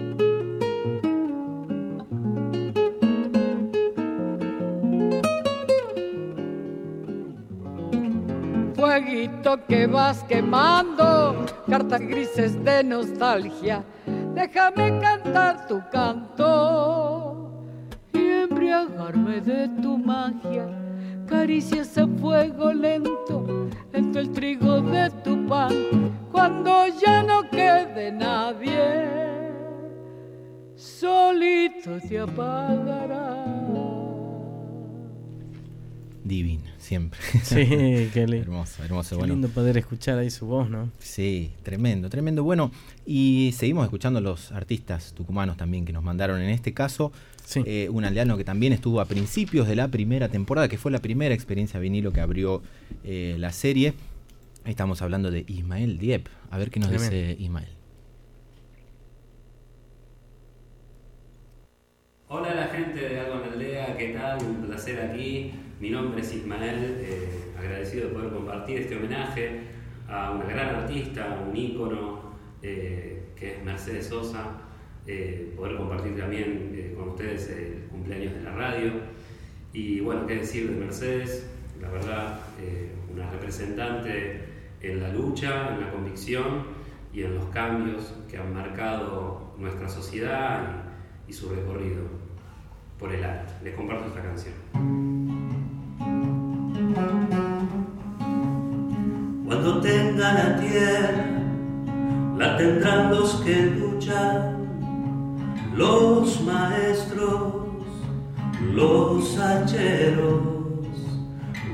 fueguito 8.82 9.60
que 9.68 9.86
vas 9.86 10.24
quemando, 10.24 11.46
cartas 11.70 12.02
grises 12.02 12.64
de 12.64 12.84
nostalgia, 12.84 13.84
déjame 14.34 15.00
cantar 15.00 15.68
tu 15.68 15.84
canto 15.92 17.52
y 18.12 18.18
embriagarme 18.18 19.40
de 19.40 19.68
tu 19.84 20.00
magia. 20.00 20.66
Caricias 21.28 21.96
a 22.00 22.08
fuego 22.08 22.74
lento, 22.74 23.70
lento 23.94 24.20
el 24.20 24.32
trigo 24.32 24.82
de 24.82 25.12
tu 25.24 25.46
pan, 25.48 25.74
cuando 26.32 26.88
ya 26.88 27.22
no 27.22 27.48
quede 27.52 28.12
nadie, 28.12 29.52
solito 30.76 32.00
te 32.10 32.20
apagará. 32.20 33.46
Divino, 36.24 36.71
siempre. 36.92 37.18
Sí, 37.44 37.56
qué 38.14 38.26
lindo. 38.28 38.42
hermoso, 38.42 38.84
hermoso. 38.84 39.10
Qué 39.12 39.16
bueno. 39.20 39.34
lindo 39.36 39.48
poder 39.48 39.78
escuchar 39.78 40.18
ahí 40.20 40.30
su 40.30 40.46
voz, 40.46 40.70
¿no? 40.70 40.92
Sí, 41.00 41.52
tremendo, 41.64 42.10
tremendo. 42.10 42.44
Bueno, 42.44 42.70
y 43.06 43.54
seguimos 43.58 43.86
escuchando 43.86 44.20
los 44.20 44.52
artistas 44.52 45.14
tucumanos 45.14 45.56
también 45.56 45.86
que 45.86 45.94
nos 45.94 46.04
mandaron. 46.04 46.42
En 46.42 46.50
este 46.50 46.74
caso, 46.74 47.14
Sí. 47.46 47.64
eh, 47.66 47.88
un 47.90 48.04
aldeano 48.04 48.36
que 48.36 48.44
también 48.44 48.74
estuvo 48.74 49.00
a 49.00 49.06
principios 49.06 49.70
de 49.70 49.76
la 49.78 49.88
primera 49.88 50.28
temporada, 50.28 50.68
que 50.68 50.78
fue 50.78 50.92
la 50.92 51.00
primera 51.00 51.34
experiencia 51.34 51.80
vinilo 51.80 52.12
que 52.12 52.20
abrió 52.20 52.62
eh, 53.06 53.38
la 53.40 53.54
serie. 53.54 53.94
Ahí 54.66 54.72
estamos 54.72 55.02
hablando 55.02 55.32
de 55.32 55.46
Ismael 55.48 55.98
Diep. 55.98 56.28
A 56.50 56.58
ver 56.58 56.72
qué 56.72 56.82
nos 56.82 56.90
Tremendo. 56.90 57.16
dice 57.16 57.38
Ismael. 57.42 57.70
Hola 62.28 62.52
a 62.52 62.56
la 62.56 62.68
gente 62.68 63.00
de 63.00 63.18
Algo 63.22 63.44
en 63.46 63.54
Aldea, 63.54 63.98
¿qué 63.98 64.10
tal? 64.10 64.44
Un 64.44 64.66
placer 64.68 65.00
aquí. 65.10 65.52
Mi 65.82 65.90
nombre 65.90 66.22
es 66.22 66.32
Ismael, 66.36 67.00
eh, 67.00 67.54
agradecido 67.58 68.08
de 68.08 68.14
poder 68.14 68.32
compartir 68.32 68.82
este 68.82 68.96
homenaje 68.96 69.62
a 70.08 70.30
una 70.30 70.46
gran 70.46 70.76
artista, 70.76 71.44
un 71.50 71.58
ícono, 71.58 72.36
eh, 72.62 73.32
que 73.36 73.54
es 73.54 73.66
Mercedes 73.66 74.06
Sosa, 74.06 74.60
eh, 75.08 75.52
poder 75.58 75.78
compartir 75.78 76.16
también 76.16 76.72
eh, 76.76 76.94
con 76.96 77.10
ustedes 77.10 77.50
el 77.50 77.88
cumpleaños 77.90 78.36
de 78.36 78.44
la 78.44 78.52
radio. 78.52 78.92
Y 79.74 80.02
bueno, 80.02 80.28
qué 80.28 80.36
decir 80.36 80.70
de 80.70 80.76
Mercedes, 80.76 81.50
la 81.82 81.90
verdad, 81.90 82.42
eh, 82.62 82.92
una 83.12 83.32
representante 83.32 84.40
en 84.82 85.02
la 85.02 85.10
lucha, 85.10 85.74
en 85.74 85.82
la 85.82 85.92
convicción 85.92 86.64
y 87.12 87.24
en 87.24 87.34
los 87.34 87.46
cambios 87.46 88.14
que 88.30 88.38
han 88.38 88.54
marcado 88.54 89.56
nuestra 89.58 89.90
sociedad 89.90 90.84
y, 91.28 91.32
y 91.32 91.34
su 91.34 91.50
recorrido 91.50 92.04
por 93.00 93.12
el 93.12 93.24
arte. 93.24 93.52
Les 93.64 93.74
comparto 93.74 94.10
esta 94.10 94.22
canción. 94.22 95.61
Cuando 99.62 99.80
tenga 99.80 100.34
la 100.34 100.58
tierra, 100.58 101.24
la 102.36 102.58
tendrán 102.58 103.12
los 103.12 103.36
que 103.42 103.68
luchan, 103.68 104.58
los 105.76 106.42
maestros, 106.42 107.54
los 108.74 109.38
hacheros, 109.38 110.42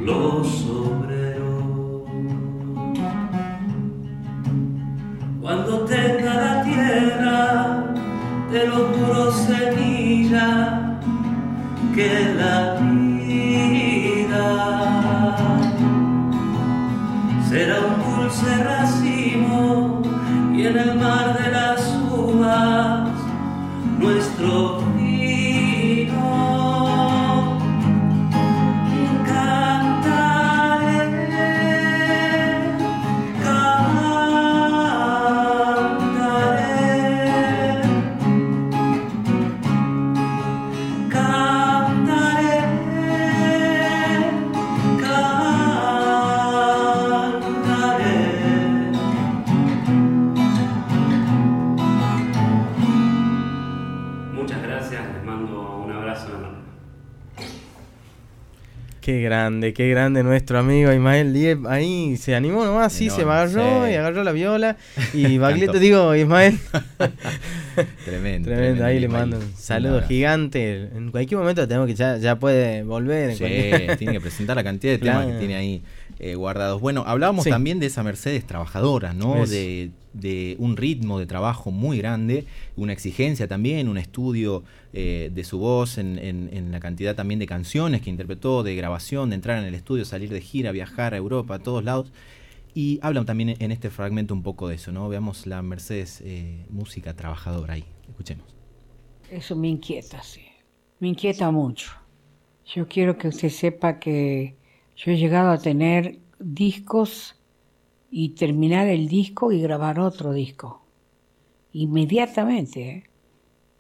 los 0.04 0.66
obreros. 0.66 2.04
Cuando 5.40 5.86
tenga 5.86 6.34
la 6.34 6.64
tierra 6.64 7.94
de 8.52 8.68
los 8.68 8.82
puros 8.98 9.34
semilla 9.34 11.00
que 11.96 12.36
la 12.38 12.76
vida 12.82 14.87
será 17.58 17.80
un 17.80 17.98
dulce 18.04 18.64
racimo 18.64 20.02
y 20.54 20.68
en 20.68 20.78
el 20.78 20.94
mar 20.94 21.36
de 21.40 21.52
las 21.52 21.82
uvas 22.12 23.10
nuestro 23.98 24.87
Qué 59.08 59.22
grande, 59.22 59.72
qué 59.72 59.88
grande 59.88 60.22
nuestro 60.22 60.60
amigo 60.60 60.92
Ismael 60.92 61.32
Diep. 61.32 61.66
Ahí 61.66 62.18
se 62.18 62.36
animó 62.36 62.66
nomás, 62.66 62.92
sí, 62.92 63.10
se 63.10 63.22
Enorme, 63.22 63.62
agarró 63.62 63.90
y 63.90 63.94
agarró 63.94 64.22
la 64.26 64.34
viola. 64.34 64.76
Y 65.14 65.38
Baglietto, 65.38 65.80
digo, 65.80 66.14
Ismael. 66.14 66.60
Tremendo. 68.06 68.50
Tremendo, 68.50 68.86
ahí 68.86 69.00
le 69.00 69.08
mando 69.08 69.38
un 69.38 69.54
saludo 69.56 70.02
gigante. 70.04 70.90
En 70.96 71.12
cualquier 71.12 71.40
momento 71.40 71.68
tenemos 71.68 71.88
que 71.88 71.96
ya, 71.96 72.18
ya 72.18 72.38
puede 72.40 72.84
volver. 72.84 73.34
Sí, 73.34 73.40
cualquier- 73.40 73.98
tiene 73.98 74.14
que 74.14 74.22
presentar 74.22 74.56
la 74.56 74.64
cantidad 74.64 74.94
de 74.94 75.00
temas 75.00 75.18
Claro. 75.18 75.32
que 75.34 75.40
tiene 75.40 75.56
ahí 75.56 75.82
eh, 76.20 76.36
guardados. 76.36 76.82
Bueno, 76.82 77.04
hablábamos 77.06 77.44
Sí. 77.44 77.50
también 77.50 77.80
de 77.80 77.86
esa 77.88 78.04
Mercedes 78.04 78.46
trabajadora, 78.46 79.14
¿no? 79.14 79.46
De, 79.46 79.92
de 80.14 80.56
un 80.58 80.76
ritmo 80.78 81.20
de 81.20 81.28
trabajo 81.28 81.70
muy 81.70 82.00
grande, 82.00 82.46
una 82.76 82.92
exigencia 82.94 83.48
también, 83.48 83.88
un 83.88 84.00
estudio 84.00 84.64
eh, 84.94 85.30
de 85.32 85.44
su 85.44 85.60
voz 85.60 86.00
en, 86.00 86.18
en- 86.18 86.50
en 86.52 86.72
la 86.72 86.80
cantidad 86.80 87.14
también 87.16 87.40
de 87.40 87.46
canciones 87.46 88.02
que 88.02 88.10
interpretó, 88.10 88.64
de 88.64 88.76
grabación, 88.76 89.30
de 89.30 89.36
entrar 89.36 89.60
en 89.60 89.66
el 89.66 89.76
estudio, 89.76 90.06
salir 90.06 90.30
de 90.30 90.42
gira, 90.42 90.72
viajar 90.72 91.14
a 91.14 91.18
Europa, 91.18 91.56
a 91.56 91.60
todos 91.60 91.84
lados. 91.84 92.08
Y 92.80 93.00
hablan 93.02 93.26
también 93.26 93.56
en 93.58 93.72
este 93.72 93.90
fragmento 93.90 94.36
un 94.36 94.44
poco 94.44 94.68
de 94.68 94.76
eso, 94.76 94.92
¿no? 94.92 95.10
Veamos 95.10 95.48
la 95.48 95.64
Mercedes 95.64 96.22
eh, 96.24 96.64
música 96.70 97.16
trabajadora 97.16 97.74
ahí. 97.74 97.86
Escuchemos. 98.08 98.46
Eso 99.32 99.56
me 99.56 99.68
inquieta, 99.68 100.22
sí. 100.22 100.44
Me 101.00 101.08
inquieta 101.08 101.50
mucho. 101.50 101.90
Yo 102.68 102.88
quiero 102.88 103.18
que 103.18 103.30
usted 103.30 103.50
sepa 103.50 103.98
que 103.98 104.58
yo 104.96 105.12
he 105.12 105.18
llegado 105.18 105.50
a 105.50 105.58
tener 105.58 106.20
discos 106.38 107.36
y 108.12 108.36
terminar 108.36 108.86
el 108.86 109.08
disco 109.08 109.52
y 109.52 109.60
grabar 109.60 110.00
otro 110.00 110.32
disco. 110.32 110.86
Inmediatamente. 111.74 112.90
¿eh? 112.90 113.04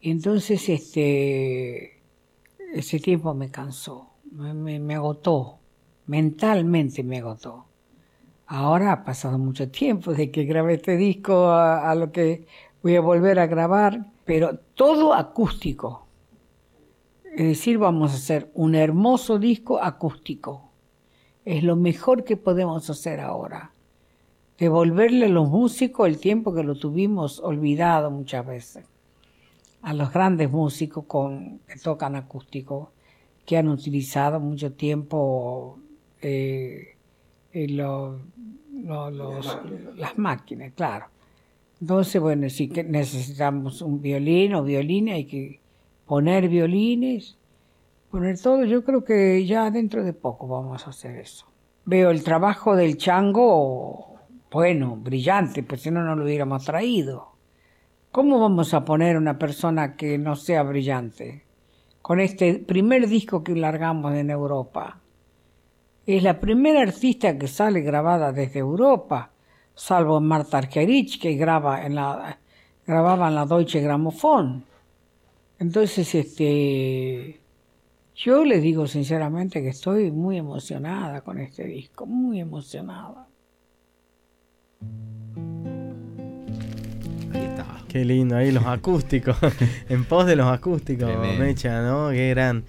Entonces, 0.02 0.70
este, 0.70 2.02
ese 2.74 3.00
tiempo 3.00 3.36
me 3.36 3.52
cansó, 3.52 4.10
me, 4.32 4.96
agotó, 4.96 5.60
mentalmente 6.08 7.04
me 7.04 7.20
agotó. 7.20 7.68
Ahora 8.48 8.94
ha 8.94 9.04
pasado 9.04 9.38
mucho 9.38 9.70
tiempo 9.70 10.14
de 10.14 10.32
que 10.32 10.46
grabé 10.46 10.76
este 10.76 10.96
disco 10.96 11.52
a, 11.52 11.94
lo 11.96 12.14
que 12.14 12.46
voy 12.82 12.96
a 12.96 13.02
volver 13.02 13.40
a 13.40 13.48
grabar, 13.48 14.06
pero 14.24 14.58
todo 14.74 15.14
acústico. 15.14 16.08
Es 17.36 17.46
decir, 17.46 17.78
vamos 17.78 18.14
a 18.14 18.16
hacer 18.16 18.50
un 18.54 18.76
hermoso 18.76 19.38
disco 19.38 19.84
acústico. 19.84 20.72
Es 21.44 21.62
lo 21.62 21.76
mejor 21.76 22.24
que 22.24 22.38
podemos 22.38 22.90
hacer 22.90 23.20
ahora. 23.20 23.74
Devolverle 24.58 25.26
a 25.26 25.30
los 25.30 25.50
músicos 25.50 26.08
el 26.08 26.18
tiempo 26.18 26.54
que 26.54 26.64
lo 26.64 26.76
tuvimos 26.76 27.42
olvidado 27.42 28.10
muchas 28.12 28.48
veces. 28.48 28.86
A 29.82 29.94
los 29.94 30.14
grandes 30.14 30.50
músicos 30.50 31.06
que 31.68 31.80
tocan 31.80 32.16
acústico, 32.16 32.92
que 33.46 33.58
han 33.58 33.68
utilizado 33.68 34.40
mucho 34.40 34.72
tiempo 34.72 35.80
eh, 36.22 36.98
eh, 37.54 37.68
lo- 38.88 39.12
lo- 39.12 39.36
los- 39.36 39.98
las 39.98 40.18
máquinas, 40.18 40.72
claro. 40.74 41.06
Entonces, 41.82 42.20
bueno, 42.22 42.48
que 42.74 42.84
necesitamos 42.84 43.82
un 43.82 44.02
violín 44.02 44.56
o 44.56 44.64
violines, 44.64 45.16
hay 45.16 45.26
que 45.26 45.60
poner 46.06 46.48
violines, 46.50 47.38
poner 48.10 48.40
todo. 48.42 48.64
Yo 48.66 48.84
creo 48.84 49.04
que 49.04 49.46
ya 49.46 49.70
dentro 49.70 50.04
de 50.04 50.14
poco 50.14 50.48
vamos 50.48 50.88
a 50.88 50.90
hacer 50.90 51.18
eso. 51.18 51.46
Veo 51.86 52.10
el 52.10 52.24
trabajo 52.24 52.76
del 52.76 52.98
chango, 52.98 54.16
bueno, 54.52 54.96
brillante, 54.96 55.64
pues 55.64 55.82
si 55.82 55.92
no, 55.92 56.04
no 56.04 56.16
lo 56.16 56.24
hubiéramos 56.24 56.66
traído. 56.66 57.34
¿Cómo 58.12 58.40
vamos 58.40 58.74
a 58.74 58.84
poner 58.84 59.18
una 59.18 59.38
persona 59.38 59.96
que 59.96 60.18
no 60.18 60.36
sea 60.36 60.64
brillante? 60.64 61.44
Con 62.02 62.20
este 62.20 62.56
primer 62.56 63.08
disco 63.08 63.44
que 63.44 63.54
largamos 63.56 64.14
en 64.16 64.30
Europa. 64.32 65.02
Es 66.08 66.24
la 66.24 66.40
primera 66.40 66.82
artista 66.82 67.38
que 67.38 67.50
sale 67.50 67.82
grabada 67.82 68.32
desde 68.32 68.60
Europa, 68.60 69.30
salvo 69.76 70.22
Marta 70.22 70.58
Argerich, 70.58 71.20
que 71.20 71.36
graba 71.36 71.86
en 71.86 71.96
la, 71.96 72.40
grababa 72.86 73.28
en 73.28 73.36
la 73.36 73.46
Deutsche 73.46 73.82
Grammophon. 73.82 74.64
Entonces, 75.60 76.16
este, 76.16 77.42
Yo 78.16 78.46
les 78.46 78.62
digo 78.62 78.88
sinceramente 78.88 79.62
que 79.62 79.68
estoy 79.68 80.10
muy 80.10 80.38
emocionada 80.38 81.20
con 81.20 81.40
este 81.40 81.66
disco, 81.66 82.06
muy 82.06 82.40
emocionada. 82.40 83.28
Ahí 87.34 87.44
está. 87.44 87.66
Qué 87.90 88.06
lindo, 88.06 88.38
ahí 88.38 88.54
los 88.54 88.66
acústicos, 88.66 89.36
en 89.90 90.06
pos 90.06 90.26
de 90.26 90.38
los 90.38 90.48
acústicos, 90.48 91.10
Tremendo. 91.10 91.44
Mecha, 91.44 91.82
¿no? 91.82 92.12
Qué 92.12 92.30
gran. 92.30 92.64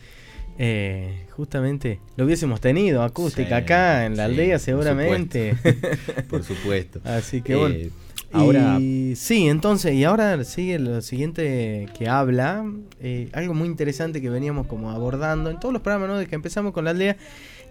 Eh, 0.58 1.27
justamente 1.38 2.00
lo 2.16 2.24
hubiésemos 2.26 2.60
tenido 2.60 3.02
acústica 3.04 3.48
Sí, 3.58 3.62
acá 3.64 4.04
en 4.04 4.16
la 4.16 4.26
sí, 4.26 4.32
aldea 4.32 4.56
por 4.56 4.60
seguramente. 4.60 5.54
Por 6.28 6.42
supuesto. 6.42 7.00
Así 7.04 7.40
que 7.40 7.52
Eh, 7.52 7.56
bueno. 7.56 7.90
ahora, 8.32 8.78
Y, 8.80 9.14
sí, 9.16 9.48
entonces, 9.48 9.94
y 9.94 10.02
ahora 10.04 10.42
sigue 10.44 10.78
lo 10.80 11.00
siguiente 11.00 11.86
que 11.96 12.08
habla, 12.08 12.70
eh, 13.00 13.28
algo 13.32 13.54
muy 13.54 13.68
interesante 13.68 14.20
que 14.20 14.28
veníamos 14.28 14.66
como 14.66 14.90
abordando 14.90 15.48
en 15.48 15.60
todos 15.60 15.72
los 15.72 15.80
programas, 15.80 16.08
¿no? 16.08 16.16
Desde 16.18 16.28
que 16.28 16.34
empezamos 16.34 16.72
con 16.72 16.84
la 16.84 16.90
aldea, 16.90 17.16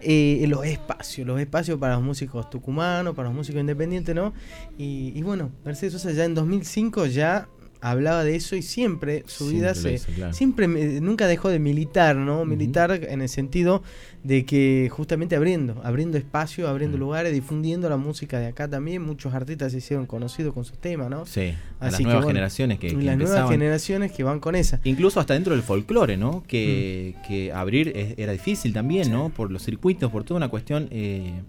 eh, 0.01 0.45
los 0.47 0.65
espacios, 0.65 1.27
los 1.27 1.39
espacios 1.39 1.77
para 1.77 1.95
los 1.95 2.03
músicos 2.03 2.49
tucumanos, 2.49 3.15
para 3.15 3.27
los 3.27 3.35
músicos 3.35 3.59
independientes, 3.59 4.15
¿no? 4.15 4.33
Y, 4.77 5.11
y 5.13 5.21
bueno, 5.23 5.51
Mercedes 5.65 5.93
Sosa 5.93 6.11
ya 6.13 6.23
en 6.25 6.33
2005 6.35 7.05
ya 7.07 7.47
hablaba 7.81 8.23
de 8.23 8.35
eso 8.35 8.55
y 8.55 8.61
siempre 8.61 9.23
su 9.27 9.47
vida 9.47 9.75
se, 9.75 9.93
hizo, 9.93 10.11
claro. 10.15 10.33
siempre 10.33 10.67
me- 10.67 10.99
nunca 11.01 11.27
dejó 11.27 11.49
de 11.49 11.59
militar, 11.59 12.15
¿no? 12.15 12.45
Militar 12.45 12.91
en 13.09 13.21
el 13.21 13.29
sentido 13.29 13.83
de 14.23 14.45
que 14.45 14.89
justamente 14.91 15.35
abriendo, 15.35 15.79
abriendo 15.83 16.17
espacio, 16.17 16.67
abriendo 16.67 16.97
lugares, 16.97 17.31
difundiendo 17.33 17.89
la 17.89 17.97
música 17.97 18.39
de 18.39 18.47
acá 18.47 18.67
también. 18.67 19.01
Muchos 19.01 19.33
artistas 19.33 19.71
se 19.71 19.77
hicieron 19.77 20.05
conocidos 20.05 20.53
con 20.53 20.65
sus 20.65 20.77
temas, 20.79 21.09
¿no? 21.09 21.25
sí, 21.25 21.53
a 21.79 21.85
las 21.85 21.93
Así 21.93 22.03
que, 22.03 22.03
nuevas 22.05 22.23
bueno, 22.25 22.35
generaciones 22.35 22.79
que, 22.79 22.87
que 22.87 22.95
las 23.03 23.17
nuevas 23.17 23.49
generaciones 23.49 24.11
que 24.11 24.23
van 24.23 24.39
con 24.39 24.55
esa. 24.55 24.79
Incluso 24.83 25.19
hasta 25.19 25.33
dentro 25.33 25.53
del 25.53 25.61
folclore, 25.63 26.17
¿no? 26.17 26.43
Que, 26.47 27.15
Mm. 27.17 27.27
que 27.27 27.53
abrir 27.53 27.93
es- 27.95 28.15
era 28.17 28.31
difícil 28.33 28.73
también, 28.73 29.11
¿no? 29.11 29.29
Por 29.29 29.51
los 29.51 29.63
circuitos, 29.63 30.11
por 30.11 30.23
toda 30.23 30.37
una 30.37 30.49
cuestión. 30.49 30.87
eh, 30.91 31.41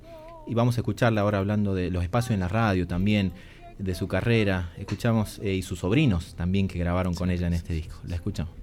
y 0.46 0.54
vamos 0.54 0.78
a 0.78 0.80
escucharla 0.80 1.20
ahora 1.20 1.38
hablando 1.38 1.74
de 1.74 1.90
los 1.90 2.02
espacios 2.02 2.30
en 2.32 2.40
la 2.40 2.48
radio 2.48 2.86
también, 2.86 3.32
de 3.78 3.94
su 3.94 4.08
carrera. 4.08 4.72
Escuchamos, 4.76 5.38
eh, 5.42 5.54
y 5.54 5.62
sus 5.62 5.80
sobrinos 5.80 6.34
también 6.34 6.68
que 6.68 6.78
grabaron 6.78 7.14
con 7.14 7.30
ella 7.30 7.46
en 7.46 7.54
este 7.54 7.72
disco. 7.72 7.96
La 8.04 8.16
escuchamos. 8.16 8.54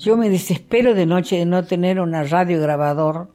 Yo 0.00 0.16
me 0.16 0.30
desespero 0.30 0.94
de 0.94 1.04
noche 1.04 1.36
de 1.36 1.44
no 1.44 1.62
tener 1.66 2.00
una 2.00 2.24
radio 2.24 2.58
grabador 2.58 3.28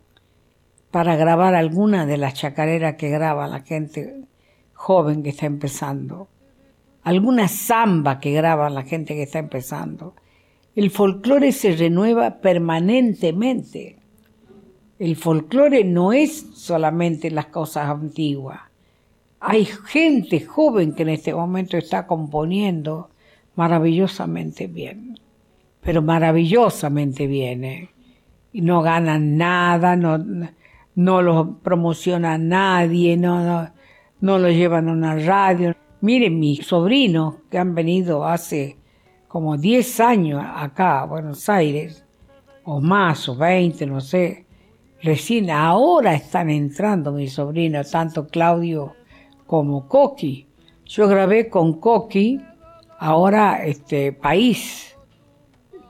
para 0.95 1.17
grabar 1.17 1.55
alguna 1.55 2.05
de 2.05 2.15
las 2.15 2.35
chacareras 2.35 2.95
que 2.95 3.09
graba 3.09 3.49
la 3.49 3.63
gente 3.63 4.21
joven 4.71 5.23
que 5.23 5.31
está 5.31 5.45
empezando, 5.45 6.29
alguna 7.03 7.49
samba 7.49 8.21
que 8.21 8.31
graba 8.31 8.69
la 8.69 8.83
gente 8.83 9.13
que 9.13 9.23
está 9.23 9.39
empezando. 9.39 10.15
El 10.73 10.89
folclore 10.91 11.51
se 11.51 11.75
renueva 11.75 12.39
permanentemente. 12.39 13.97
El 14.97 15.17
folclore 15.17 15.83
no 15.83 16.13
es 16.13 16.45
solamente 16.53 17.29
las 17.29 17.47
cosas 17.47 17.89
antiguas. 17.89 18.61
Hay 19.41 19.65
gente 19.65 20.45
joven 20.45 20.93
que 20.93 21.03
en 21.03 21.09
este 21.09 21.33
momento 21.33 21.75
está 21.75 22.07
componiendo 22.07 23.09
maravillosamente 23.55 24.67
bien 24.67 25.19
pero 25.81 26.01
maravillosamente 26.01 27.27
bien. 27.27 27.63
¿eh? 27.65 27.89
Y 28.53 28.61
no 28.61 28.81
ganan 28.81 29.37
nada, 29.37 29.97
no 30.95 31.21
lo 31.21 31.59
promociona 31.59 32.37
nadie, 32.37 33.17
no, 33.17 33.43
no, 33.43 33.69
no 34.21 34.39
lo 34.39 34.49
llevan 34.49 34.89
a 34.89 34.93
una 34.93 35.15
radio. 35.15 35.75
Miren, 36.01 36.39
mis 36.39 36.65
sobrinos 36.65 37.35
que 37.49 37.57
han 37.57 37.75
venido 37.75 38.25
hace 38.25 38.77
como 39.27 39.57
10 39.57 39.99
años 39.99 40.43
acá 40.43 41.01
a 41.01 41.05
Buenos 41.05 41.49
Aires, 41.49 42.05
o 42.63 42.81
más, 42.81 43.27
o 43.29 43.35
20, 43.35 43.85
no 43.85 44.01
sé, 44.01 44.45
recién 45.01 45.51
ahora 45.51 46.15
están 46.15 46.49
entrando 46.49 47.11
mis 47.11 47.33
sobrinos, 47.33 47.91
tanto 47.91 48.27
Claudio 48.27 48.93
como 49.45 49.87
Coqui. 49.87 50.47
Yo 50.85 51.07
grabé 51.07 51.49
con 51.49 51.79
Coqui 51.79 52.41
ahora 52.97 53.65
este 53.65 54.13
País 54.13 54.95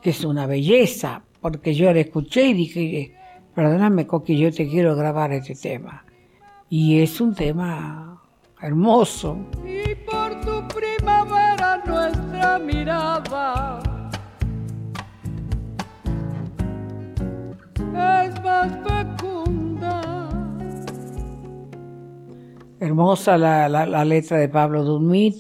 que 0.06 0.12
es 0.12 0.24
una 0.24 0.46
belleza, 0.46 1.24
porque 1.42 1.74
yo 1.74 1.92
la 1.92 2.02
escuché 2.02 2.50
y 2.50 2.54
dije, 2.54 3.15
perdóname 3.56 4.06
Coqui, 4.08 4.38
yo 4.38 4.52
te 4.52 4.68
quiero 4.68 4.96
grabar 4.96 5.32
este 5.34 5.56
tema. 5.56 6.06
Y 6.70 7.02
es 7.02 7.22
un 7.22 7.34
tema 7.36 8.22
hermoso. 8.62 9.38
y 9.66 9.96
por 10.10 10.40
tu 10.42 10.68
primavera 10.76 11.82
nuestra 11.86 12.60
mirada 12.60 13.80
es 18.26 18.44
más 18.44 18.72
fecunda. 18.88 20.30
Hermosa 22.80 23.38
la, 23.38 23.70
la- 23.70 23.86
la 23.86 24.04
letra 24.06 24.38
de 24.38 24.50
Pablo 24.50 24.84
Dumit 24.84 25.36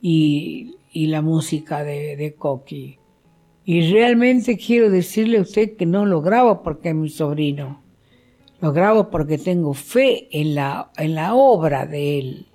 y, 0.00 0.76
y 0.92 1.06
la 1.08 1.20
música 1.22 1.82
de, 1.84 2.16
de 2.16 2.34
Coqui. 2.34 2.97
Y 3.70 3.92
realmente 3.92 4.56
quiero 4.56 4.88
decirle 4.88 5.36
a 5.36 5.42
usted 5.42 5.76
que 5.76 5.84
no 5.84 6.06
lo 6.06 6.22
grabo 6.22 6.62
porque 6.62 6.88
es 6.88 6.94
mi 6.94 7.10
sobrino. 7.10 7.82
Lo 8.62 8.72
grabo 8.72 9.10
porque 9.10 9.36
tengo 9.36 9.74
fe 9.74 10.26
en 10.30 10.54
la, 10.54 10.90
en 10.96 11.14
la 11.14 11.34
obra 11.34 11.84
de 11.84 12.18
él. 12.18 12.46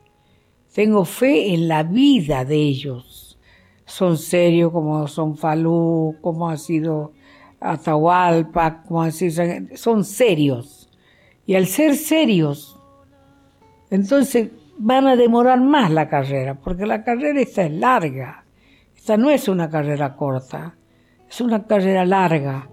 Tengo 0.74 1.06
fe 1.06 1.54
en 1.54 1.68
la 1.68 1.84
vida 1.84 2.46
de 2.46 2.56
ellos. 2.56 3.38
Son 3.86 4.18
serios 4.18 4.72
como 4.72 5.08
son 5.08 5.38
Falú, 5.38 6.16
como 6.20 6.50
ha 6.50 6.58
sido 6.58 7.14
Atahualpa, 7.60 8.82
como 8.82 9.04
ha 9.04 9.12
sido... 9.12 9.44
Son 9.76 10.04
serios. 10.04 10.90
Y 11.46 11.54
al 11.54 11.68
ser 11.68 11.96
serios, 11.96 12.76
entonces 13.92 14.50
van 14.80 15.06
a 15.06 15.16
demorar 15.16 15.62
más 15.62 15.92
la 15.92 16.10
carrera, 16.10 16.56
porque 16.56 16.88
la 16.88 17.04
carrera 17.04 17.40
esta 17.40 17.66
es 17.66 17.72
larga. 17.72 18.46
Esta 18.98 19.16
no 19.16 19.30
es 19.30 19.48
una 19.48 19.70
carrera 19.70 20.16
corta, 20.16 20.76
es 21.34 21.42
una 21.42 21.66
carrera 21.66 22.06
larga. 22.06 22.70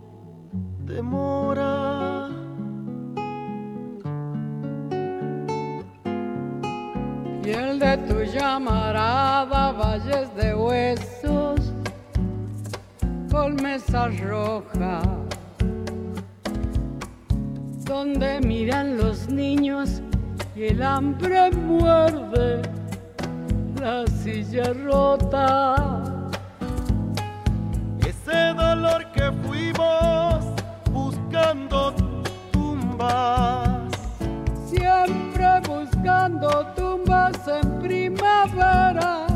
demora. 0.84 2.28
Y 7.42 7.48
el 7.48 7.78
de 7.78 7.96
tu 8.06 8.22
llamarada, 8.22 9.72
valles 9.72 10.28
de 10.36 10.54
huesos, 10.54 11.72
con 13.32 13.56
mesas 13.56 14.20
rojas, 14.20 15.08
donde 17.86 18.40
miran 18.42 18.98
los 18.98 19.30
niños 19.30 20.02
y 20.54 20.64
el 20.64 20.82
hambre 20.82 21.50
muerde 21.52 22.60
la 23.80 24.06
silla 24.06 24.74
rota. 24.84 26.09
Ese 28.30 28.54
dolor 28.54 29.04
que 29.10 29.32
fuimos 29.44 30.44
buscando 30.92 31.92
tumbas. 32.52 33.90
Siempre 34.68 35.60
buscando 35.66 36.64
tumbas 36.76 37.36
en 37.48 37.80
primavera. 37.80 39.26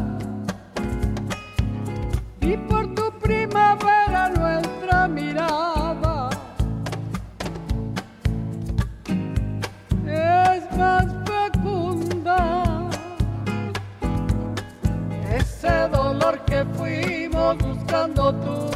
Y 2.41 2.57
por 2.57 2.95
tu 2.95 3.11
primavera 3.19 4.29
nuestra 4.29 5.09
mirada 5.09 6.31
es 10.07 10.79
más 10.79 11.07
fecunda. 11.27 12.89
Ese 15.33 15.89
dolor 15.89 16.39
que 16.45 16.65
fuimos 16.77 17.59
buscando 17.59 18.33
tumbas 18.33 18.74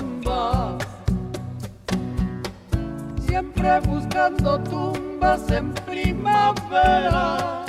siempre 3.29 3.81
buscando 3.81 4.59
tumbas 4.61 5.51
en 5.51 5.72
primavera. 5.87 7.64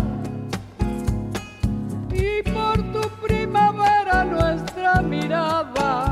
Y 2.11 2.49
por 2.49 2.77
tu 2.93 3.01
primavera 3.25 4.23
nuestra 4.23 5.01
mirada 5.01 6.08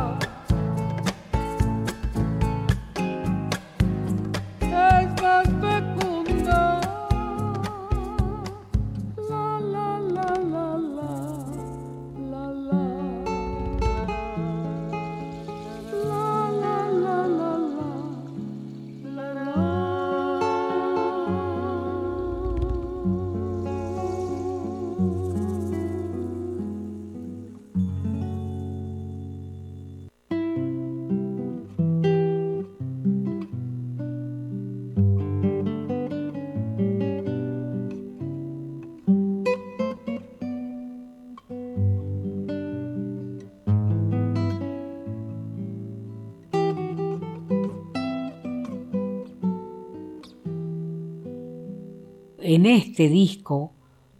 en 52.57 52.65
este 52.65 53.07
disco, 53.07 53.71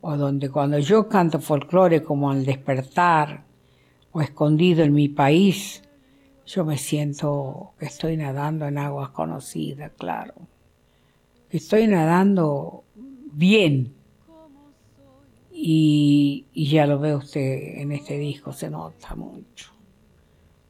o 0.01 0.15
donde 0.15 0.49
cuando 0.49 0.77
yo 0.77 1.09
canto 1.09 1.39
folclore 1.39 2.03
como 2.03 2.29
al 2.29 2.45
despertar, 2.45 3.43
o 4.11 4.21
escondido 4.21 4.83
en 4.83 4.93
mi 4.93 5.09
país, 5.09 5.83
yo 6.45 6.63
me 6.63 6.77
siento 6.77 7.73
que 7.79 7.85
estoy 7.85 8.15
nadando 8.15 8.65
en 8.67 8.77
aguas 8.77 9.09
conocidas, 9.09 9.91
claro. 9.97 10.35
Estoy 11.49 11.88
nadando 11.88 12.83
bien. 13.33 13.93
Y, 15.51 16.45
y 16.53 16.67
ya 16.67 16.85
lo 16.85 16.99
ve 16.99 17.15
usted 17.15 17.79
en 17.79 17.91
este 17.91 18.19
disco, 18.19 18.53
se 18.53 18.69
nota 18.69 19.15
mucho. 19.15 19.71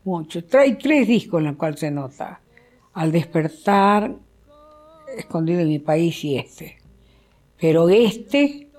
Mucho. 0.05 0.45
Trae 0.45 0.75
tres 0.75 1.05
discos 1.07 1.39
en 1.41 1.47
los 1.47 1.57
cuales 1.57 1.81
se 1.81 1.91
nota. 1.91 2.39
Al 2.93 3.11
despertar, 3.11 4.15
escondido 5.17 5.59
en 5.59 5.67
mi 5.67 5.79
país 5.79 6.23
y 6.23 6.37
este. 6.37 6.86
Pero 7.59 7.89
este 7.89 8.69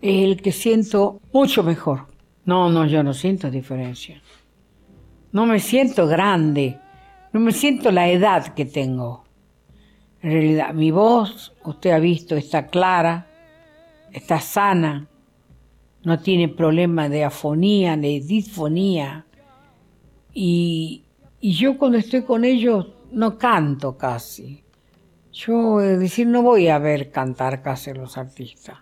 es 0.00 0.24
el 0.24 0.40
que 0.40 0.52
siento 0.52 1.20
mucho 1.32 1.62
mejor. 1.62 2.06
No, 2.44 2.70
no, 2.70 2.86
yo 2.86 3.02
no 3.02 3.14
siento 3.14 3.50
diferencia. 3.50 4.22
No 5.32 5.46
me 5.46 5.58
siento 5.58 6.06
grande, 6.06 6.78
no 7.32 7.40
me 7.40 7.52
siento 7.52 7.90
la 7.90 8.08
edad 8.08 8.54
que 8.54 8.66
tengo. 8.66 9.24
En 10.22 10.30
realidad, 10.30 10.74
mi 10.74 10.90
voz, 10.90 11.52
usted 11.64 11.90
ha 11.90 11.98
visto, 11.98 12.36
está 12.36 12.66
clara, 12.66 13.26
está 14.12 14.40
sana, 14.40 15.08
no 16.04 16.20
tiene 16.20 16.48
problema 16.48 17.08
de 17.08 17.24
afonía, 17.24 17.96
de 17.96 18.20
disfonía. 18.20 19.26
Y, 20.32 21.04
y 21.40 21.52
yo 21.52 21.76
cuando 21.76 21.98
estoy 21.98 22.22
con 22.22 22.44
ellos 22.44 22.88
no 23.10 23.38
canto 23.38 23.96
casi. 23.96 24.63
Yo, 25.34 25.80
es 25.80 25.98
decir, 25.98 26.26
no 26.26 26.42
voy 26.42 26.68
a 26.68 26.78
ver 26.78 27.10
cantar 27.10 27.60
casi 27.60 27.92
los 27.92 28.16
artistas. 28.16 28.78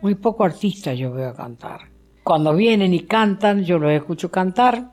Muy 0.00 0.14
poco 0.14 0.44
artistas 0.44 0.96
yo 0.96 1.12
veo 1.12 1.34
cantar. 1.34 1.80
Cuando 2.22 2.54
vienen 2.54 2.94
y 2.94 3.00
cantan, 3.00 3.64
yo 3.64 3.78
los 3.78 3.90
escucho 3.90 4.30
cantar 4.30 4.92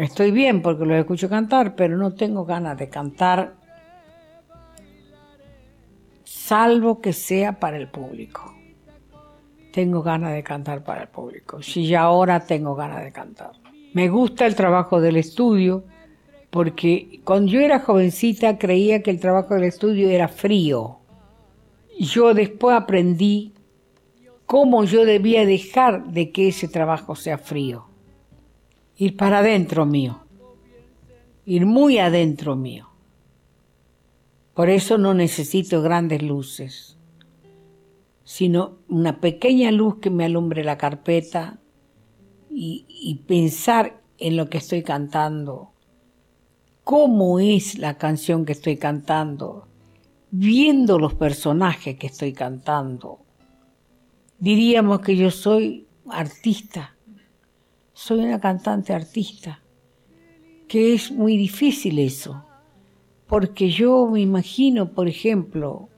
Estoy 0.00 0.30
bien 0.30 0.62
porque 0.62 0.86
lo 0.86 0.94
escucho 0.94 1.28
cantar, 1.28 1.74
pero 1.74 1.98
no 1.98 2.14
tengo 2.14 2.46
ganas 2.46 2.78
de 2.78 2.88
cantar 2.88 3.52
salvo 6.24 7.02
que 7.02 7.12
sea 7.12 7.60
para 7.60 7.76
el 7.76 7.90
público. 7.90 8.54
Tengo 9.74 10.02
ganas 10.02 10.32
de 10.32 10.42
cantar 10.42 10.82
para 10.82 11.02
el 11.02 11.08
público. 11.08 11.60
Si 11.60 11.86
ya 11.86 12.00
ahora 12.00 12.40
tengo 12.40 12.74
ganas 12.74 13.04
de 13.04 13.12
cantar. 13.12 13.52
Me 13.92 14.08
gusta 14.08 14.46
el 14.46 14.54
trabajo 14.54 15.02
del 15.02 15.18
estudio 15.18 15.84
porque 16.50 17.20
cuando 17.24 17.52
yo 17.52 17.60
era 17.60 17.80
jovencita 17.80 18.58
creía 18.58 19.02
que 19.02 19.10
el 19.10 19.20
trabajo 19.20 19.54
del 19.54 19.64
estudio 19.64 20.08
era 20.08 20.28
frío. 20.28 20.98
Yo 21.98 22.34
después 22.34 22.76
aprendí 22.76 23.52
cómo 24.46 24.84
yo 24.84 25.04
debía 25.04 25.46
dejar 25.46 26.12
de 26.12 26.32
que 26.32 26.48
ese 26.48 26.66
trabajo 26.66 27.14
sea 27.14 27.38
frío 27.38 27.90
ir 29.00 29.16
para 29.16 29.38
adentro 29.38 29.86
mío, 29.86 30.20
ir 31.46 31.64
muy 31.64 31.96
adentro 31.98 32.54
mío. 32.54 32.90
Por 34.52 34.68
eso 34.68 34.98
no 34.98 35.14
necesito 35.14 35.80
grandes 35.80 36.22
luces, 36.22 36.98
sino 38.24 38.76
una 38.88 39.18
pequeña 39.18 39.70
luz 39.70 40.00
que 40.00 40.10
me 40.10 40.26
alumbre 40.26 40.64
la 40.64 40.76
carpeta 40.76 41.60
y, 42.50 42.84
y 42.88 43.14
pensar 43.26 44.02
en 44.18 44.36
lo 44.36 44.50
que 44.50 44.58
estoy 44.58 44.82
cantando, 44.82 45.69
cómo 46.90 47.38
es 47.38 47.78
la 47.78 47.94
canción 47.94 48.44
que 48.44 48.52
estoy 48.52 48.76
cantando, 48.76 49.68
viendo 50.32 50.98
los 50.98 51.14
personajes 51.14 51.96
que 51.96 52.08
estoy 52.08 52.32
cantando. 52.32 53.20
Diríamos 54.40 55.00
que 55.00 55.16
yo 55.16 55.30
soy 55.30 55.86
artista 56.08 56.96
soy 58.00 58.20
una 58.20 58.40
cantante 58.40 58.94
artista, 58.94 59.60
que 60.66 60.94
es 60.94 61.12
muy 61.12 61.36
difícil 61.36 61.98
eso, 61.98 62.42
porque 63.26 63.68
yo 63.68 64.06
me 64.06 64.22
imagino, 64.22 64.92
por 64.92 65.06
ejemplo, 65.06 65.90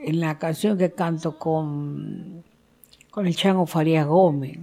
en 0.00 0.20
la 0.20 0.38
canción 0.38 0.78
que 0.78 0.92
canto 0.92 1.38
con, 1.38 2.42
con 3.10 3.26
el 3.26 3.36
Chango 3.36 3.66
Farías 3.66 4.06
Gómez, 4.06 4.58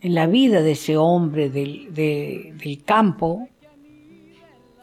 en 0.00 0.14
la 0.14 0.26
vida 0.26 0.62
de 0.62 0.72
ese 0.72 0.96
hombre 0.96 1.50
del, 1.50 1.92
del 1.92 2.82
campo, 2.82 3.50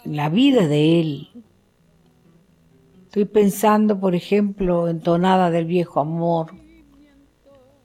la 0.06 0.30
vida 0.30 0.68
de 0.68 0.99
él. 0.99 1.30
Estoy 3.06 3.26
pensando, 3.26 3.99
por 3.99 4.16
ejemplo, 4.16 4.88
en 4.88 4.99
Tonada 5.01 5.51
del 5.51 5.66
Viejo 5.66 5.99
Amor, 5.99 6.56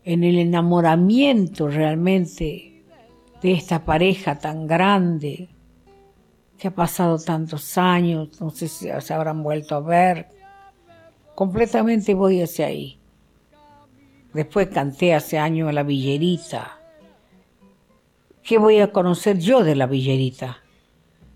en 0.04 0.24
el 0.24 0.38
enamoramiento 0.38 1.68
realmente 1.68 2.82
de 3.42 3.52
esta 3.52 3.84
pareja 3.84 4.38
tan 4.38 4.66
grande 4.66 5.48
que 6.58 6.68
ha 6.68 6.74
pasado 6.74 7.18
tantos 7.18 7.78
años, 7.78 8.40
no 8.40 8.50
sé 8.50 8.68
si 8.68 8.88
se 9.00 9.14
habrán 9.14 9.42
vuelto 9.42 9.76
a 9.76 9.80
ver. 9.80 10.28
Completamente 11.34 12.14
voy 12.14 12.42
hacia 12.42 12.66
ahí. 12.66 12.98
Después 14.32 14.68
canté 14.68 15.14
hace 15.14 15.38
años 15.38 15.72
la 15.72 15.84
villerita. 15.84 16.78
¿Qué 18.42 18.58
voy 18.58 18.80
a 18.80 18.92
conocer 18.92 19.38
yo 19.38 19.62
de 19.62 19.76
la 19.76 19.86
villerita? 19.86 20.58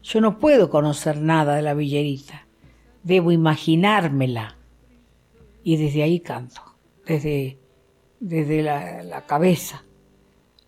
Yo 0.02 0.20
no 0.20 0.38
puedo 0.38 0.70
conocer 0.70 1.18
nada 1.20 1.56
de 1.56 1.62
la 1.62 1.74
villerita. 1.74 2.46
Debo 3.02 3.32
imaginármela. 3.32 4.56
Y 5.64 5.76
desde 5.76 6.02
ahí 6.02 6.20
canto. 6.20 6.60
Desde 7.06 7.62
desde 8.22 8.62
la, 8.62 9.24
cabeza. 9.26 9.84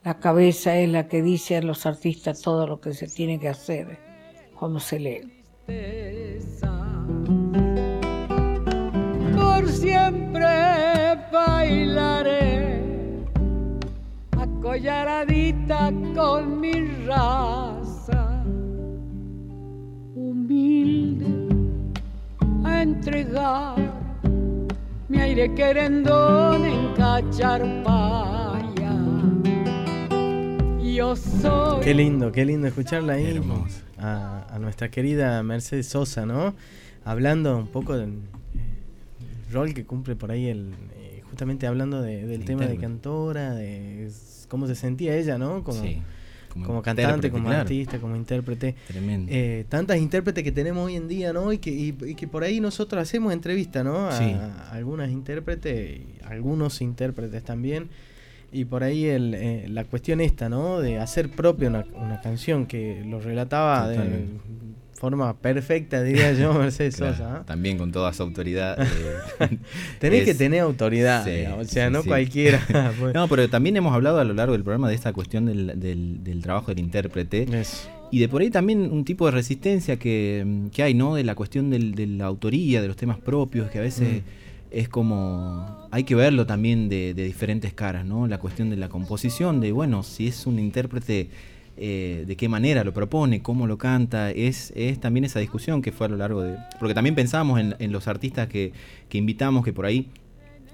La 0.02 0.18
cabeza 0.18 0.76
es 0.76 0.88
la 0.90 1.06
que 1.06 1.22
dice 1.22 1.56
a 1.56 1.62
los 1.62 1.86
artistas 1.86 2.42
todo 2.42 2.66
lo 2.66 2.80
que 2.80 2.92
se 2.92 3.06
tiene 3.06 3.38
que 3.38 3.48
hacer 3.48 3.96
cuando 4.58 4.80
se 4.80 4.98
lee. 4.98 5.20
Por 9.36 9.68
siempre 9.68 10.44
bailaré 11.32 12.82
acollaradita 14.36 15.92
con 16.14 16.60
mi 16.60 16.72
raza, 17.06 17.83
humilde 20.44 21.26
a 22.64 22.82
entregar 22.82 23.76
mi 25.08 25.18
aire 25.20 25.54
querendón 25.54 26.64
en 26.64 26.94
Cacharpaya. 26.94 28.92
Yo 30.82 31.16
soy. 31.16 31.82
Qué 31.82 31.94
lindo, 31.94 32.30
qué 32.30 32.44
lindo 32.44 32.66
escucharla 32.66 33.14
ahí. 33.14 33.40
A, 33.98 34.46
a, 34.50 34.58
nuestra 34.58 34.90
querida 34.90 35.42
Mercedes 35.42 35.88
Sosa, 35.88 36.26
¿no? 36.26 36.54
Hablando 37.04 37.56
un 37.56 37.68
poco 37.68 37.96
del 37.96 38.10
eh, 38.10 39.52
rol 39.52 39.72
que 39.72 39.84
cumple 39.84 40.14
por 40.14 40.30
ahí 40.30 40.46
el. 40.46 40.74
Eh, 40.96 41.22
justamente 41.28 41.66
hablando 41.66 42.02
del 42.02 42.44
tema 42.44 42.66
de 42.66 42.76
cantora, 42.76 43.54
de 43.54 44.10
cómo 44.48 44.66
se 44.66 44.74
sentía 44.74 45.16
ella, 45.16 45.38
¿no? 45.38 45.64
Como, 45.64 45.80
sí 45.80 46.02
como, 46.64 46.82
cantante, 46.82 47.30
como 47.30 47.50
artista, 47.50 47.98
como 47.98 48.16
intérprete. 48.16 48.74
Tremendo. 48.86 49.30
Eh, 49.32 49.64
tantas 49.68 49.98
intérpretes 49.98 50.44
que 50.44 50.52
tenemos 50.52 50.86
hoy 50.86 50.96
en 50.96 51.08
día, 51.08 51.32
¿no? 51.32 51.52
Y 51.52 51.58
que, 51.58 51.70
y, 51.70 51.92
que 51.92 52.28
por 52.28 52.44
ahí 52.44 52.60
nosotros 52.60 53.02
hacemos 53.02 53.32
entrevistas, 53.32 53.84
¿no? 53.84 54.08
A, 54.08 54.70
algunas 54.70 55.10
intérpretes, 55.10 56.00
algunos 56.24 56.80
intérpretes 56.80 57.42
también. 57.42 57.88
Y 58.52 58.66
por 58.66 58.84
ahí 58.84 59.06
el, 59.06 59.34
eh, 59.34 59.66
la 59.68 59.84
cuestión 59.84 60.20
esta, 60.20 60.48
¿no? 60.48 60.80
De 60.80 60.98
hacer 60.98 61.30
propia 61.30 61.68
una, 61.68 61.84
una 61.96 62.20
canción 62.20 62.66
que 62.66 63.02
lo 63.04 63.20
relataba 63.20 63.88
de, 63.88 64.26
forma 65.04 65.36
perfecta, 65.36 66.02
diría 66.02 66.32
yo, 66.32 66.54
Mercedes 66.58 66.96
Sosa. 66.96 67.36
¿ah? 67.36 67.44
También 67.44 67.76
con 67.76 67.92
toda 67.92 68.10
su 68.14 68.22
autoridad. 68.22 68.78
Eh, 68.80 69.58
Tenés 69.98 70.24
que 70.24 70.34
tener 70.34 70.60
autoridad, 70.60 71.26
o 71.58 71.64
sea, 71.64 71.90
no 71.90 72.02
cualquiera. 72.02 72.60
Pues. 72.98 73.14
No, 73.14 73.28
pero 73.28 73.48
también 73.48 73.76
hemos 73.76 73.92
hablado 73.92 74.20
a 74.20 74.24
lo 74.24 74.34
largo 74.34 74.52
del 74.52 74.62
programa 74.62 74.88
de 74.88 74.94
esta 74.94 75.12
cuestión 75.12 75.46
del, 75.46 75.78
del, 75.78 76.42
trabajo 76.42 76.68
del 76.68 76.78
intérprete. 76.78 77.46
Y 78.10 78.18
de 78.18 78.28
por 78.28 78.42
ahí 78.42 78.50
también 78.50 78.90
un 78.92 79.04
tipo 79.04 79.26
de 79.26 79.32
resistencia 79.32 79.98
que, 79.98 80.68
que 80.72 80.82
hay, 80.82 80.94
¿no? 80.94 81.14
De 81.14 81.24
la 81.24 81.34
cuestión 81.34 81.70
del, 81.70 81.94
de 81.94 82.06
la 82.06 82.26
autoría, 82.26 82.80
de 82.80 82.88
los 82.88 82.96
temas 82.96 83.18
propios, 83.18 83.70
que 83.70 83.78
a 83.78 83.82
veces... 83.82 84.22
Mm. 84.22 84.26
es 84.70 84.88
como 84.88 85.88
hay 85.90 86.04
que 86.04 86.14
verlo 86.14 86.46
también 86.46 86.88
de, 86.88 87.14
de, 87.14 87.24
diferentes 87.24 87.72
caras, 87.72 88.04
¿no? 88.04 88.26
La 88.26 88.38
cuestión 88.38 88.70
de 88.70 88.76
la 88.76 88.88
composición, 88.88 89.60
de 89.60 89.72
bueno, 89.72 90.02
si 90.02 90.26
es 90.26 90.46
un 90.46 90.58
intérprete 90.58 91.28
eh, 91.76 92.24
de 92.26 92.36
qué 92.36 92.48
manera 92.48 92.84
lo 92.84 92.92
propone, 92.92 93.42
cómo 93.42 93.66
lo 93.66 93.78
canta, 93.78 94.30
es, 94.30 94.72
es 94.76 95.00
también 95.00 95.24
esa 95.24 95.40
discusión 95.40 95.82
que 95.82 95.90
fue 95.90 96.06
a 96.06 96.10
lo 96.10 96.16
largo 96.16 96.42
de... 96.42 96.56
Porque 96.78 96.94
también 96.94 97.14
pensamos 97.14 97.60
en, 97.60 97.92
los 97.92 98.06
artistas 98.06 98.48
que, 98.48 98.72
invitamos 99.12 99.64
que 99.64 99.72
por 99.72 99.86
ahí 99.86 100.08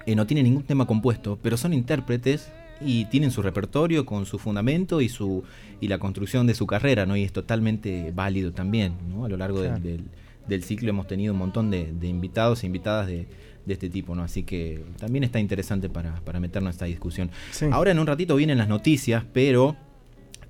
eh, 0.05 0.15
no 0.15 0.27
tienen 0.27 0.45
ningún 0.45 0.63
tema 0.63 0.85
compuesto, 0.85 1.39
pero 1.41 1.57
son 1.57 1.73
intérpretes 1.73 2.51
y 2.79 3.05
tienen 3.05 3.31
su 3.31 3.41
repertorio 3.41 4.05
con 4.05 4.25
su 4.25 4.39
fundamento 4.39 5.01
y 5.01 5.09
su 5.09 5.43
y 5.79 5.87
la 5.87 5.97
construcción 5.97 6.47
de 6.47 6.53
su 6.53 6.67
carrera, 6.67 7.05
¿no? 7.05 7.15
Y 7.15 7.23
es 7.23 7.31
totalmente 7.31 8.11
válido 8.13 8.51
también, 8.51 8.93
¿no? 9.09 9.25
A 9.25 9.29
lo 9.29 9.37
largo 9.37 9.61
del, 9.61 10.03
del 10.47 10.63
ciclo 10.63 10.89
hemos 10.89 11.07
tenido 11.07 11.33
un 11.33 11.39
montón 11.39 11.69
de, 11.69 11.91
de 11.91 12.07
invitados 12.07 12.63
e 12.63 12.67
invitadas 12.67 13.07
de, 13.07 13.27
de 13.65 13.73
este 13.73 13.89
tipo, 13.89 14.15
¿no? 14.15 14.23
Así 14.23 14.43
que 14.43 14.83
también 14.99 15.23
está 15.23 15.39
interesante 15.39 15.89
para, 15.89 16.15
para 16.21 16.39
meternos 16.39 16.69
en 16.69 16.71
esta 16.71 16.85
discusión. 16.85 17.29
Sí. 17.51 17.67
Ahora 17.71 17.91
en 17.91 17.99
un 17.99 18.07
ratito 18.07 18.35
vienen 18.35 18.57
las 18.57 18.67
noticias, 18.67 19.23
pero 19.33 19.75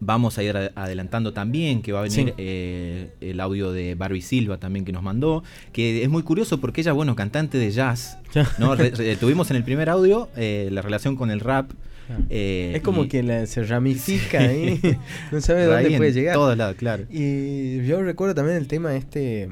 vamos 0.03 0.37
a 0.39 0.43
ir 0.43 0.57
adelantando 0.75 1.31
también 1.31 1.81
que 1.83 1.91
va 1.93 1.99
a 1.99 2.01
venir 2.01 2.29
Sí. 2.29 2.33
eh, 2.37 3.11
el 3.21 3.39
audio 3.39 3.71
de 3.71 3.93
Barbie 3.95 4.21
Silva 4.23 4.57
también 4.57 4.83
que 4.83 4.91
nos 4.91 5.03
mandó, 5.03 5.43
que 5.71 6.03
es 6.03 6.09
muy 6.09 6.23
curioso 6.23 6.59
porque 6.59 6.81
ella, 6.81 6.91
bueno, 6.91 7.15
cantante 7.15 7.57
de 7.59 7.69
jazz, 7.71 8.17
¿no? 8.57 8.75
Re- 8.75 8.89
re- 8.89 9.15
tuvimos 9.15 9.49
en 9.51 9.57
el 9.57 9.63
primer 9.63 9.89
audio 9.89 10.27
eh, 10.35 10.69
la 10.71 10.81
relación 10.81 11.15
con 11.15 11.29
el 11.31 11.39
rap. 11.39 11.71
eh, 12.29 12.73
es 12.75 12.81
como 12.81 13.05
y- 13.05 13.07
que 13.07 13.23
la- 13.23 13.45
se 13.45 13.63
ramifica 13.63 14.39
ahí, 14.39 14.79
no 15.31 15.39
sabe 15.39 15.65
dónde 15.65 15.91
en 15.93 15.97
puede 15.97 16.11
llegar. 16.11 16.33
todos 16.35 16.57
lados, 16.57 16.75
claro. 16.75 17.03
Y 17.09 17.85
yo 17.85 18.01
recuerdo 18.01 18.35
también 18.35 18.57
el 18.57 18.67
tema 18.67 18.95
este 18.95 19.47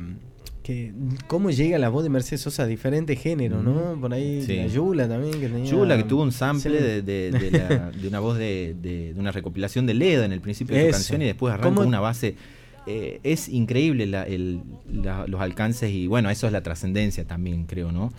que 0.69 0.93
cómo 1.25 1.49
llega 1.49 1.79
la 1.79 1.89
voz 1.89 2.03
de 2.03 2.09
Mercedes 2.09 2.41
Sosa 2.41 2.63
a 2.63 2.65
diferentes 2.67 3.19
géneros, 3.19 3.63
¿no? 3.63 3.97
Por 3.99 4.13
ahí 4.13 4.43
Sí. 4.43 4.55
la 4.57 4.67
Yula 4.67 5.07
también 5.07 5.39
que 5.39 5.47
tenía 5.49 5.65
Yula 5.65 5.97
que 5.97 6.03
tuvo 6.03 6.21
un 6.21 6.31
sample 6.31 6.77
Sí. 6.77 6.83
de, 6.83 7.01
de- 7.01 7.31
de 7.31 7.51
la- 7.57 7.91
de 7.91 8.07
una 8.07 8.19
voz 8.19 8.37
de, 8.37 9.13
una 9.17 9.31
recopilación 9.31 9.87
de 9.87 9.95
Leda 9.95 10.25
en 10.25 10.31
el 10.31 10.41
principio 10.41 10.75
de 10.75 10.85
su 10.85 10.91
canción 10.91 11.21
y 11.23 11.25
después 11.25 11.51
arranca 11.53 11.73
¿Cómo- 11.75 11.87
una 11.87 11.99
base. 11.99 12.35
eh, 12.85 13.19
es 13.23 13.49
increíble 13.49 14.05
la- 14.05 14.23
el- 14.23 14.61
la- 14.91 15.25
los 15.27 15.41
alcances 15.41 15.91
y 15.91 16.05
bueno, 16.07 16.29
eso 16.29 16.45
es 16.47 16.53
la 16.53 16.61
trascendencia 16.61 17.25
también, 17.25 17.65
creo, 17.65 17.91
¿no? 17.91 18.11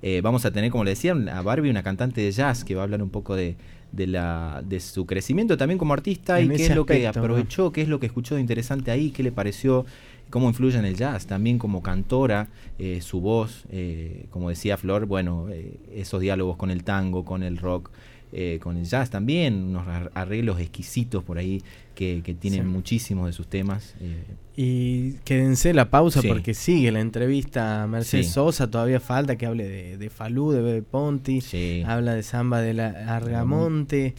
Eh, 0.00 0.20
vamos 0.22 0.44
a 0.44 0.50
tener, 0.50 0.70
como 0.70 0.84
le 0.84 0.90
decía, 0.90 1.12
a 1.32 1.42
Barbie, 1.42 1.70
una 1.70 1.82
cantante 1.82 2.20
de 2.20 2.30
jazz 2.32 2.64
que 2.64 2.74
va 2.74 2.82
a 2.82 2.84
hablar 2.84 3.02
un 3.02 3.10
poco 3.10 3.34
de, 3.36 3.56
de 3.90 4.06
la, 4.06 4.62
de 4.68 4.80
su 4.80 5.06
crecimiento 5.06 5.56
también 5.56 5.78
como 5.78 5.92
artista 5.94 6.38
En 6.40 6.52
y 6.52 6.56
qué 6.56 6.66
es 6.66 6.74
lo 6.76 6.84
que 6.86 7.06
aprovechó, 7.06 7.72
qué 7.72 7.82
es 7.82 7.88
lo 7.88 7.98
que 7.98 8.06
escuchó 8.06 8.34
de 8.34 8.40
interesante 8.42 8.90
ahí, 8.90 9.10
qué 9.10 9.22
le 9.22 9.32
pareció, 9.32 9.86
cómo 10.30 10.48
influye 10.48 10.78
en 10.78 10.84
el 10.84 10.96
jazz, 10.96 11.26
también 11.26 11.58
como 11.58 11.82
cantora, 11.82 12.48
eh, 12.78 13.00
su 13.00 13.20
voz, 13.20 13.64
eh, 13.70 14.26
como 14.30 14.48
decía 14.50 14.76
Flor, 14.76 15.06
bueno, 15.06 15.46
eh, 15.50 15.78
esos 15.94 16.20
diálogos 16.20 16.56
con 16.56 16.70
el 16.70 16.84
tango, 16.84 17.24
con 17.24 17.42
el 17.42 17.56
rock, 17.58 17.90
eh, 18.32 18.58
con 18.62 18.76
el 18.76 18.84
jazz 18.84 19.08
también, 19.10 19.54
unos 19.64 19.86
ar- 19.88 20.10
arreglos 20.14 20.60
exquisitos 20.60 21.24
por 21.24 21.38
ahí 21.38 21.62
que, 21.98 22.22
que 22.24 22.32
tienen 22.32 22.62
Sí. 22.62 22.66
muchísimos 22.68 23.26
de 23.26 23.32
sus 23.32 23.48
temas. 23.48 23.96
eh, 24.00 24.22
Y 24.60 25.12
quédense 25.24 25.72
la 25.74 25.88
pausa 25.90 26.20
Sí. 26.20 26.28
porque 26.28 26.54
sigue 26.54 26.90
la 26.92 27.00
entrevista 27.00 27.82
a 27.82 27.86
Mercedes 27.88 28.26
Sí. 28.26 28.32
Sosa, 28.32 28.68
todavía 28.70 28.98
falta 29.00 29.36
que 29.36 29.46
hable 29.46 29.66
de, 29.68 29.98
de 29.98 30.10
Falú, 30.10 30.50
de 30.52 30.60
Bebe 30.62 30.82
Ponti, 30.82 31.40
habla 31.86 32.14
de 32.14 32.22
Samba 32.22 32.60
de 32.60 32.74
la 32.74 32.88
Argamonte, 33.16 34.14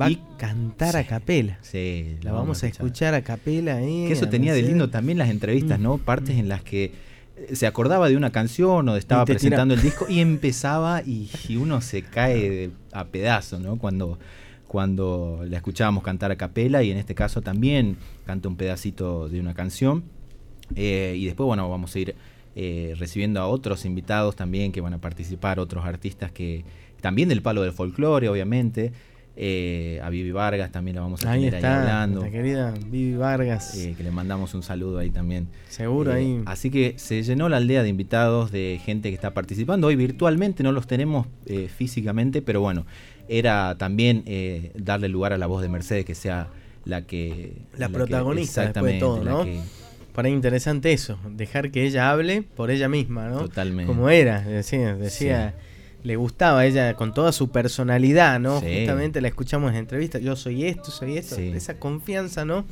va 0.00 0.10
Y- 0.10 0.14
a 0.34 0.36
cantar 0.38 0.96
a 0.96 1.06
capela. 1.06 1.58
sí, 1.62 2.16
La 2.22 2.32
vamos 2.32 2.62
a 2.62 2.66
escuchar 2.68 3.14
a 3.14 3.22
capela. 3.22 3.78
Que 3.80 4.12
eso 4.12 4.28
tenía 4.28 4.52
de 4.54 4.62
lindo 4.62 4.90
también 4.90 5.16
las 5.18 5.30
entrevistas, 5.30 5.78
¿no? 5.80 5.98
Partes 5.98 6.36
en 6.38 6.48
las 6.48 6.62
que 6.62 6.92
eh, 7.36 7.54
se 7.56 7.66
acordaba 7.66 8.08
de 8.10 8.16
una 8.16 8.30
canción 8.30 8.86
o 8.90 8.96
estaba 8.96 9.24
tira- 9.24 9.34
presentando 9.38 9.72
el 9.74 9.80
disco 9.82 10.06
y 10.08 10.20
empezaba 10.20 11.02
y, 11.02 11.30
y 11.48 11.56
uno 11.56 11.80
se 11.80 12.02
cae 12.02 12.50
de- 12.50 12.70
a 12.92 13.06
pedazos, 13.06 13.60
¿no? 13.60 13.76
Cuando, 13.78 14.18
cuando 14.72 15.44
la 15.46 15.58
escuchábamos 15.58 16.02
cantar 16.02 16.32
a 16.32 16.36
capela 16.36 16.82
y 16.82 16.90
en 16.90 16.96
este 16.96 17.14
caso 17.14 17.42
también 17.42 17.98
canta 18.24 18.48
un 18.48 18.56
pedacito 18.56 19.28
de 19.28 19.38
una 19.38 19.52
canción. 19.52 20.02
Eh, 20.74 21.14
y 21.18 21.26
después, 21.26 21.46
bueno, 21.46 21.68
vamos 21.68 21.94
a 21.94 21.98
ir 21.98 22.14
eh, 22.56 22.94
recibiendo 22.98 23.42
a 23.42 23.48
otros 23.48 23.84
invitados 23.84 24.34
también 24.34 24.72
que 24.72 24.80
van 24.80 24.94
a 24.94 24.98
participar, 24.98 25.60
otros 25.60 25.84
artistas 25.84 26.32
que 26.32 26.64
también 27.02 27.28
del 27.28 27.42
palo 27.42 27.60
del 27.60 27.72
folclore, 27.72 28.30
obviamente. 28.30 28.92
Eh, 29.34 29.98
a 30.02 30.10
Vivi 30.10 30.30
Vargas 30.30 30.70
también 30.72 30.96
la 30.96 31.02
vamos 31.02 31.24
a 31.24 31.30
Ahí 31.30 31.44
tener 31.44 31.64
ahí 31.64 31.72
hablando. 31.72 32.20
la 32.20 32.30
querida 32.30 32.74
Vivi 32.86 33.16
Vargas. 33.16 33.74
Eh, 33.76 33.94
que 33.96 34.02
le 34.02 34.10
mandamos 34.10 34.52
un 34.54 34.62
saludo 34.62 34.98
ahí 34.98 35.10
también. 35.10 35.48
Seguro 35.68 36.12
Eh, 36.12 36.16
ahí. 36.16 36.42
Así 36.44 36.70
que 36.70 36.94
se 36.98 37.22
llenó 37.22 37.48
la 37.48 37.56
aldea 37.56 37.82
de 37.82 37.88
invitados, 37.88 38.52
de 38.52 38.78
gente 38.84 39.08
que 39.08 39.14
está 39.14 39.32
participando. 39.32 39.86
Hoy 39.86 39.96
virtualmente 39.96 40.62
no 40.62 40.72
los 40.72 40.86
tenemos 40.86 41.26
eh, 41.46 41.68
físicamente, 41.74 42.42
pero 42.42 42.60
bueno, 42.60 42.84
era 43.38 43.76
también 43.78 44.22
eh, 44.26 44.72
darle 44.74 45.08
lugar 45.08 45.32
a 45.32 45.38
la 45.38 45.46
voz 45.46 45.62
de 45.62 45.68
Mercedes 45.68 46.04
que 46.04 46.14
sea 46.14 46.48
la 46.84 47.02
que... 47.02 47.54
La 47.76 47.88
que- 47.88 47.94
protagonista 47.94 48.62
después 48.62 48.92
de 48.94 48.98
todo, 48.98 49.22
¿no? 49.24 49.44
que- 49.44 49.60
Para 50.14 50.28
interesante 50.28 50.92
eso, 50.92 51.18
dejar 51.30 51.70
que 51.70 51.84
ella 51.86 52.10
hable 52.10 52.42
por 52.42 52.70
ella 52.70 52.88
misma, 52.88 53.28
¿no? 53.28 53.38
Totalmente. 53.40 53.86
Como 53.92 54.08
era, 54.10 54.40
decía, 54.42 54.94
decía 54.94 55.54
le 56.04 56.16
gustaba 56.16 56.60
a 56.60 56.66
ella 56.66 56.94
con 56.94 57.14
toda 57.14 57.30
su 57.32 57.50
personalidad, 57.50 58.40
¿no? 58.40 58.60
Sí. 58.60 58.66
Justamente 58.80 59.20
la 59.20 59.28
escuchamos 59.28 59.70
en 59.70 59.76
entrevistas, 59.78 60.20
yo 60.20 60.34
soy 60.34 60.64
esto, 60.66 60.90
soy 60.90 61.16
esto, 61.16 61.36
Sí. 61.36 61.52
esa 61.54 61.78
confianza, 61.78 62.44
¿no? 62.44 62.64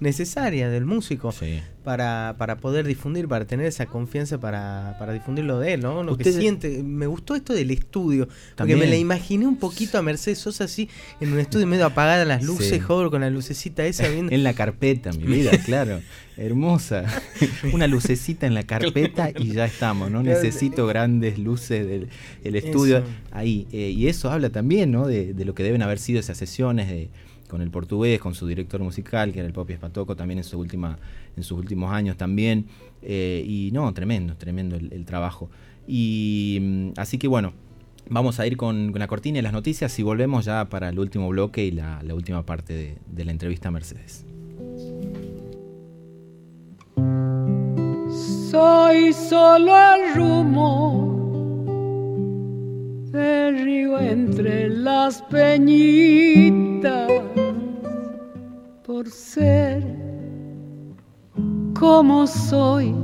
Necesaria 0.00 0.68
del 0.68 0.84
músico 0.84 1.32
sí. 1.32 1.60
para, 1.82 2.36
para 2.38 2.58
poder 2.58 2.86
difundir, 2.86 3.26
para 3.26 3.46
tener 3.46 3.66
esa 3.66 3.86
confianza 3.86 4.38
para, 4.38 4.94
para 4.98 5.12
difundirlo 5.12 5.58
de 5.58 5.74
él, 5.74 5.80
¿no? 5.80 6.04
Lo 6.04 6.16
que 6.16 6.32
siente. 6.32 6.84
Me 6.84 7.08
gustó 7.08 7.34
esto 7.34 7.52
del 7.52 7.72
estudio, 7.72 8.28
porque 8.56 8.76
me 8.76 8.86
la 8.86 8.96
imaginé 8.96 9.46
un 9.46 9.56
poquito 9.56 9.98
a 9.98 10.02
Mercedes 10.02 10.38
Sosa 10.38 10.64
así, 10.64 10.88
en 11.20 11.32
un 11.32 11.40
estudio 11.40 11.66
medio 11.66 11.84
apagada 11.86 12.24
las 12.24 12.44
luces, 12.44 12.68
Sí. 12.68 12.78
joven, 12.80 13.10
con 13.10 13.22
la 13.22 13.30
lucecita 13.30 13.84
esa 13.86 14.06
viendo. 14.08 14.32
En 14.32 14.44
la 14.44 14.54
carpeta, 14.54 15.10
mi 15.12 15.24
vida, 15.24 15.50
claro. 15.64 16.00
Hermosa. 16.36 17.04
Una 17.72 17.88
lucecita 17.88 18.46
en 18.46 18.54
la 18.54 18.62
carpeta 18.62 19.30
y 19.36 19.52
ya 19.54 19.64
estamos, 19.64 20.12
¿no? 20.12 20.22
Necesito 20.22 20.86
grandes 20.86 21.38
luces 21.40 21.84
del 21.84 22.08
el 22.44 22.54
estudio 22.54 22.98
Eso. 22.98 23.06
ahí. 23.32 23.66
Eh, 23.72 23.90
y 23.90 24.06
eso 24.06 24.30
habla 24.30 24.50
también, 24.50 24.92
¿no? 24.92 25.08
De, 25.08 25.34
de 25.34 25.44
lo 25.44 25.54
que 25.54 25.64
deben 25.64 25.82
haber 25.82 25.98
sido 25.98 26.20
esas 26.20 26.38
sesiones 26.38 26.86
de, 26.88 27.08
con 27.48 27.62
el 27.62 27.70
portugués, 27.70 28.20
con 28.20 28.34
su 28.34 28.46
director 28.46 28.80
musical, 28.80 29.32
que 29.32 29.40
era 29.40 29.46
el 29.46 29.52
Popi 29.52 29.72
Espatoco, 29.72 30.14
también 30.16 30.38
en, 30.38 30.44
en 30.44 31.42
sus 31.42 31.58
últimos 31.58 31.92
años 31.92 32.16
también. 32.16 32.66
Eh, 33.02 33.44
y 33.46 33.70
no, 33.72 33.92
tremendo, 33.94 34.36
tremendo 34.36 34.76
el, 34.76 35.04
trabajo. 35.04 35.50
Y 35.86 36.58
mm, 36.60 36.90
así 36.96 37.18
que 37.18 37.28
bueno, 37.28 37.52
vamos 38.08 38.38
a 38.40 38.46
ir 38.46 38.56
con, 38.56 38.92
con 38.92 38.98
la 38.98 39.06
cortina 39.06 39.38
y 39.38 39.42
las 39.42 39.52
noticias 39.52 39.98
y 39.98 40.02
volvemos 40.02 40.44
ya 40.44 40.66
para 40.66 40.88
el 40.90 40.98
último 40.98 41.28
bloque 41.28 41.64
y 41.64 41.70
la, 41.70 42.00
última 42.12 42.44
parte 42.44 42.72
de, 42.74 42.98
de 43.06 43.24
la 43.24 43.32
entrevista 43.32 43.68
a 43.68 43.70
Mercedes. 43.70 44.24
Soy 48.50 49.12
solo 49.12 49.72
el 49.94 50.14
rumor 50.14 51.07
del 53.12 53.64
río 53.64 53.98
entre 53.98 54.68
las 54.68 55.22
peñitas 55.22 57.10
por 58.84 59.08
ser 59.08 59.82
como 61.78 62.26
soy. 62.26 62.94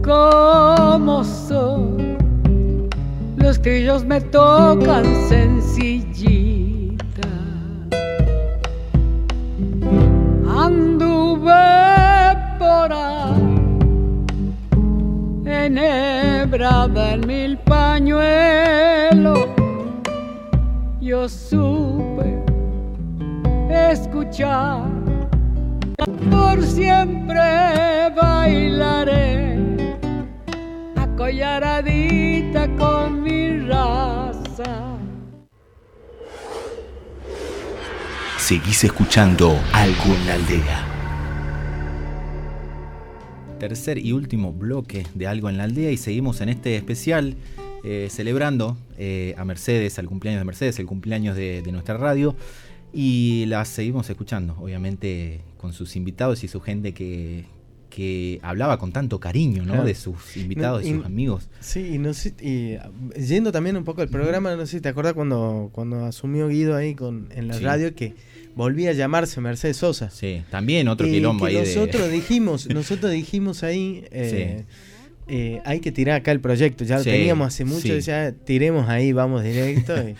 como 0.02 1.24
soy. 1.24 2.16
Los 3.36 3.58
criollos 3.58 4.04
me 4.04 4.20
tocan 4.20 5.04
sencillita. 5.28 6.73
Anduve 10.56 11.52
por 12.58 12.92
ahí, 12.92 13.56
enhebrada 15.44 17.14
en 17.14 17.26
mil 17.26 17.58
pañuelos. 17.58 19.48
Yo 21.00 21.28
supe 21.28 22.38
escuchar, 23.68 24.84
por 26.30 26.62
siempre 26.62 27.40
bailaré 28.16 29.58
acollaradita 30.96 32.68
con 32.76 33.22
mi 33.22 33.58
raza. 33.60 34.93
Seguís 38.44 38.84
escuchando 38.84 39.58
Algo 39.72 40.14
en 40.14 40.26
la 40.26 40.34
Aldea. 40.34 40.86
Tercer 43.58 43.98
y 43.98 44.12
último 44.12 44.52
bloque 44.52 45.06
de 45.14 45.26
Algo 45.26 45.48
en 45.48 45.56
la 45.56 45.64
Aldea 45.64 45.90
y 45.90 45.96
seguimos 45.96 46.40
en 46.40 46.48
este 46.50 46.76
especial 46.76 47.36
eh, 47.84 48.08
celebrando 48.10 48.76
eh, 48.98 49.34
a 49.38 49.44
Mercedes, 49.44 49.98
al 49.98 50.06
cumpleaños 50.06 50.40
de 50.40 50.44
Mercedes, 50.44 50.78
el 50.78 50.86
cumpleaños 50.86 51.36
de, 51.36 51.62
de 51.62 51.72
nuestra 51.72 51.96
radio 51.96 52.36
y 52.92 53.44
la 53.46 53.64
seguimos 53.64 54.10
escuchando, 54.10 54.56
obviamente 54.60 55.40
con 55.56 55.72
sus 55.72 55.96
invitados 55.96 56.44
y 56.44 56.48
su 56.48 56.60
gente 56.60 56.92
que, 56.92 57.44
que 57.88 58.40
hablaba 58.42 58.78
con 58.78 58.92
tanto 58.92 59.20
cariño 59.20 59.62
¿no? 59.64 59.72
Claro. 59.72 59.86
de 59.86 59.94
sus 59.94 60.36
invitados 60.36 60.82
No, 60.82 60.88
y 60.88 60.92
sus 60.96 61.06
amigos. 61.06 61.48
Sí, 61.60 61.94
y 61.94 61.98
no 61.98 62.12
sé, 62.12 62.34
y 62.42 62.76
yendo 63.20 63.52
también 63.52 63.76
un 63.76 63.84
poco 63.84 64.02
al 64.02 64.08
programa, 64.08 64.54
no 64.54 64.66
sé 64.66 64.76
si 64.76 64.80
te 64.82 64.90
acuerdas 64.90 65.14
cuando, 65.14 65.70
cuando 65.72 66.04
asumió 66.04 66.48
Guido 66.48 66.76
ahí 66.76 66.94
con, 66.94 67.28
en 67.34 67.48
la 67.48 67.54
Sí. 67.54 67.64
radio 67.64 67.94
que 67.94 68.14
volvía 68.56 68.90
a 68.90 68.92
llamarse 68.92 69.40
Mercedes 69.40 69.76
Sosa. 69.78 70.10
Sí, 70.10 70.42
también 70.50 70.88
otro 70.88 71.06
Y 71.06 71.12
quilombo 71.12 71.44
que 71.46 71.50
ahí 71.50 71.56
de- 71.56 71.74
nosotros 71.74 72.10
dijimos, 72.10 72.68
nosotros 72.68 73.10
dijimos 73.12 73.62
ahí, 73.62 74.04
eh, 74.10 74.64
eh, 75.28 75.60
hay 75.64 75.80
que 75.80 75.90
tirar 75.92 76.16
acá 76.20 76.32
el 76.32 76.40
proyecto, 76.40 76.84
ya 76.84 76.98
lo 76.98 77.04
Sí, 77.04 77.10
teníamos 77.10 77.48
hace 77.48 77.64
mucho, 77.64 77.80
sí. 77.94 78.00
ya 78.00 78.32
tiremos 78.32 78.88
ahí, 78.88 79.12
vamos 79.12 79.42
directo. 79.42 79.94
y 80.08 80.14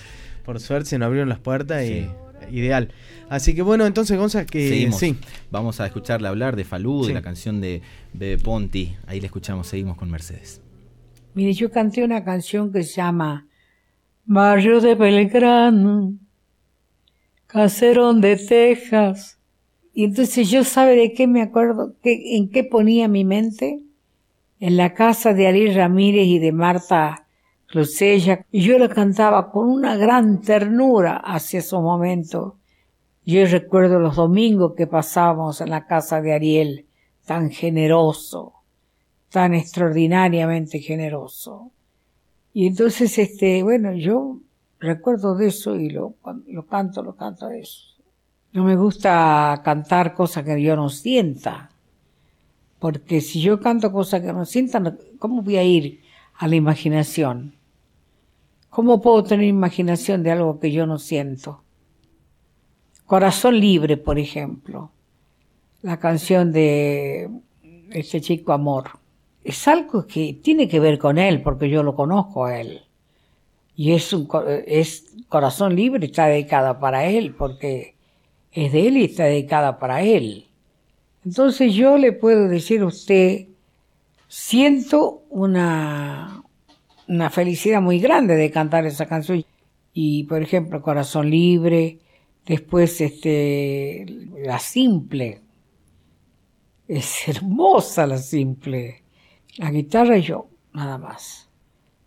Por 0.45 0.61
suerte 0.61 0.91
se 0.91 0.99
nos 0.99 1.07
abrieron 1.07 1.28
las 1.28 1.39
puertas 1.39 1.85
y 1.85 2.07
ideal. 2.51 2.91
Así 3.30 3.55
que 3.55 3.62
bueno, 3.62 3.87
entonces 3.87 4.18
Gonza, 4.18 4.45
que 4.45 4.68
Seguimos. 4.68 4.99
sí. 5.01 5.16
Vamos 5.51 5.80
a 5.80 5.87
escucharle 5.87 6.28
hablar 6.28 6.57
de 6.57 6.64
Falú, 6.64 7.03
Sí. 7.05 7.09
de 7.09 7.14
la 7.14 7.22
canción 7.22 7.61
de 7.61 7.80
Bebe 8.12 8.37
Ponti. 8.43 8.95
Ahí 9.07 9.20
le 9.20 9.26
escuchamos, 9.26 9.66
seguimos 9.66 9.97
con 9.97 10.11
Mercedes. 10.11 10.61
Mire, 11.35 11.53
yo 11.55 11.70
canté 11.70 12.05
una 12.05 12.22
canción 12.22 12.70
que 12.72 12.82
se 12.85 12.97
llama 12.97 13.47
Barrio 14.26 14.80
de 14.80 14.95
Belgrano, 14.95 16.14
Caserón 17.55 18.20
de 18.20 18.34
Texas. 18.34 19.38
Y 19.92 20.02
entonces 20.07 20.50
yo 20.50 20.64
sabe 20.64 20.96
de 20.96 21.12
qué 21.12 21.28
me 21.28 21.40
acuerdo, 21.40 21.94
¿Qué- 22.02 22.36
en 22.36 22.50
qué 22.50 22.64
ponía 22.64 23.07
mi 23.07 23.24
mente, 23.24 23.80
en 24.59 24.76
la 24.76 24.92
casa 24.92 25.34
de 25.34 25.46
Ari 25.46 25.72
Ramírez 25.72 26.26
y 26.26 26.40
de 26.40 26.50
Marta 26.50 27.28
Clusella. 27.66 28.44
Y 28.50 28.62
yo 28.62 28.76
la 28.76 28.88
cantaba 28.88 29.52
con 29.52 29.68
una 29.68 29.96
gran 29.96 30.40
ternura 30.40 31.16
hacia 31.16 31.61
esos 31.61 31.80
momentos. 31.80 32.55
Yo 33.24 33.46
recuerdo 33.46 34.00
los 34.00 34.16
domingos 34.16 34.74
que 34.76 34.88
pasábamos 34.88 35.61
en 35.61 35.70
la 35.70 35.86
casa 35.86 36.20
de 36.20 36.32
Ariel, 36.32 36.86
tan 37.24 37.50
generoso, 37.52 38.55
tan 39.30 39.55
extraordinariamente 39.55 40.80
generoso. 40.80 41.70
Y 42.52 42.66
entonces, 42.66 43.16
este, 43.16 43.62
bueno, 43.62 43.92
yo 43.92 44.40
recuerdo 44.85 45.35
de 45.35 45.49
eso 45.49 45.76
y 45.76 45.91
lo, 45.91 46.14
lo 46.47 46.66
canto, 46.66 47.03
lo 47.03 47.16
canto 47.16 47.51
eso. 47.51 47.95
No 48.53 48.64
me 48.64 48.76
gusta 48.76 49.61
cantar 49.64 50.14
cosas 50.14 50.45
que 50.45 50.62
yo 50.62 50.76
no 50.76 50.89
sienta, 50.89 51.70
porque 52.78 53.20
si 53.20 53.41
yo 53.41 53.59
canto 53.59 53.91
cosas 53.91 54.20
que 54.20 54.32
no 54.32 54.45
sienta, 54.45 54.97
¿cómo 55.18 55.43
voy 55.43 55.57
a 55.57 55.64
ir 55.64 56.03
a 56.35 56.47
la 56.47 56.55
imaginación? 56.55 57.57
¿Cómo 58.70 59.01
puedo 59.01 59.24
tener 59.24 59.47
imaginación 59.47 60.22
de 60.22 60.32
algo 60.32 60.61
que 60.61 60.70
yo 60.70 60.87
no 60.87 60.99
siento? 60.99 61.62
Corazón 63.07 63.59
libre, 63.61 63.97
por 63.97 64.18
ejemplo, 64.18 64.91
la 65.82 65.99
canción 65.99 66.53
de 66.53 67.30
este 67.91 68.20
chico 68.20 68.53
amor. 68.53 68.99
Es 69.43 69.68
algo 69.68 70.07
que 70.07 70.41
tiene 70.43 70.68
que 70.68 70.80
ver 70.80 70.99
con 70.99 71.18
él, 71.18 71.43
porque 71.43 71.68
yo 71.68 71.82
lo 71.82 71.95
conozco 71.95 72.47
a 72.47 72.59
él. 72.59 72.82
Y 73.77 73.93
es 73.93 74.12
un 74.12 74.29
es 74.66 75.14
corazón 75.29 75.75
libre, 75.75 76.07
está 76.07 76.27
dedicada 76.27 76.79
para 76.79 77.07
él, 77.07 77.35
porque 77.35 77.95
es 78.53 78.72
de 78.72 78.87
él 78.87 78.97
y 78.97 79.05
está 79.05 79.25
dedicada 79.25 79.79
para 79.79 80.03
él. 80.03 80.47
Entonces 81.25 81.75
yo 81.75 81.97
le 81.97 82.12
puedo 82.12 82.49
decir 82.49 82.83
a 82.83 82.87
usted, 82.87 83.49
siento 84.29 85.22
una, 85.31 86.45
una 87.09 87.31
felicidad 87.31 87.81
muy 87.81 87.99
grande 87.99 88.37
de 88.37 88.51
cantar 88.51 88.87
esa 88.87 89.07
canción. 89.07 89.45
Y 89.93 90.25
por 90.25 90.43
ejemplo, 90.43 90.83
Corazón 90.83 91.31
Libre, 91.31 91.99
después 92.47 93.01
este, 93.01 94.07
La 94.45 94.59
Simple. 94.59 95.41
Es 96.87 97.29
hermosa 97.29 98.07
la 98.07 98.18
simple. 98.18 99.03
La 99.57 99.70
guitarra 99.70 100.18
y 100.18 100.22
yo, 100.22 100.49
nada 100.72 100.99
más. 100.99 101.49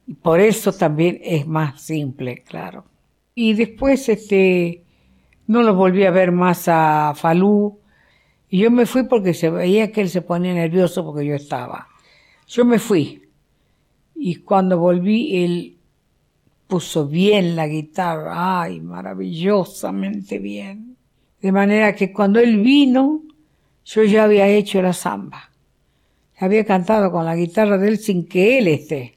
Y 0.08 0.14
por 0.14 0.40
eso 0.40 0.72
también 0.72 1.20
es 1.22 1.46
más 1.46 1.82
simple, 1.82 2.44
claro. 2.44 2.86
Y 3.36 3.54
después, 3.54 4.08
este, 4.08 4.84
no 5.48 5.62
lo 5.64 5.76
volví 5.76 6.06
a 6.06 6.12
ver 6.12 6.32
más 6.32 6.68
a 6.68 7.14
Falú. 7.16 7.80
Y 8.50 8.60
yo 8.60 8.72
me 8.72 8.86
fui 8.86 9.04
porque 9.04 9.34
se 9.34 9.50
veía 9.50 9.92
que 9.92 10.02
él 10.02 10.10
se 10.10 10.22
ponía 10.22 10.54
nervioso 10.54 11.04
porque 11.04 11.26
yo 11.26 11.36
estaba. 11.36 11.90
Yo 12.48 12.64
me 12.64 12.80
fui. 12.80 13.22
Y 14.16 14.36
cuando 14.38 14.80
volví, 14.80 15.44
él 15.44 15.78
puso 16.68 17.08
bien 17.08 17.56
la 17.58 17.68
guitarra. 17.68 18.62
Ay, 18.62 18.80
maravillosamente 18.80 20.40
bien. 20.40 20.96
De 21.42 21.52
manera 21.52 21.94
que 21.96 22.14
cuando 22.14 22.40
él 22.40 22.62
vino, 22.62 23.24
yo 23.86 24.04
ya 24.04 24.24
había 24.24 24.48
hecho 24.48 24.82
la 24.82 24.94
samba. 24.94 25.52
Había 26.40 26.66
cantado 26.66 27.12
con 27.12 27.26
la 27.26 27.36
guitarra 27.36 27.78
de 27.78 27.90
él 27.90 27.98
sin 27.98 28.26
que 28.26 28.58
él 28.60 28.68
esté. 28.70 29.17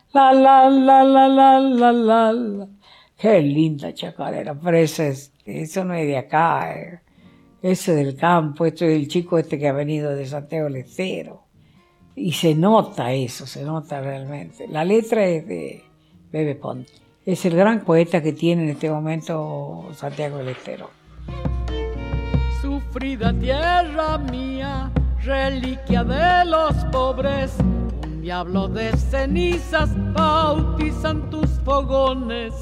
La, 0.13 0.33
la, 0.33 0.69
la, 0.69 1.03
la, 1.03 1.27
la, 1.29 1.59
la, 1.59 1.91
la, 1.91 2.33
la. 2.33 2.67
Qué 3.17 3.41
linda 3.41 3.93
chacarera, 3.93 4.55
pero 4.55 4.77
eso, 4.77 5.03
es, 5.03 5.31
eso 5.45 5.85
no 5.85 5.93
es 5.93 6.05
de 6.05 6.17
acá, 6.17 6.73
eh. 6.75 6.99
eso 7.61 7.91
es 7.91 7.97
del 7.97 8.15
campo, 8.17 8.65
esto 8.65 8.83
es 8.83 8.95
el 8.95 9.07
chico 9.07 9.37
este 9.37 9.57
que 9.57 9.69
ha 9.69 9.73
venido 9.73 10.13
de 10.13 10.25
Santiago 10.25 10.65
del 10.65 10.77
Estero. 10.77 11.43
Y 12.15 12.33
se 12.33 12.55
nota 12.55 13.13
eso, 13.13 13.45
se 13.45 13.63
nota 13.63 14.01
realmente. 14.01 14.67
La 14.67 14.83
letra 14.83 15.23
es 15.25 15.47
de 15.47 15.83
Bebe 16.31 16.55
Ponte. 16.55 16.91
Es 17.25 17.45
el 17.45 17.55
gran 17.55 17.85
poeta 17.85 18.21
que 18.21 18.33
tiene 18.33 18.63
en 18.63 18.69
este 18.71 18.89
momento 18.89 19.87
Santiago 19.93 20.39
del 20.39 20.49
Estero. 20.49 20.89
Sufrida 22.59 23.31
tierra 23.31 24.17
mía, 24.17 24.91
reliquia 25.23 26.03
de 26.03 26.45
los 26.45 26.73
pobres 26.91 27.55
diablo 28.21 28.67
de 28.67 28.95
cenizas 28.97 29.89
bautizan 30.13 31.29
tus 31.31 31.49
fogones. 31.65 32.53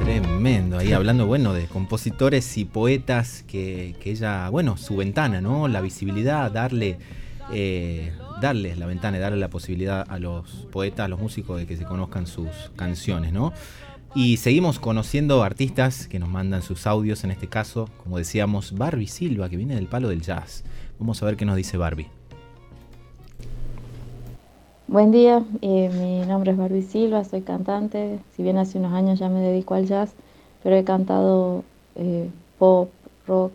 Tremendo, 0.00 0.78
ahí 0.78 0.92
hablando, 0.92 1.26
bueno, 1.26 1.52
de 1.52 1.66
compositores 1.66 2.56
y 2.56 2.64
poetas 2.64 3.44
que, 3.46 3.96
que 4.00 4.12
ella, 4.12 4.48
bueno, 4.48 4.78
su 4.78 4.96
ventana, 4.96 5.42
¿no? 5.42 5.68
La 5.68 5.82
visibilidad, 5.82 6.50
darle, 6.50 6.98
eh, 7.52 8.12
darles 8.40 8.78
la 8.78 8.86
ventana, 8.86 9.18
y 9.18 9.20
darle 9.20 9.38
la 9.38 9.50
posibilidad 9.50 10.06
a 10.08 10.18
los 10.18 10.66
poetas, 10.72 11.04
a 11.04 11.08
los 11.08 11.20
músicos 11.20 11.58
de 11.58 11.66
que 11.66 11.76
se 11.76 11.84
conozcan 11.84 12.26
sus 12.26 12.48
canciones, 12.76 13.34
¿no? 13.34 13.52
Y 14.20 14.38
seguimos 14.38 14.80
conociendo 14.80 15.44
artistas 15.44 16.08
que 16.08 16.18
nos 16.18 16.28
mandan 16.28 16.62
sus 16.62 16.88
audios, 16.88 17.22
en 17.22 17.30
este 17.30 17.46
caso, 17.46 17.88
como 18.02 18.18
decíamos, 18.18 18.76
Barbie 18.76 19.06
Silva, 19.06 19.48
que 19.48 19.56
viene 19.56 19.76
del 19.76 19.86
palo 19.86 20.08
del 20.08 20.22
jazz. 20.22 20.64
Vamos 20.98 21.22
a 21.22 21.26
ver 21.26 21.36
qué 21.36 21.44
nos 21.44 21.54
dice 21.54 21.76
Barbie. 21.76 22.08
Buen 24.88 25.12
día, 25.12 25.44
eh, 25.62 25.88
mi 25.94 26.26
nombre 26.26 26.50
es 26.50 26.56
Barbie 26.58 26.82
Silva, 26.82 27.22
soy 27.22 27.42
cantante, 27.42 28.18
si 28.34 28.42
bien 28.42 28.58
hace 28.58 28.78
unos 28.78 28.92
años 28.92 29.20
ya 29.20 29.28
me 29.28 29.38
dedico 29.38 29.74
al 29.74 29.86
jazz, 29.86 30.10
pero 30.64 30.74
he 30.74 30.82
cantado 30.82 31.62
eh, 31.94 32.28
pop, 32.58 32.90
rock 33.24 33.52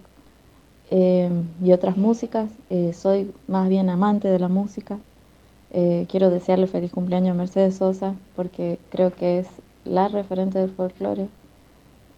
eh, 0.91 1.29
y 1.61 1.73
otras 1.73 1.97
músicas. 1.97 2.49
Eh, 2.69 2.93
soy 2.93 3.33
más 3.49 3.67
bien 3.67 3.89
amante 3.89 4.29
de 4.29 4.39
la 4.39 4.47
música. 4.47 4.97
Quiero 6.07 6.29
desearle 6.29 6.67
feliz 6.67 6.91
cumpleaños 6.91 7.31
a 7.31 7.33
Mercedes 7.33 7.75
Sosa 7.75 8.13
porque 8.35 8.77
creo 8.91 9.11
que 9.11 9.39
es 9.39 9.47
la 9.85 10.07
referente 10.07 10.59
del 10.59 10.69
folclore 10.69 11.27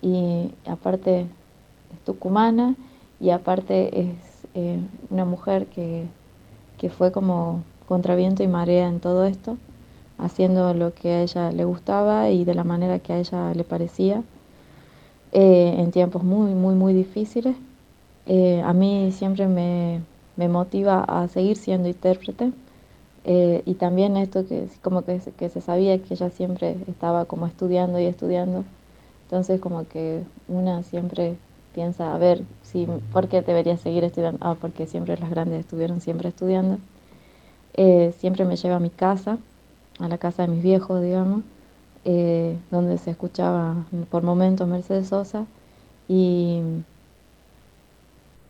y 0.01 0.51
aparte 0.67 1.21
es 1.21 1.99
tucumana 2.05 2.75
y 3.19 3.29
aparte 3.31 3.99
es 3.99 4.15
eh, 4.53 4.79
una 5.09 5.25
mujer 5.25 5.67
que, 5.67 6.05
que 6.77 6.89
fue 6.89 7.11
como 7.11 7.63
contra 7.87 8.15
viento 8.15 8.43
y 8.43 8.47
marea 8.47 8.87
en 8.87 8.99
todo 8.99 9.25
esto, 9.25 9.57
haciendo 10.17 10.73
lo 10.73 10.93
que 10.93 11.09
a 11.11 11.21
ella 11.21 11.51
le 11.51 11.65
gustaba 11.65 12.29
y 12.29 12.45
de 12.45 12.55
la 12.55 12.63
manera 12.63 12.99
que 12.99 13.13
a 13.13 13.19
ella 13.19 13.53
le 13.53 13.63
parecía, 13.63 14.23
eh, 15.31 15.75
en 15.77 15.91
tiempos 15.91 16.23
muy, 16.23 16.53
muy, 16.53 16.75
muy 16.75 16.93
difíciles. 16.93 17.55
Eh, 18.25 18.61
a 18.65 18.73
mí 18.73 19.11
siempre 19.11 19.47
me, 19.47 20.01
me 20.35 20.47
motiva 20.49 21.03
a 21.03 21.27
seguir 21.27 21.57
siendo 21.57 21.87
intérprete 21.87 22.51
eh, 23.25 23.63
y 23.65 23.75
también 23.75 24.17
esto 24.17 24.45
que 24.47 24.67
como 24.81 25.03
que, 25.03 25.19
se- 25.21 25.61
sabía 25.61 25.97
que 26.01 26.13
ella 26.15 26.29
siempre 26.29 26.77
estaba 26.87 27.25
como 27.25 27.47
estudiando 27.47 27.99
y 27.99 28.05
estudiando, 28.05 28.63
entonces 29.25 29.59
como 29.61 29.87
que 29.87 30.23
una 30.47 30.83
siempre 30.83 31.37
piensa, 31.73 32.13
a 32.15 32.17
ver, 32.17 32.43
si, 32.63 32.87
¿por 33.11 33.27
qué 33.27 33.41
debería 33.41 33.77
seguir 33.77 34.03
estudiando? 34.05 34.39
Ah, 34.41 34.55
porque 34.59 34.87
siempre 34.87 35.17
las 35.17 35.29
grandes 35.29 35.61
estuvieron 35.61 36.01
siempre 36.01 36.29
estudiando. 36.29 36.79
Eh, 37.75 38.13
siempre 38.19 38.45
me 38.45 38.55
lleva 38.55 38.77
a 38.77 38.79
mi 38.79 38.89
casa, 38.89 39.37
a 39.99 40.07
la 40.07 40.17
casa 40.17 40.43
de 40.43 40.49
mis 40.49 40.63
viejos, 40.63 41.01
digamos, 41.01 41.43
eh, 42.05 42.57
donde 42.71 42.97
se 42.97 43.11
escuchaba 43.11 43.85
por 44.09 44.23
momentos 44.23 44.67
Mercedes 44.67 45.09
Sosa 45.09 45.45
y, 46.07 46.61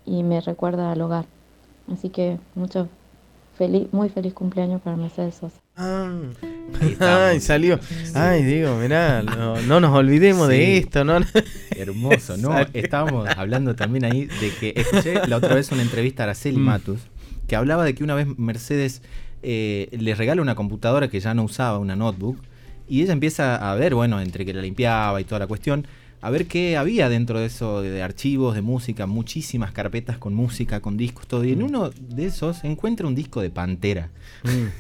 y 0.06 0.24
me 0.24 0.42
recuerda 0.42 0.92
al 0.92 1.02
hogar. 1.02 1.26
Así 1.92 2.10
que 2.10 2.40
mucho 2.56 2.88
feliz, 3.58 3.88
muy 3.92 4.10
feliz 4.10 4.34
cumpleaños 4.34 4.82
para 4.82 4.96
Mercedes 4.96 5.36
Sosa. 5.36 5.60
Ah. 5.76 6.12
Ay, 7.00 7.40
salió. 7.40 7.80
Ay, 8.14 8.44
digo, 8.44 8.76
mirá, 8.78 9.22
no, 9.24 9.62
no 9.62 9.80
nos 9.80 9.96
olvidemos 9.96 10.48
de 10.48 10.78
esto, 10.78 11.04
¿no? 11.04 11.18
Hermoso, 11.76 12.38
¿no? 12.38 12.50
Salió. 12.50 12.70
Estábamos 12.74 13.30
hablando 13.36 13.76
también 13.76 14.06
ahí 14.06 14.26
de 14.26 14.52
que 14.60 14.74
escuché 14.76 15.28
la 15.28 15.38
otra 15.38 15.56
vez 15.56 15.72
una 15.72 15.82
entrevista 15.82 16.24
a 16.24 16.26
Araceli 16.26 16.58
Mm. 16.58 16.62
Matus, 16.62 17.00
que 17.48 17.56
hablaba 17.56 17.84
de 17.86 17.96
que 17.96 18.04
una 18.04 18.16
vez 18.16 18.28
Mercedes 18.38 19.02
eh, 19.44 19.90
le 19.92 20.16
regala 20.16 20.42
una 20.42 20.56
computadora 20.56 21.08
que 21.08 21.20
ya 21.20 21.34
no 21.34 21.44
usaba, 21.44 21.78
una 21.80 21.96
notebook, 21.96 22.38
y 22.88 23.02
ella 23.02 23.14
empieza 23.14 23.72
a 23.72 23.76
ver, 23.76 23.96
bueno, 23.96 24.22
entre 24.22 24.46
que 24.46 24.54
la 24.54 24.62
limpiaba 24.62 25.20
y 25.20 25.24
toda 25.24 25.40
la 25.40 25.48
cuestión, 25.48 25.88
a 26.26 26.30
ver 26.32 26.48
qué 26.48 26.76
había 26.76 27.08
dentro 27.10 27.40
de 27.40 27.46
eso, 27.46 27.82
de 27.82 28.02
archivos, 28.02 28.56
de 28.56 28.62
música, 28.62 29.06
muchísimas 29.06 29.72
carpetas 29.72 30.18
con 30.18 30.34
música, 30.34 30.80
con 30.82 30.98
discos, 30.98 31.28
todo. 31.28 31.44
Y 31.46 31.52
en 31.52 31.62
uno 31.62 31.92
de 31.92 32.26
esos 32.26 32.64
encuentra 32.64 33.06
un 33.06 33.14
disco 33.14 33.42
de 33.42 33.50
Pantera, 33.52 34.10
un 34.44 34.72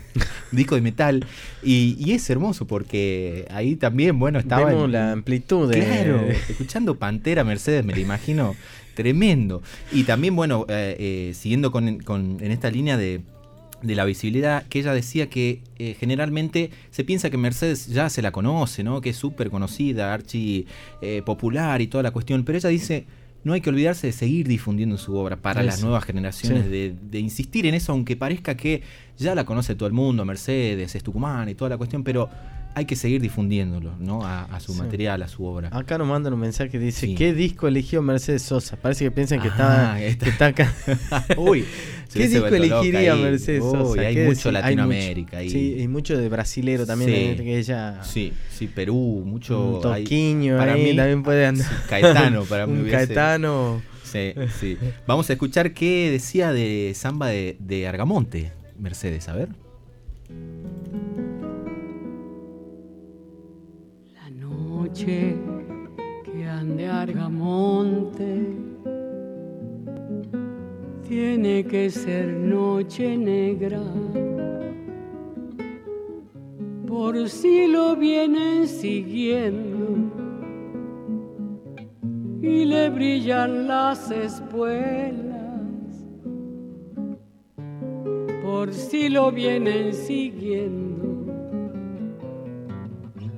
disco 0.51 0.75
de 0.75 0.81
metal, 0.81 1.25
y, 1.61 1.95
y 1.99 2.13
es 2.13 2.27
hermoso 2.29 2.65
porque 2.65 3.45
ahí 3.51 3.75
también, 3.75 4.17
bueno, 4.17 4.39
estaba... 4.39 4.65
Vemos 4.65 4.85
en- 4.85 4.91
la 4.93 5.11
amplitud 5.11 5.69
de. 5.69 5.79
Claro, 5.81 6.21
escuchando 6.49 6.95
Pantera 6.95 7.43
Mercedes, 7.43 7.85
me 7.85 7.93
lo 7.93 7.99
imagino 7.99 8.55
tremendo. 8.95 9.61
Y 9.91 10.03
también, 10.03 10.35
bueno, 10.35 10.65
eh, 10.69 10.95
eh, 10.97 11.33
siguiendo 11.35 11.71
con, 11.71 11.99
con- 11.99 12.37
en 12.41 12.51
esta 12.51 12.71
línea 12.71 12.97
de, 12.97 13.21
de 13.85 13.95
la 13.95 14.05
visibilidad, 14.05 14.63
que 14.67 14.79
ella 14.79 14.93
decía 14.93 15.29
que 15.29 15.61
eh, 15.77 15.95
generalmente 15.99 16.71
se 16.91 17.03
piensa 17.03 17.29
que 17.29 17.37
Mercedes 17.37 17.87
ya 17.87 18.09
se 18.09 18.21
la 18.21 18.31
conoce, 18.31 18.83
¿no? 18.83 19.01
Que 19.01 19.11
es 19.11 19.15
súper 19.17 19.49
conocida, 19.49 20.13
archi 20.13 20.65
eh, 21.01 21.21
popular 21.25 21.81
y 21.81 21.87
toda 21.87 22.03
la 22.03 22.11
cuestión, 22.11 22.43
pero 22.43 22.57
ella 22.57 22.69
dice... 22.69 23.05
No 23.45 23.53
hay 23.53 23.61
que 23.61 23.69
olvidarse 23.69 24.07
de 24.07 24.13
seguir 24.13 24.47
difundiendo 24.47 24.97
su 24.97 25.15
obra 25.15 25.35
para 25.35 25.59
Eso. 25.61 25.67
las 25.67 25.83
nuevas 25.83 26.03
generaciones, 26.03 26.63
Sí. 26.63 26.69
de, 26.71 26.95
de 27.11 27.19
insistir 27.19 27.67
en 27.67 27.75
eso, 27.75 27.91
aunque 27.91 28.15
parezca 28.15 28.57
que 28.57 28.81
ya 29.19 29.35
la 29.35 29.45
conoce 29.45 29.75
todo 29.75 29.85
el 29.85 29.93
mundo, 29.93 30.25
Mercedes, 30.25 30.95
es 30.95 31.03
tucumana 31.03 31.51
y 31.51 31.53
toda 31.53 31.69
la 31.69 31.77
cuestión, 31.77 32.03
pero 32.03 32.27
hay 32.75 32.85
que 32.85 32.95
seguir 32.95 33.21
difundiéndolo, 33.21 33.95
¿no? 33.99 34.25
A, 34.25 34.43
a 34.43 34.59
su 34.59 34.73
Sí. 34.73 34.79
material, 34.79 35.23
a 35.23 35.27
su 35.27 35.45
obra. 35.45 35.69
Acá 35.71 35.97
nos 35.97 36.07
mandan 36.07 36.33
un 36.33 36.39
mensaje 36.41 36.69
que 36.69 36.77
dice: 36.79 37.07
Sí. 37.07 37.15
¿Qué 37.15 37.33
disco 37.33 37.67
eligió 37.67 38.01
Mercedes 38.01 38.41
Sosa? 38.43 38.75
Parece 38.77 39.05
que 39.05 39.11
piensan 39.11 39.41
que, 39.41 39.47
Ah, 39.47 39.51
está, 39.51 39.93
ahí 39.93 40.03
está. 40.05 40.25
que 40.25 40.29
está 40.31 40.45
acá. 40.47 40.73
Uy, 41.37 41.65
¿Qué 42.13 42.27
disco 42.27 42.47
elegiría 42.47 43.13
ahí. 43.13 43.21
Mercedes 43.23 43.63
Uy, 43.63 43.71
Sosa? 43.71 44.01
hay 44.01 44.13
¿Qué 44.15 44.23
mucho 44.25 44.49
decir? 44.49 44.53
Latinoamérica 44.53 45.37
ahí. 45.37 45.49
Sí, 45.49 45.75
y 45.79 45.87
mucho 45.87 46.17
de 46.17 46.29
brasilero 46.29 46.85
también. 46.85 47.37
Sí. 47.37 47.43
que 47.43 47.57
ella. 47.57 48.03
Sí, 48.03 48.33
sí, 48.51 48.67
Perú, 48.67 49.23
mucho. 49.25 49.79
un 49.81 49.93
hay- 49.93 50.03
toquiño 50.03 50.57
para 50.57 50.75
mí, 50.75 50.95
también 50.95 51.23
puede 51.23 51.45
andar. 51.45 51.67
Caetano, 51.89 52.43
para 52.49 52.67
mí 52.67 52.73
Un 52.73 52.81
hubiese- 52.81 52.91
Caetano. 53.07 53.81
Sí, 54.03 54.33
sí. 54.59 54.77
Vamos 55.07 55.29
a 55.29 55.33
escuchar 55.33 55.73
qué 55.73 56.09
decía 56.11 56.53
de 56.53 56.91
Samba 56.95 57.27
de, 57.27 57.57
de 57.59 57.87
Argamonte, 57.87 58.51
Mercedes, 58.79 59.27
a 59.29 59.33
ver. 59.33 59.49
Que 65.03 66.47
ande 66.47 66.87
Argamonte 66.87 68.47
tiene 71.05 71.65
que 71.65 71.89
ser 71.89 72.27
noche 72.27 73.17
negra. 73.17 73.81
Por 76.87 77.27
si 77.29 77.67
lo 77.67 77.97
vienen 77.97 78.67
siguiendo 78.67 79.85
y 82.41 82.63
le 82.63 82.89
brillan 82.89 83.67
las 83.67 84.09
espuelas. 84.11 85.35
Por 88.41 88.73
si 88.73 89.09
lo 89.09 89.29
vienen 89.31 89.93
siguiendo 89.93 91.03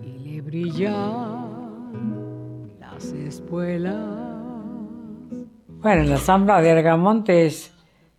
y 0.04 0.20
le 0.20 0.42
brillan 0.42 1.37
las 2.98 3.14
espuelas. 3.14 3.96
Bueno, 5.68 6.04
la 6.04 6.18
zambra 6.18 6.62
de 6.62 6.72
Argamonte 6.72 7.46
es 7.46 7.72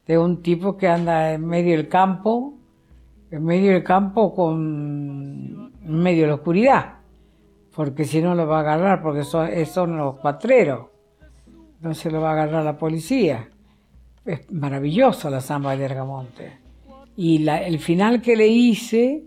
de 0.07 0.17
un 0.17 0.41
tipo 0.41 0.77
que 0.77 0.87
anda 0.87 1.33
en 1.33 1.45
medio 1.45 1.77
del 1.77 1.89
campo, 1.89 2.55
en 3.31 3.45
medio 3.45 3.73
del 3.73 3.83
campo 3.83 4.33
con 4.33 5.73
en 5.85 5.99
medio 5.99 6.23
de 6.23 6.29
la 6.29 6.35
oscuridad, 6.35 6.95
porque 7.75 8.05
si 8.05 8.23
no 8.23 8.37
lo 8.37 8.47
va 8.47 8.59
a 8.59 8.61
agarrar, 8.61 9.03
porque 9.03 9.25
son, 9.25 9.49
son 9.67 9.97
los 9.97 10.17
patreros, 10.21 10.87
no 11.81 11.93
se 11.95 12.11
lo 12.11 12.21
va 12.21 12.31
a 12.31 12.33
agarrar 12.35 12.65
la 12.65 12.77
policía. 12.77 13.49
Es 14.25 14.51
maravillosa 14.53 15.29
la 15.29 15.41
zamba 15.41 15.77
de 15.77 15.87
Argamonte. 15.87 16.59
Y 17.17 17.49
el 17.49 17.79
final 17.81 18.23
que 18.23 18.37
le 18.37 18.47
hice 18.47 19.25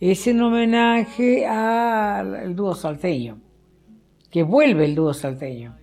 es 0.00 0.26
en 0.26 0.40
homenaje 0.40 1.46
al 1.46 2.56
dúo 2.56 2.74
salteño, 2.74 3.43
que 4.34 4.42
vuelve 4.42 4.84
el 4.86 4.96
dúo 4.96 5.14
salteño. 5.14 5.76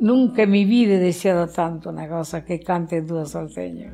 Nunca 0.00 0.42
en 0.42 0.50
mi 0.50 0.66
vida 0.66 0.96
he 0.96 0.98
deseado 0.98 1.48
tanto 1.48 1.88
una 1.88 2.06
cosa 2.06 2.44
que 2.44 2.60
cante 2.60 2.98
el 2.98 3.06
dúo 3.06 3.24
salteño. 3.24 3.90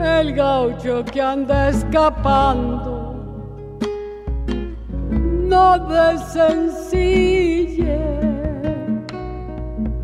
El 0.00 0.32
gaucho 0.32 1.04
que 1.04 1.20
anda 1.20 1.68
escapando, 1.68 3.36
no 5.46 5.78
desencille, 5.90 8.00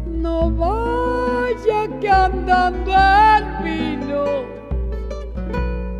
no 0.06 0.50
vaya 0.50 1.88
que 1.98 2.10
andando 2.10 2.92
el 2.92 3.44
vino 3.64 4.24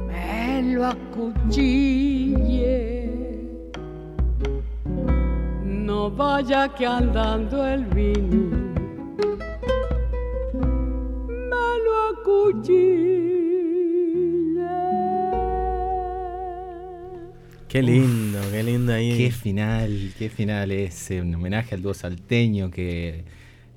me 0.06 0.62
lo 0.74 0.88
acuchille. 0.88 2.93
No 5.94 6.10
vaya 6.10 6.74
que 6.74 6.84
andando 6.84 7.64
el 7.64 7.84
vino 7.84 8.50
me 11.50 11.64
lo 11.84 11.92
acuchille. 12.10 13.44
Qué 17.68 17.80
lindo, 17.80 18.40
qué 18.50 18.62
lindo 18.64 18.92
ahí. 18.92 19.16
Qué 19.16 19.30
final, 19.30 20.12
qué 20.18 20.28
final 20.30 20.72
es 20.72 21.10
un 21.10 21.32
homenaje 21.32 21.76
al 21.76 21.82
dúo 21.82 21.94
salteño 21.94 22.72
que 22.72 23.22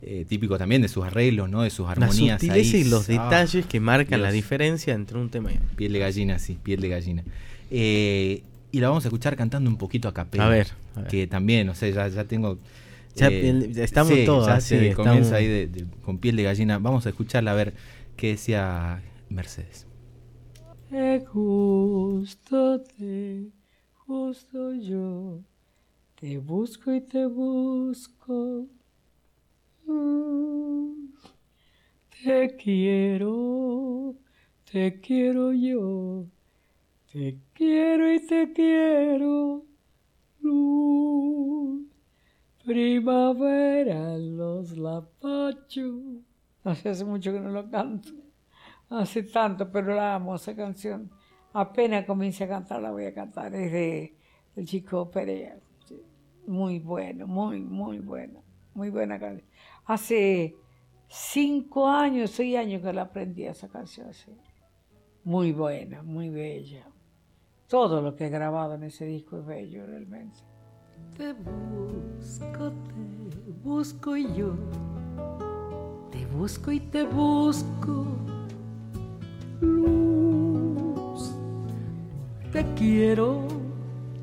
eh, 0.01 0.25
típico 0.27 0.57
también 0.57 0.81
de 0.81 0.87
sus 0.87 1.05
arreglos, 1.05 1.47
¿no? 1.51 1.61
De 1.61 1.69
sus 1.69 1.85
la 1.85 1.91
armonías. 1.91 2.41
sutileza 2.41 2.77
ahí. 2.77 2.81
y 2.81 2.89
los 2.89 3.07
Ah, 3.11 3.11
detalles 3.13 3.67
que 3.67 3.79
marcan 3.79 4.23
la 4.23 4.31
diferencia 4.31 4.95
entre 4.95 5.19
un 5.19 5.29
tema 5.29 5.51
y 5.51 5.57
otro. 5.57 5.67
Piel 5.75 5.93
de 5.93 5.99
gallina, 5.99 6.39
sí, 6.39 6.57
piel 6.63 6.81
de 6.81 6.89
gallina. 6.89 7.23
Eh, 7.69 8.41
y 8.71 8.79
la 8.79 8.89
vamos 8.89 9.05
a 9.05 9.07
escuchar 9.09 9.35
cantando 9.35 9.69
un 9.69 9.77
poquito 9.77 10.07
a 10.07 10.13
capela. 10.13 10.45
A 10.47 10.49
ver, 10.49 10.67
a 10.95 11.01
ver. 11.01 11.07
Que 11.09 11.27
también, 11.27 11.67
no 11.67 11.75
sé, 11.75 11.91
ya, 11.93 12.07
ya 12.07 12.25
tengo. 12.25 12.57
Ya 13.15 13.29
piel- 13.29 13.75
estamos 13.79 14.13
sí, 14.13 14.25
todos 14.25 14.45
ya 14.47 14.55
así, 14.55 14.69
se 14.69 14.89
estamos- 14.89 15.07
comienza 15.07 15.35
ahí 15.37 15.47
de- 15.47 15.67
de- 15.67 15.85
con 16.03 16.19
piel 16.19 16.35
de 16.35 16.43
gallina. 16.43 16.77
Vamos 16.77 17.05
a 17.05 17.09
escucharla 17.09 17.51
a 17.51 17.55
ver 17.55 17.73
qué 18.15 18.27
decía 18.29 19.01
Mercedes. 19.29 19.87
Te 20.89 21.19
gusto, 21.33 22.81
te 22.81 23.47
gusto 24.07 24.73
yo, 24.75 25.39
te 26.19 26.37
busco 26.37 26.93
y 26.93 27.01
te 27.01 27.25
busco. 27.25 28.67
Mm, 29.85 31.07
Te 32.23 32.55
quiero, 32.57 34.15
te 34.71 34.99
quiero 34.99 35.53
yo, 35.53 36.25
te 37.11 37.37
quiero 37.57 38.13
y 38.13 38.19
te 38.19 38.53
quiero. 38.53 39.65
Luz, 40.41 41.87
primavera, 42.63 44.17
los 44.17 44.77
lapachos. 44.77 45.95
Sé, 46.75 46.89
hace 46.89 47.05
mucho 47.05 47.33
que 47.33 47.39
no 47.39 47.49
lo 47.49 47.69
canto. 47.69 48.09
Hace 48.89 49.23
tanto, 49.23 49.69
pero 49.71 49.95
la 49.95 50.15
amo 50.15 50.35
esa 50.35 50.55
canción. 50.55 51.09
Apenas 51.53 52.05
comience 52.05 52.43
a 52.43 52.47
cantar, 52.47 52.81
la 52.81 52.91
voy 52.91 53.05
a 53.05 53.13
cantar. 53.13 53.53
Es 53.55 53.71
de 53.71 54.65
chico 54.65 55.09
Perea. 55.09 55.57
Muy 56.45 56.79
bueno, 56.79 57.25
muy, 57.27 57.61
muy 57.61 57.99
bueno. 57.99 58.43
Muy 58.73 58.89
buena 58.89 59.19
canción. 59.19 59.49
Hace 59.85 60.55
cinco 61.07 61.89
años, 61.89 62.31
seis 62.31 62.55
años 62.57 62.81
que 62.83 62.93
la 62.93 63.03
aprendí 63.03 63.45
esa 63.45 63.67
canción. 63.67 64.13
sí. 64.13 64.31
Muy 65.23 65.51
buena, 65.51 66.03
muy 66.03 66.29
bella. 66.29 66.85
Todo 67.67 68.01
lo 68.01 68.15
que 68.15 68.27
he 68.27 68.29
grabado 68.29 68.75
en 68.75 68.83
ese 68.83 69.05
disco 69.05 69.39
es 69.39 69.45
bello, 69.45 69.85
realmente. 69.85 70.39
Te 71.17 71.33
busco, 71.33 72.71
te 72.71 73.51
busco 73.61 74.15
y 74.15 74.33
yo. 74.33 74.55
Te 76.09 76.25
busco 76.27 76.71
y 76.71 76.79
te 76.79 77.03
busco. 77.03 78.05
Luz. 79.59 81.35
Te 82.53 82.65
quiero, 82.75 83.45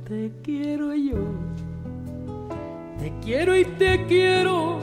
te 0.08 0.32
quiero 0.42 0.94
yo. 0.94 1.22
Te 2.98 3.12
quiero 3.22 3.58
y 3.58 3.66
te 3.66 4.06
quiero. 4.06 4.78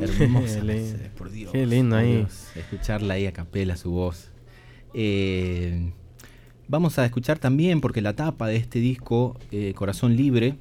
Hermosa 0.00 0.06
Qué 0.06 0.26
lindo. 0.26 0.38
Mercedes, 0.64 1.10
por 1.18 1.30
Dios. 1.32 1.50
Qué 1.50 1.66
lindo 1.66 1.96
ahí. 1.96 2.18
Dios. 2.18 2.56
Escucharla 2.56 3.14
ahí 3.14 3.26
a 3.26 3.32
capela, 3.32 3.76
su 3.76 3.90
voz. 3.90 4.30
Eh, 4.94 5.92
vamos 6.70 7.00
a 7.00 7.04
escuchar 7.04 7.38
también, 7.38 7.80
porque 7.80 8.00
la 8.00 8.14
tapa 8.14 8.46
de 8.46 8.56
este 8.56 8.78
disco, 8.78 9.36
eh, 9.50 9.74
Corazón 9.74 10.16
Libre, 10.16 10.54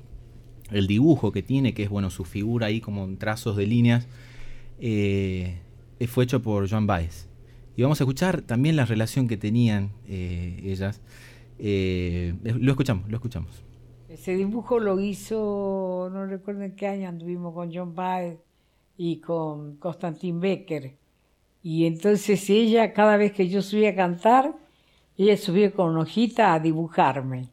el 0.72 0.88
dibujo 0.88 1.32
que 1.32 1.44
tiene, 1.44 1.74
que 1.74 1.84
es 1.84 1.90
bueno 1.90 2.10
su 2.10 2.26
figura 2.26 2.68
ahí 2.68 2.82
como 2.82 3.06
en 3.06 3.18
trazos 3.18 3.56
de 3.56 3.68
líneas, 3.68 4.08
eh, 4.80 5.60
fue 6.08 6.24
hecho 6.24 6.42
por 6.42 6.68
Joan 6.68 6.88
Baez. 6.88 7.28
Y 7.78 7.84
vamos 7.84 8.02
a 8.02 8.04
escuchar 8.04 8.42
también 8.42 8.76
la 8.76 8.86
relación 8.86 9.28
que 9.28 9.38
tenían 9.38 9.92
ellas. 10.08 11.00
lo 11.60 12.72
escuchamos, 12.72 13.10
lo 13.10 13.16
escuchamos. 13.16 13.64
Ese 14.10 14.36
dibujo 14.36 14.80
lo 14.80 15.00
hizo, 15.00 16.10
no 16.12 16.26
recuerdo 16.26 16.64
en 16.64 16.76
qué 16.76 16.88
año 16.88 17.08
anduvimos 17.08 17.54
con 17.54 17.72
John 17.74 17.94
Baez 17.94 18.40
y 18.98 19.18
con 19.22 19.78
Constantin 19.78 20.40
Becker. 20.40 20.98
Y 21.62 21.86
entonces 21.86 22.50
ella, 22.50 22.94
cada 22.94 23.16
vez 23.18 23.32
que 23.32 23.48
yo 23.48 23.62
subía 23.62 23.92
a 23.92 23.96
cantar, 23.96 24.56
ella 25.26 25.38
subía 25.38 25.74
con 25.74 25.98
hojita 25.98 26.54
a 26.54 26.60
dibujarme. 26.60 27.50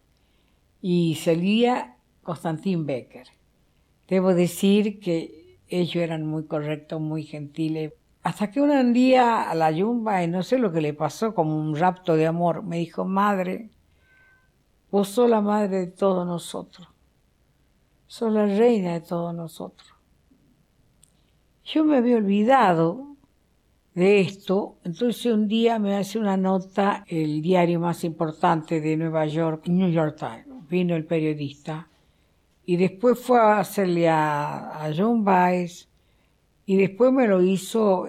Y 0.81 1.17
salía 1.17 1.97
Constantin 2.23 2.87
Becker. 2.87 3.27
Debo 4.07 4.35
decir 4.35 5.01
que 5.01 5.59
ellos 5.67 5.97
eran 5.97 6.25
muy 6.25 6.45
correctos, 6.45 7.01
muy 7.01 7.25
gentiles. 7.25 7.93
Hasta 8.23 8.51
que 8.51 8.61
un 8.61 8.93
día 8.93 9.51
a 9.51 9.55
la 9.55 9.73
Yumba, 9.73 10.23
y 10.23 10.29
no 10.29 10.45
sé 10.45 10.59
lo 10.59 10.73
que 10.73 10.81
le 10.81 10.95
pasó, 10.95 11.35
como 11.35 11.57
un 11.57 11.75
rapto 11.75 12.15
de 12.15 12.27
amor, 12.27 12.63
me 12.63 12.79
dijo, 12.79 13.05
madre, 13.05 13.71
vos 14.91 15.09
sos 15.09 15.29
la 15.29 15.41
madre 15.41 15.79
de 15.79 15.87
todos 15.89 16.25
nosotros. 16.25 16.89
Sos 18.07 18.33
la 18.33 18.47
reina 18.47 18.93
de 18.93 19.01
todos 19.01 19.35
nosotros. 19.35 19.93
Yo 21.65 21.85
me 21.85 21.97
había 21.97 22.17
olvidado 22.17 23.16
de 23.97 24.21
esto. 24.21 24.77
Entonces 24.85 25.33
un 25.33 25.49
día 25.49 25.79
me 25.79 25.97
hace 25.97 26.19
una 26.19 26.37
nota 26.37 27.03
el 27.09 27.41
diario 27.41 27.81
más 27.81 28.05
importante 28.05 28.81
de 28.81 28.97
Nueva 28.97 29.27
York, 29.27 29.67
New 29.69 29.91
York 29.91 30.17
Times. 30.19 30.69
Vino 30.69 30.95
el 30.95 31.07
periodista 31.07 31.89
y 32.67 32.77
después 32.77 33.19
fue 33.19 33.41
a 33.41 33.59
hacerle 33.61 34.09
a, 34.09 34.93
John 34.95 35.25
Baez 35.25 35.89
y 36.67 36.77
después 36.77 37.11
me 37.11 37.27
lo 37.27 37.43
hizo 37.43 38.07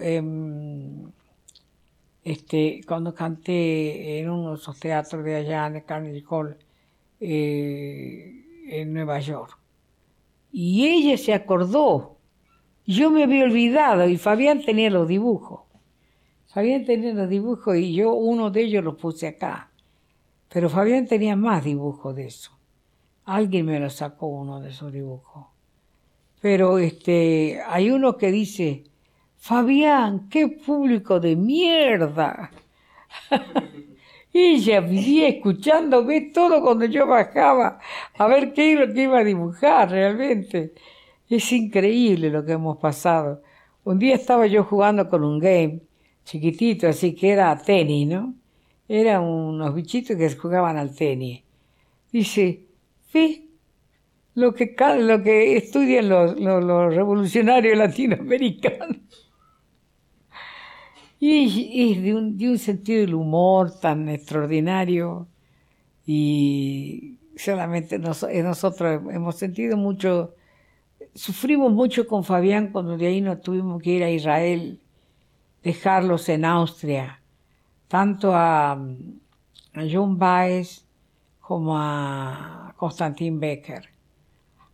este, 2.22 2.80
cuando 2.86 3.14
canté 3.14 4.18
en 4.18 4.28
uno 4.28 4.50
de 4.50 4.56
esos 4.56 4.78
teatros 4.78 5.24
de 5.24 5.36
allá 5.36 5.68
en 5.68 5.80
Carnegie 5.80 6.24
Hall 6.28 6.56
eh, 7.18 8.44
en 8.66 8.92
Nueva 8.92 9.20
York. 9.20 9.58
Y 10.52 10.86
ella 10.86 11.16
se 11.16 11.32
acordó. 11.32 12.18
Yo 12.84 13.10
me 13.10 13.22
había 13.24 13.44
olvidado 13.44 14.06
y 14.08 14.18
Fabián 14.18 14.62
tenía 14.62 14.90
los 14.90 15.08
dibujos. 15.08 15.67
Fabián 16.58 16.84
tenía 16.84 17.14
los 17.14 17.28
dibujos 17.28 17.76
y 17.76 17.94
yo 17.94 18.14
uno 18.14 18.50
de 18.50 18.62
ellos 18.62 18.82
lo 18.82 18.96
puse 18.96 19.28
acá. 19.28 19.70
Pero 20.48 20.68
Fabián 20.68 21.06
tenía 21.06 21.36
más 21.36 21.62
dibujos 21.62 22.16
de 22.16 22.26
eso. 22.26 22.50
Alguien 23.26 23.66
me 23.66 23.78
lo 23.78 23.88
sacó 23.88 24.26
uno 24.26 24.58
de 24.58 24.70
esos 24.70 24.92
dibujos. 24.92 25.46
Pero 26.40 26.78
este, 26.78 27.60
hay 27.64 27.92
uno 27.92 28.16
que 28.16 28.32
dice, 28.32 28.82
Fabián, 29.36 30.28
qué 30.28 30.48
público 30.48 31.20
de 31.20 31.36
mierda. 31.36 32.50
Ella 34.32 34.80
vivía 34.80 35.28
escuchándome 35.28 36.32
todo 36.34 36.60
cuando 36.60 36.86
yo 36.86 37.06
bajaba 37.06 37.78
a 38.18 38.26
ver 38.26 38.52
qué 38.52 38.72
iba 38.72 39.18
a 39.18 39.22
dibujar 39.22 39.92
realmente. 39.92 40.74
Es 41.30 41.52
increíble 41.52 42.30
lo 42.30 42.44
que 42.44 42.50
hemos 42.50 42.78
pasado. 42.78 43.42
Un 43.84 44.00
día 44.00 44.16
estaba 44.16 44.48
yo 44.48 44.64
jugando 44.64 45.08
con 45.08 45.22
un 45.22 45.38
game 45.38 45.82
chiquitito, 46.28 46.88
así 46.88 47.14
que 47.14 47.30
era 47.30 47.56
tenis, 47.56 48.06
¿no? 48.06 48.34
Eran 48.86 49.22
unos 49.24 49.74
bichitos 49.74 50.16
que 50.16 50.30
jugaban 50.36 50.76
al 50.76 50.94
tenis. 50.94 51.42
Dice, 52.12 52.66
ve 53.12 53.48
lo 54.34 54.54
que, 54.54 54.74
lo 55.00 55.22
que 55.22 55.56
estudian 55.56 56.08
los, 56.08 56.38
los, 56.38 56.94
revolucionarios 56.94 57.76
latinoamericanos. 57.76 58.98
Y 61.20 61.90
es 61.90 62.02
de 62.04 62.14
un, 62.14 62.38
de 62.38 62.48
un 62.48 62.58
sentido 62.58 63.00
del 63.00 63.14
humor 63.14 63.76
tan 63.80 64.08
extraordinario 64.08 65.26
y 66.06 67.18
solamente 67.34 67.98
nosotros 67.98 69.02
hemos 69.10 69.34
sentido 69.34 69.76
mucho, 69.76 70.36
sufrimos 71.16 71.72
mucho 71.72 72.06
con 72.06 72.22
Fabián 72.22 72.70
cuando 72.70 72.96
de 72.96 73.08
ahí 73.08 73.20
nos 73.20 73.40
tuvimos 73.40 73.82
que 73.82 73.90
ir 73.90 74.04
a 74.04 74.10
Israel 74.10 74.78
dejarlos 75.68 76.30
en 76.30 76.46
Austria, 76.46 77.20
tanto 77.88 78.32
a, 78.34 78.82
John 79.74 80.18
Baez 80.18 80.86
como 81.40 81.76
a 81.76 82.72
Constantin 82.78 83.38
Becker. 83.38 83.90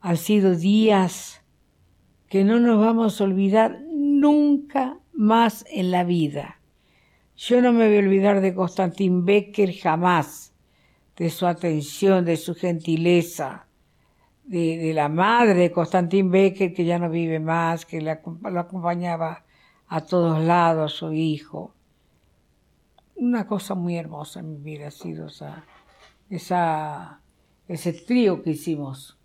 Han 0.00 0.16
sido 0.16 0.54
días 0.54 1.42
que 2.28 2.44
no 2.44 2.60
nos 2.60 2.78
vamos 2.78 3.20
a 3.20 3.24
olvidar 3.24 3.80
nunca 3.92 4.98
más 5.12 5.64
en 5.68 5.90
la 5.90 6.04
vida. 6.04 6.60
Yo 7.36 7.60
no 7.60 7.72
me 7.72 7.88
voy 7.88 7.96
a 7.96 7.98
olvidar 7.98 8.40
de 8.40 8.54
Constantin 8.54 9.24
Becker 9.24 9.74
jamás, 9.74 10.54
de 11.16 11.28
su 11.28 11.48
atención, 11.48 12.24
de 12.24 12.36
su 12.36 12.54
gentileza, 12.54 13.66
de, 14.44 14.92
la 14.94 15.08
madre 15.08 15.54
de 15.54 15.72
Constantin 15.72 16.30
Becker, 16.30 16.72
que 16.72 16.84
ya 16.84 17.00
no 17.00 17.10
vive 17.10 17.40
más, 17.40 17.84
que 17.84 18.00
lo 18.00 18.60
acompañaba 18.60 19.43
a 19.94 20.00
todos 20.00 20.42
lados 20.42 20.94
su 20.94 21.12
hijo. 21.12 21.72
Una 23.14 23.46
cosa 23.46 23.76
muy 23.76 23.96
hermosa 23.96 24.40
en 24.40 24.50
mi 24.50 24.58
vida 24.58 24.88
ha 24.88 24.90
sido 24.90 25.28
esa, 25.28 25.64
esa, 26.28 27.20
ese 27.68 27.92
trío 27.92 28.42
que 28.42 28.50
hicimos 28.50 29.16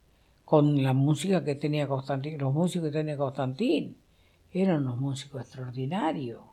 con 0.45 0.83
la 0.83 0.93
música 0.93 1.43
que 1.43 1.55
tenía 1.55 1.87
Constantín, 1.87 2.37
los 2.37 2.53
músicos 2.53 2.89
que 2.89 2.99
tenía 2.99 3.17
Constantín. 3.17 3.97
Eran 4.51 4.83
unos 4.83 4.99
músicos 4.99 5.41
extraordinarios, 5.41 6.43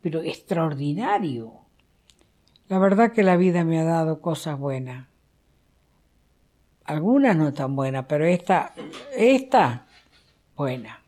pero 0.00 0.20
extraordinarios. 0.20 1.52
La 2.66 2.80
verdad 2.80 3.12
que 3.12 3.22
la 3.22 3.36
vida 3.36 3.62
me 3.62 3.78
ha 3.78 3.84
dado 3.84 4.20
cosas 4.20 4.58
buenas. 4.58 5.06
Algunas 6.82 7.36
no 7.36 7.52
tan 7.52 7.76
buenas, 7.76 8.06
pero 8.08 8.26
esta, 8.26 8.74
esta, 9.16 9.86
buena. 10.56 11.04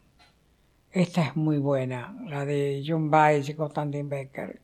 Esta 0.92 1.22
es 1.22 1.36
muy 1.36 1.58
buena, 1.58 2.16
la 2.26 2.44
de 2.44 2.82
John 2.84 3.12
Baez 3.12 3.48
y 3.48 3.54
Constantin 3.54 4.08
Becker. 4.08 4.60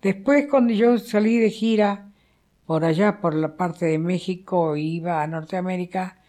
Después, 0.00 0.46
cuando 0.48 0.72
yo 0.72 0.98
salí 0.98 1.36
de 1.38 1.50
gira 1.50 2.12
por 2.64 2.84
allá, 2.84 3.20
por 3.20 3.34
la 3.34 3.56
parte 3.56 3.86
de 3.86 3.98
México, 3.98 4.76
iba 4.76 5.20
a 5.20 5.26
Norteamérica, 5.26 6.20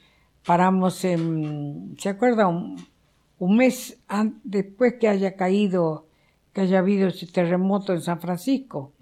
paramos 0.44 1.06
en, 1.06 1.96
¿se 2.00 2.10
acuerda? 2.10 2.48
Un, 2.48 2.76
mes 3.56 4.02
después 4.44 4.96
que 5.00 5.10
haya 5.10 5.36
caído, 5.36 6.08
que 6.52 6.62
haya 6.62 6.80
habido 6.80 7.10
ese 7.10 7.28
terremoto 7.28 7.94
en 7.94 8.02
San 8.02 8.20
Francisco. 8.20 8.94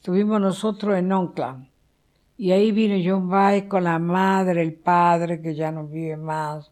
Estuvimos 0.00 0.38
nosotros 0.38 0.98
en 0.98 1.12
Oakland. 1.12 1.66
Y 2.36 2.50
ahí 2.52 2.72
vino 2.72 2.96
John 3.02 3.30
Baez 3.30 3.64
con 3.64 3.84
la 3.84 3.98
madre, 3.98 4.60
el 4.60 4.74
padre, 4.74 5.40
que 5.40 5.54
ya 5.54 5.72
no 5.72 5.86
vive 5.86 6.18
más 6.18 6.70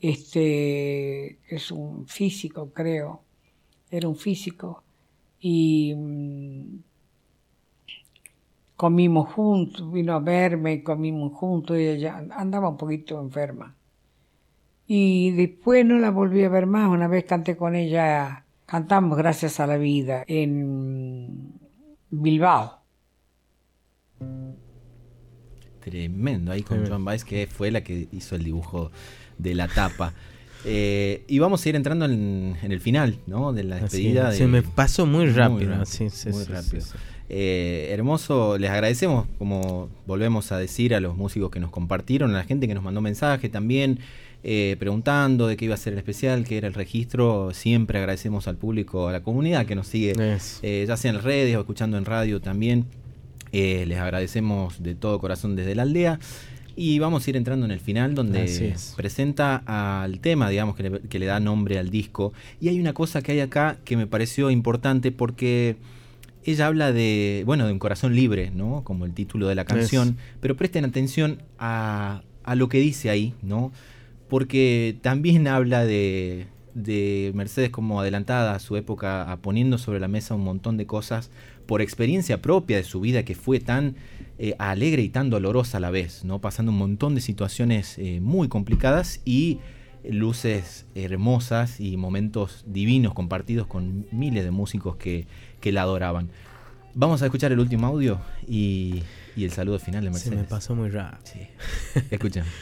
este, 0.00 1.38
es 1.48 1.70
un 1.70 2.06
físico, 2.06 2.72
creo, 2.72 3.22
era 3.90 4.08
un 4.08 4.16
físico, 4.16 4.82
y 5.40 5.94
mm, 5.94 6.78
comimos 8.76 9.32
juntos, 9.32 9.92
vino 9.92 10.14
a 10.14 10.20
verme, 10.20 10.74
y 10.74 10.82
comimos 10.82 11.32
juntos, 11.32 11.78
y 11.78 11.86
ella 11.86 12.26
andaba 12.36 12.68
un 12.68 12.76
poquito 12.76 13.20
enferma. 13.20 13.76
Y 14.86 15.30
después 15.30 15.86
no 15.86 15.98
la 15.98 16.10
volví 16.10 16.44
a 16.44 16.48
ver 16.48 16.66
más, 16.66 16.90
una 16.90 17.08
vez 17.08 17.24
canté 17.24 17.56
con 17.56 17.74
ella, 17.74 18.44
cantamos 18.66 19.16
Gracias 19.16 19.60
a 19.60 19.66
la 19.66 19.78
Vida 19.78 20.24
en 20.26 21.52
Bilbao. 22.10 22.80
Tremendo, 25.80 26.52
ahí 26.52 26.62
con 26.62 26.86
John 26.86 27.04
Baez, 27.04 27.24
que 27.24 27.46
fue 27.46 27.70
la 27.70 27.82
que 27.82 28.08
hizo 28.10 28.36
el 28.36 28.44
dibujo 28.44 28.90
de 29.38 29.54
la 29.54 29.68
tapa. 29.68 30.14
Eh, 30.64 31.24
y 31.28 31.38
vamos 31.38 31.64
a 31.64 31.68
ir 31.68 31.76
entrando 31.76 32.06
en, 32.06 32.56
el 32.62 32.80
final, 32.80 33.18
¿no? 33.26 33.52
De 33.52 33.64
la 33.64 33.76
despedida. 33.76 34.32
se 34.32 34.46
me 34.46 34.62
pasó 34.62 35.06
muy 35.06 35.26
rápido. 35.26 35.76
Muy 35.76 36.44
rápido. 36.44 36.84
Eh, 37.28 37.88
hermoso, 37.90 38.58
les 38.58 38.70
agradecemos, 38.70 39.26
como 39.38 39.88
volvemos 40.06 40.52
a 40.52 40.58
decir, 40.58 40.94
a 40.94 41.00
los 41.00 41.16
músicos 41.16 41.50
que 41.50 41.60
nos 41.60 41.70
compartieron, 41.70 42.30
a 42.34 42.38
la 42.38 42.44
gente 42.44 42.68
que 42.68 42.74
nos 42.74 42.84
mandó 42.84 43.00
mensaje 43.00 43.48
también, 43.48 43.98
eh, 44.42 44.76
preguntando 44.78 45.46
de 45.46 45.56
qué 45.56 45.64
iba 45.64 45.74
a 45.74 45.78
ser 45.78 45.94
el 45.94 45.98
especial, 45.98 46.44
qué 46.44 46.58
era 46.58 46.68
el 46.68 46.74
registro. 46.74 47.52
Siempre 47.52 47.98
agradecemos 47.98 48.46
al 48.48 48.56
público, 48.56 49.08
a 49.08 49.12
la 49.12 49.22
comunidad 49.22 49.66
que 49.66 49.74
nos 49.74 49.86
sigue, 49.86 50.14
ya 50.14 50.96
sea 50.96 51.10
en 51.10 51.22
redes 51.22 51.56
o 51.56 51.60
escuchando 51.60 51.98
en 51.98 52.04
radio 52.04 52.40
también. 52.40 52.86
les 53.52 53.98
agradecemos 53.98 54.82
de 54.82 54.94
todo 54.94 55.18
corazón 55.18 55.56
desde 55.56 55.74
la 55.74 55.82
aldea. 55.82 56.18
Y 56.76 56.98
vamos 56.98 57.26
a 57.26 57.30
ir 57.30 57.36
entrando 57.36 57.66
en 57.66 57.72
el 57.72 57.80
final 57.80 58.14
donde 58.14 58.74
presenta 58.96 59.62
al 59.66 60.20
tema, 60.20 60.50
digamos, 60.50 60.76
que 60.76 61.18
le, 61.18 61.26
da 61.26 61.40
nombre 61.40 61.78
al 61.78 61.90
disco. 61.90 62.32
Y 62.60 62.68
hay 62.68 62.80
una 62.80 62.92
cosa 62.92 63.22
que 63.22 63.32
hay 63.32 63.40
acá 63.40 63.78
que 63.84 63.96
me 63.96 64.06
pareció 64.06 64.50
importante 64.50 65.12
porque 65.12 65.76
ella 66.44 66.66
habla 66.66 66.92
de, 66.92 67.42
bueno, 67.46 67.66
de 67.66 67.72
un 67.72 67.78
corazón 67.78 68.14
libre, 68.14 68.50
¿no? 68.54 68.82
Como 68.84 69.04
el 69.04 69.12
título 69.12 69.46
de 69.46 69.54
la 69.54 69.64
canción, 69.64 70.16
pero 70.40 70.56
presten 70.56 70.84
atención 70.84 71.42
a, 71.58 72.22
a 72.42 72.54
lo 72.54 72.68
que 72.68 72.78
dice 72.78 73.10
ahí, 73.10 73.34
¿no? 73.42 73.72
Porque 74.28 74.96
también 75.00 75.46
habla 75.46 75.84
de, 75.84 76.46
de 76.74 77.30
Mercedes 77.34 77.70
como 77.70 78.00
adelantada 78.00 78.54
a 78.54 78.58
su 78.58 78.76
época, 78.76 79.30
a 79.30 79.36
poniendo 79.38 79.78
sobre 79.78 80.00
la 80.00 80.08
mesa 80.08 80.34
un 80.34 80.44
montón 80.44 80.76
de 80.76 80.86
cosas 80.86 81.30
por 81.66 81.82
experiencia 81.82 82.40
propia 82.42 82.76
de 82.76 82.84
su 82.84 83.00
vida 83.00 83.24
que 83.24 83.34
fue 83.34 83.60
tan 83.60 83.96
eh, 84.38 84.54
alegre 84.58 85.02
y 85.02 85.08
tan 85.08 85.30
dolorosa 85.30 85.78
a 85.78 85.80
la 85.80 85.90
vez, 85.90 86.24
¿no? 86.24 86.40
pasando 86.40 86.72
un 86.72 86.78
montón 86.78 87.14
de 87.14 87.20
situaciones 87.20 87.98
eh, 87.98 88.20
muy 88.20 88.48
complicadas 88.48 89.20
y 89.24 89.58
luces 90.08 90.86
hermosas 90.94 91.80
y 91.80 91.96
momentos 91.96 92.64
divinos 92.66 93.14
compartidos 93.14 93.66
con 93.66 94.06
miles 94.12 94.44
de 94.44 94.50
músicos 94.50 94.96
que, 94.96 95.26
que 95.60 95.72
la 95.72 95.82
adoraban. 95.82 96.30
Vamos 96.94 97.22
a 97.22 97.26
escuchar 97.26 97.52
el 97.52 97.58
último 97.58 97.86
audio 97.86 98.20
y, 98.46 99.02
y 99.34 99.44
el 99.44 99.50
saludo 99.50 99.78
final 99.78 100.04
de 100.04 100.08
Se 100.08 100.30
Mercedes. 100.30 100.38
me 100.38 100.44
pasó 100.44 100.74
muy 100.74 100.90
rápido. 100.90 101.20
Sí. 101.24 102.00
Escuchen. 102.10 102.44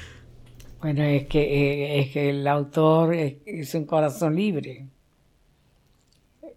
Bueno, 0.80 1.04
es 1.04 1.28
que, 1.28 1.40
eh, 1.40 2.00
es 2.00 2.10
que 2.10 2.30
el 2.30 2.44
autor 2.48 3.14
es, 3.14 3.36
es 3.46 3.72
un 3.76 3.84
corazón 3.84 4.34
libre. 4.34 4.88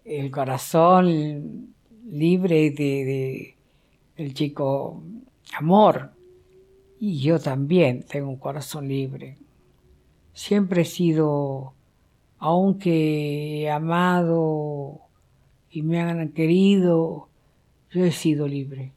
El 0.04 0.32
corazón 0.32 1.75
libre 2.10 2.70
de, 2.70 3.56
el 4.16 4.34
chico 4.34 5.02
amor. 5.56 6.12
Y 6.98 7.20
yo 7.20 7.38
también 7.38 8.04
tengo 8.04 8.28
un 8.28 8.38
corazón 8.38 8.88
libre. 8.88 9.36
Siempre 10.32 10.82
he 10.82 10.84
sido, 10.84 11.74
aunque 12.38 13.62
he 13.62 13.70
amado 13.70 15.00
y 15.70 15.82
me 15.82 16.00
han 16.00 16.30
querido, 16.30 17.28
yo 17.90 18.04
he 18.04 18.12
sido 18.12 18.48
libre. 18.48 18.92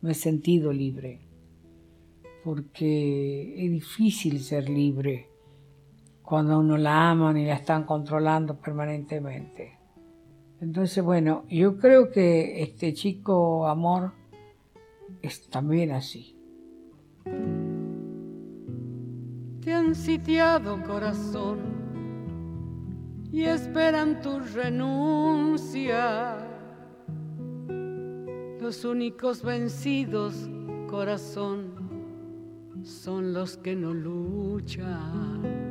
Me 0.00 0.12
he 0.12 0.14
sentido 0.14 0.72
libre 0.72 1.20
porque 2.44 3.64
es 3.64 3.70
difícil 3.70 4.40
ser 4.40 4.68
libre 4.68 5.28
cuando 6.22 6.58
uno 6.58 6.76
la 6.76 7.10
aman 7.10 7.36
y 7.36 7.44
la 7.44 7.54
están 7.54 7.84
controlando 7.84 8.56
permanentemente. 8.58 9.79
Entonces, 10.60 11.02
bueno, 11.02 11.44
yo 11.48 11.78
creo 11.78 12.10
que 12.10 12.62
este 12.62 12.92
chico 12.92 13.66
amor 13.66 14.12
es 15.22 15.48
también 15.48 15.90
así. 15.92 16.36
Te 19.62 19.72
han 19.72 19.94
sitiado 19.94 20.82
corazón 20.82 21.60
y 23.32 23.44
esperan 23.44 24.20
tu 24.20 24.40
renuncia. 24.40 26.36
Los 28.60 28.84
únicos 28.84 29.42
vencidos, 29.42 30.50
corazón, 30.88 31.72
son 32.82 33.32
los 33.32 33.56
que 33.56 33.74
no 33.76 33.94
luchan. 33.94 35.69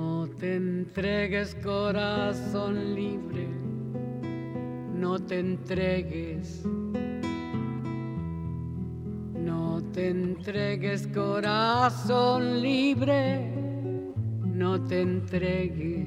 No 0.00 0.26
te 0.26 0.56
entregues, 0.56 1.54
corazón 1.62 2.94
libre, 2.94 3.46
no 4.94 5.18
te 5.18 5.38
entregues. 5.40 6.64
No 9.34 9.82
te 9.92 10.08
entregues, 10.08 11.06
corazón 11.08 12.62
libre, 12.62 13.52
no 14.42 14.82
te 14.82 15.02
entregues. 15.02 16.06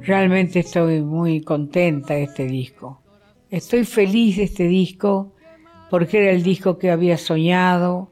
Realmente 0.00 0.60
estoy 0.60 1.02
muy 1.02 1.42
contenta 1.42 2.14
de 2.14 2.22
este 2.22 2.46
disco. 2.46 3.02
Estoy 3.50 3.84
feliz 3.84 4.38
de 4.38 4.44
este 4.44 4.64
disco 4.64 5.34
porque 5.90 6.22
era 6.22 6.30
el 6.30 6.42
disco 6.42 6.78
que 6.78 6.90
había 6.90 7.18
soñado, 7.18 8.10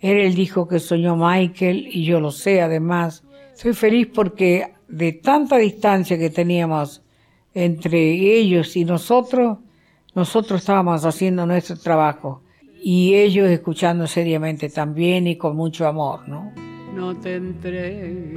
era 0.00 0.20
el 0.22 0.36
disco 0.36 0.68
que 0.68 0.78
soñó 0.78 1.16
Michael 1.16 1.88
y 1.90 2.04
yo 2.04 2.20
lo 2.20 2.30
sé 2.30 2.62
además. 2.62 3.23
Estoy 3.54 3.72
feliz 3.72 4.08
porque 4.12 4.74
de 4.88 5.12
tanta 5.12 5.58
distancia 5.58 6.18
que 6.18 6.28
teníamos 6.28 7.02
entre 7.54 8.10
ellos 8.10 8.76
y 8.76 8.84
nosotros, 8.84 9.58
nosotros 10.12 10.60
estábamos 10.60 11.04
haciendo 11.04 11.46
nuestro 11.46 11.78
trabajo 11.78 12.42
y 12.82 13.14
ellos 13.14 13.48
escuchando 13.48 14.08
seriamente 14.08 14.70
también 14.70 15.28
y 15.28 15.36
con 15.36 15.54
mucho 15.54 15.86
amor, 15.86 16.28
¿no? 16.28 16.52
No 16.96 17.16
te 17.16 17.36
entregues, 17.36 18.34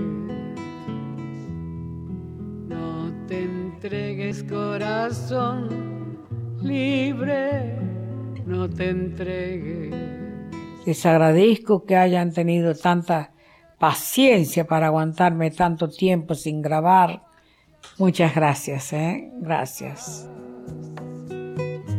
no 2.68 3.12
te 3.28 3.42
entregues, 3.42 4.44
corazón 4.44 6.20
libre, 6.62 7.76
no 8.46 8.70
te 8.70 8.90
entregues. 8.90 9.96
Les 10.86 11.06
agradezco 11.08 11.86
que 11.86 11.96
hayan 11.96 12.32
tenido 12.32 12.76
tanta 12.76 13.32
paciencia 13.80 14.66
para 14.66 14.88
aguantarme 14.88 15.52
tanto 15.52 15.90
tiempo 15.90 16.36
sin 16.36 16.62
grabar. 16.62 17.22
Muchas 17.98 18.34
gracias, 18.36 18.94
¿eh? 18.94 19.30
Gracias. 19.42 20.28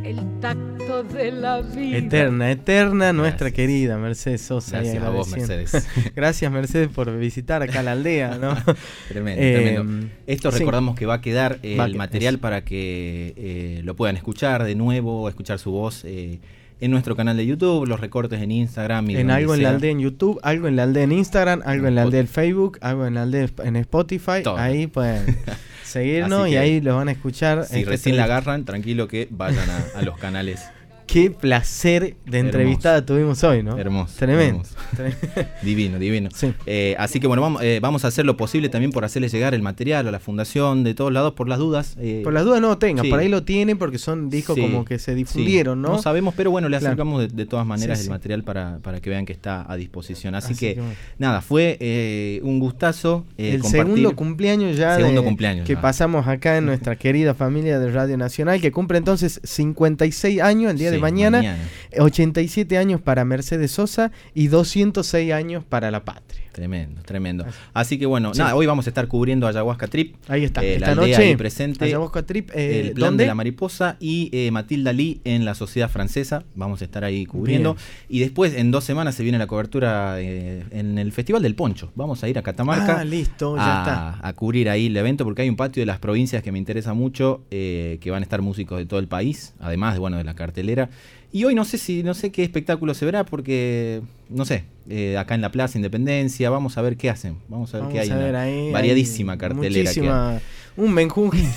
El 0.05 0.41
tacto 0.41 1.03
de 1.05 1.33
la 1.33 1.61
vida. 1.61 1.99
Eterna, 1.99 2.51
eterna 2.51 3.13
nuestra 3.13 3.51
querida 3.51 3.99
Mercedes 3.99 4.41
Sosa. 4.43 4.81
Gracias 4.81 5.03
a 5.05 5.11
vos. 5.11 5.29
Mercedes. 5.31 5.87
Gracias, 6.17 6.51
Mercedes, 6.51 6.89
por 6.89 7.15
visitar 7.19 7.63
acá 7.63 7.83
la 7.83 7.93
aldea, 7.93 8.39
¿no? 8.39 8.55
Tremendo, 9.09 9.43
Eh, 9.43 9.53
tremendo. 9.55 10.09
Esto 10.27 10.51
sí. 10.51 10.59
recordamos 10.61 10.97
que 10.97 11.05
va 11.07 11.15
a 11.15 11.21
quedar 11.21 11.59
eh, 11.63 11.77
Va 11.77 11.85
el 11.85 11.95
material 11.97 12.39
para 12.39 12.65
que 12.65 13.35
eh, 13.37 13.81
lo 13.85 13.97
puedan 13.97 14.17
escuchar 14.17 14.65
de 14.65 14.75
nuevo, 14.75 15.29
escuchar 15.29 15.59
su 15.59 15.73
voz 15.73 16.05
eh, 16.07 16.41
en 16.81 16.91
nuestro 16.91 17.17
canal 17.17 17.37
de 17.37 17.47
YouTube, 17.47 17.87
los 17.87 18.01
recortes 18.01 18.41
en 18.41 18.51
Instagram 18.51 19.11
y 19.11 19.17
En 19.17 19.31
algo 19.31 19.55
en 19.55 19.63
la 19.63 19.71
aldea 19.71 19.91
en 19.91 20.01
YouTube, 20.01 20.39
algo 20.43 20.69
en 20.69 20.77
la 20.77 20.85
aldea 20.85 21.05
en 21.05 21.13
Instagram, 21.13 21.63
algo 21.65 21.89
en 21.89 21.95
la 21.95 22.03
aldea 22.03 22.21
en 22.21 22.29
Facebook, 22.29 22.79
algo 22.81 23.07
en 23.07 23.15
la 23.15 23.23
aldea 23.23 23.49
en 23.65 23.77
Spotify. 23.77 24.43
Todo. 24.43 24.57
Ahí 24.57 24.87
pueden 24.87 25.37
seguirnos 25.85 26.49
y 26.49 26.57
ahí 26.57 26.81
lo 26.81 26.97
van 26.97 27.09
a 27.09 27.13
escuchar. 27.13 27.65
Si 27.65 27.81
Esta 27.81 27.91
recién 27.91 28.17
la 28.17 28.25
agarran, 28.25 28.65
tranquilo 28.65 29.09
que 29.09 29.29
vayan 29.31 29.69
a, 29.71 29.99
a 29.99 30.03
los 30.03 30.17
canales. 30.19 30.69
Qué 31.09 31.31
placer 31.31 32.17
de 32.27 32.39
entrevistada 32.39 33.05
tuvimos 33.05 33.43
hoy, 33.43 33.63
¿no? 33.63 33.79
Hermoso. 33.79 34.15
Tremendo. 34.19 34.63
hermoso. 34.99 35.17
divino, 35.63 35.99
divino. 35.99 36.29
Sí. 36.35 36.53
Eh, 36.67 36.95
así 36.99 37.19
que 37.19 37.27
bueno, 37.27 37.41
vamos, 37.41 37.63
eh, 37.63 37.79
vamos 37.81 38.05
a 38.05 38.09
hacer 38.09 38.27
lo 38.27 38.37
posible 38.37 38.69
también 38.69 38.93
por 38.93 39.07
hacerle 39.07 39.31
llegar 39.31 39.55
el 39.55 39.63
material 39.63 40.07
a 40.07 40.11
la 40.11 40.21
fundación 40.21 40.85
de 40.85 40.95
todos 40.95 41.11
lados 41.11 41.33
por 41.33 41.49
las 41.49 41.59
dudas. 41.59 41.97
eh, 41.99 42.21
Por 42.23 42.35
las 42.35 42.45
dudas 42.45 42.61
no 42.61 42.77
tenga, 42.77 43.03
sí. 43.03 43.09
por 43.09 43.21
ahí 43.21 43.29
lo 43.31 43.43
tienen 43.43 43.79
porque 43.79 43.97
son 43.97 44.29
discos 44.29 44.57
Sí, 44.57 44.61
como 44.61 44.85
que 44.85 44.99
se 44.99 45.15
difundieron, 45.15 45.81
¿no? 45.81 45.89
No 45.95 46.03
sabemos, 46.03 46.35
pero 46.37 46.51
bueno, 46.51 46.69
le 46.69 46.77
Claro. 46.79 46.93
acercamos 46.93 47.21
de, 47.23 47.29
de 47.29 47.47
todas 47.47 47.67
maneras 47.67 48.03
el 48.05 48.11
material 48.11 48.45
para, 48.45 48.79
para 48.81 49.01
que 49.01 49.09
vean 49.09 49.25
que 49.25 49.33
está 49.33 49.65
a 49.67 49.77
disposición. 49.77 50.35
Así, 50.35 50.53
Así 50.53 50.61
que, 50.61 50.75
que 50.75 50.81
bueno. 50.83 50.95
nada, 51.19 51.41
fue 51.41 52.41
un 52.45 52.59
gustazo. 52.61 53.25
el 53.39 53.63
segundo 53.65 54.15
cumpleaños 54.15 54.77
ya 54.77 54.97
Segundo 54.97 55.23
de- 55.23 55.27
cumpleaños 55.27 55.67
que 55.67 55.75
ya. 55.75 55.81
pasamos 55.81 56.27
acá 56.29 56.59
en 56.59 56.67
nuestra 56.67 56.97
querida 56.97 57.33
familia 57.33 57.79
de 57.79 57.91
Radio 57.91 58.19
Nacional, 58.19 58.61
que 58.61 58.71
cumple 58.73 58.99
entonces 58.99 59.41
56 59.43 60.41
años 60.43 60.71
el 60.73 60.77
día 60.79 60.91
de 60.91 60.98
Sí, 60.99 61.03
mañana, 61.03 61.39
mañana. 61.39 61.69
87 61.99 62.77
años 62.79 63.01
para 63.01 63.25
Mercedes 63.25 63.71
Sosa 63.73 64.11
y 64.35 64.49
206 64.49 65.33
años 65.33 65.65
para 65.65 65.91
la 65.91 66.05
patria. 66.05 66.43
Tremendo, 66.53 67.03
tremendo. 67.03 67.47
Así 67.73 67.99
que 68.01 68.07
bueno, 68.07 68.35
Sí. 68.35 68.41
nada, 68.41 68.57
hoy 68.57 68.67
vamos 68.67 68.85
a 68.89 68.91
estar 68.91 69.07
cubriendo 69.07 69.47
Ayahuasca 69.47 69.87
Trip. 69.87 70.17
Ahí 70.27 70.43
está, 70.43 70.61
eh, 70.65 70.75
esta 70.75 70.89
la 70.89 70.95
noche, 70.97 71.15
ahí 71.17 71.37
presente. 71.37 71.85
Ayahuasca 71.85 72.25
Trip, 72.25 72.51
eh, 72.53 72.81
el 72.81 72.93
plan 72.95 73.11
¿dónde? 73.11 73.25
de 73.25 73.29
la 73.29 73.37
mariposa 73.37 73.97
y 74.01 74.29
eh, 74.33 74.51
Matilda 74.51 74.93
Lee 74.93 75.21
en 75.23 75.45
la 75.45 75.55
Sociedad 75.55 75.89
Francesa. 75.89 76.43
Vamos 76.57 76.83
a 76.83 76.85
estar 76.85 77.05
ahí 77.05 77.27
cubriendo. 77.27 77.75
Bien. 77.75 77.87
Y 78.09 78.19
después, 78.21 78.55
en 78.57 78.73
dos 78.73 78.83
semanas, 78.83 79.15
se 79.15 79.23
viene 79.23 79.39
la 79.39 79.47
cobertura 79.47 80.21
eh, 80.21 80.65
en 80.73 80.99
el 80.99 81.13
Festival 81.13 81.43
del 81.43 81.55
Poncho. 81.55 81.93
Vamos 81.95 82.25
a 82.25 82.29
ir 82.29 82.37
a 82.39 82.43
Catamarca. 82.43 83.01
Ah, 83.01 83.05
listo, 83.05 83.55
ya 83.55 83.77
a, 83.77 83.79
está. 84.17 84.27
a 84.29 84.33
cubrir 84.33 84.69
ahí 84.69 84.87
el 84.87 84.97
evento 84.97 85.25
porque 85.25 85.43
hay 85.43 85.49
un 85.49 85.57
patio 85.57 85.81
de 85.81 85.87
las 85.87 86.01
provincias 86.01 86.43
que 86.43 86.51
me 86.51 86.59
interesa 86.59 86.93
mucho, 86.93 87.43
eh, 87.53 87.99
que 88.01 88.11
van 88.11 88.23
a 88.23 88.25
estar 88.25 88.43
músicos 88.43 88.79
de 88.79 88.87
todo 88.87 88.99
el 88.99 89.07
país, 89.07 89.55
además 89.61 89.95
de 89.95 90.01
bueno 90.01 90.17
de 90.17 90.25
la 90.25 90.35
cartelera. 90.35 90.88
Y 91.31 91.45
hoy 91.45 91.55
no 91.55 91.65
sé 91.67 91.77
si 91.77 92.03
no 92.03 92.15
sé 92.15 92.33
qué 92.33 92.43
espectáculo 92.43 92.95
se 92.95 93.05
verá 93.05 93.25
porque 93.25 94.01
no 94.31 94.45
sé 94.47 94.65
eh, 94.89 95.19
acá 95.19 95.35
en 95.35 95.43
la 95.43 95.53
Plaza 95.53 95.77
Independencia 95.77 96.49
vamos 96.49 96.79
a 96.79 96.83
ver 96.83 96.97
qué 96.97 97.11
hacen, 97.11 97.37
vamos 97.49 97.75
a 97.75 97.79
ver 97.79 97.83
Vamos 97.83 97.93
qué 97.95 98.01
hay. 98.01 98.11
a 98.11 98.17
ver 98.17 98.31
una 98.31 98.41
ahí, 98.43 98.73
variadísima 98.73 99.37
cartelera. 99.37 99.93
que 99.93 100.01
muchísima- 100.01 100.41
un 100.79 100.95
menjunje. 100.95 101.45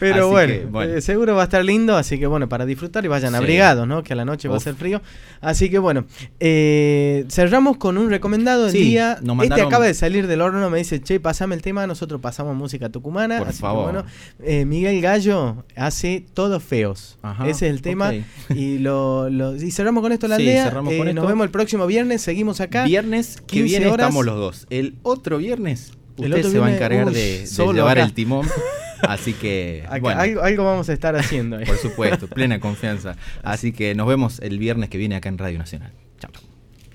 Pero 0.00 0.14
Así 0.24 0.30
bueno, 0.30 0.52
que, 0.52 0.66
bueno. 0.66 0.94
eh, 0.94 1.00
seguro 1.00 1.34
va 1.36 1.42
a 1.42 1.44
estar 1.44 1.64
lindo, 1.64 1.96
así 1.96 2.18
que 2.18 2.26
bueno, 2.26 2.48
para 2.48 2.66
disfrutar 2.66 3.04
y 3.04 3.08
vayan 3.08 3.32
Sí. 3.32 3.36
abrigados, 3.36 3.86
¿no? 3.86 4.02
Que 4.02 4.12
a 4.14 4.16
la 4.16 4.24
noche 4.24 4.48
va 4.48 4.56
a 4.56 4.60
ser 4.60 4.74
frío. 4.74 5.00
Así 5.40 5.70
que 5.70 5.78
bueno, 5.78 6.06
eh, 6.40 7.24
cerramos 7.28 7.76
con 7.76 7.98
un 7.98 8.10
recomendado 8.10 8.64
del 8.64 8.72
Sí, 8.72 8.78
día. 8.78 9.18
nos 9.22 9.36
Este 9.36 9.48
mandaron- 9.50 9.66
acaba 9.66 9.86
de 9.86 9.94
salir 9.94 10.26
del 10.26 10.40
horno, 10.40 10.68
me 10.70 10.78
dice, 10.78 11.00
che, 11.02 11.20
pasame 11.20 11.54
el 11.54 11.62
tema, 11.62 11.86
nosotros 11.86 12.20
pasamos 12.20 12.56
música 12.56 12.88
tucumana. 12.88 13.38
Por 13.38 13.48
así 13.48 13.58
que 13.58 13.60
favor. 13.62 13.84
bueno, 13.92 14.04
eh, 14.42 14.64
Miguel 14.64 15.00
Gallo 15.00 15.64
hace 15.76 16.24
Todos 16.34 16.62
Feos. 16.62 17.18
Ajá, 17.22 17.44
Ese 17.48 17.66
es 17.68 17.72
el 17.74 17.82
tema. 17.82 18.12
Y, 18.54 18.78
lo, 18.78 19.28
lo- 19.30 19.54
y 19.56 19.70
cerramos 19.70 20.02
con 20.02 20.12
esto 20.12 20.28
la 20.28 20.36
Sí, 20.36 20.42
aldea. 20.42 20.64
cerramos 20.64 20.94
con 20.94 21.08
esto. 21.08 21.20
Nos 21.20 21.28
vemos 21.28 21.44
el 21.44 21.50
próximo 21.50 21.86
viernes, 21.86 22.22
seguimos 22.22 22.60
acá. 22.60 22.84
Viernes 22.84 23.36
que 23.46 23.58
15 23.58 23.64
viene 23.64 23.86
horas. 23.86 24.06
estamos 24.06 24.24
los 24.24 24.36
dos. 24.36 24.66
El 24.70 24.94
otro 25.02 25.38
viernes 25.38 25.92
usted 26.16 26.42
se 26.42 26.58
va 26.58 26.66
a 26.66 26.74
encargar 26.74 27.06
uy, 27.08 27.14
de, 27.14 27.46
llevar 27.72 27.98
acá. 27.98 28.06
el 28.06 28.12
timón. 28.14 28.46
Así 29.02 29.34
que, 29.34 29.82
Acá 29.86 29.98
bueno, 29.98 30.20
algo, 30.20 30.42
algo 30.42 30.64
vamos 30.64 30.88
a 30.88 30.92
estar 30.94 31.14
haciendo 31.14 31.58
ahí. 31.58 31.66
por 31.66 31.76
supuesto, 31.76 32.26
plena 32.26 32.58
confianza. 32.60 33.16
Así 33.42 33.72
que 33.72 33.94
nos 33.94 34.06
vemos 34.06 34.38
el 34.40 34.58
viernes 34.58 34.88
que 34.88 34.96
viene 34.96 35.16
acá 35.16 35.28
en 35.28 35.36
Radio 35.36 35.58
Nacional. 35.58 35.92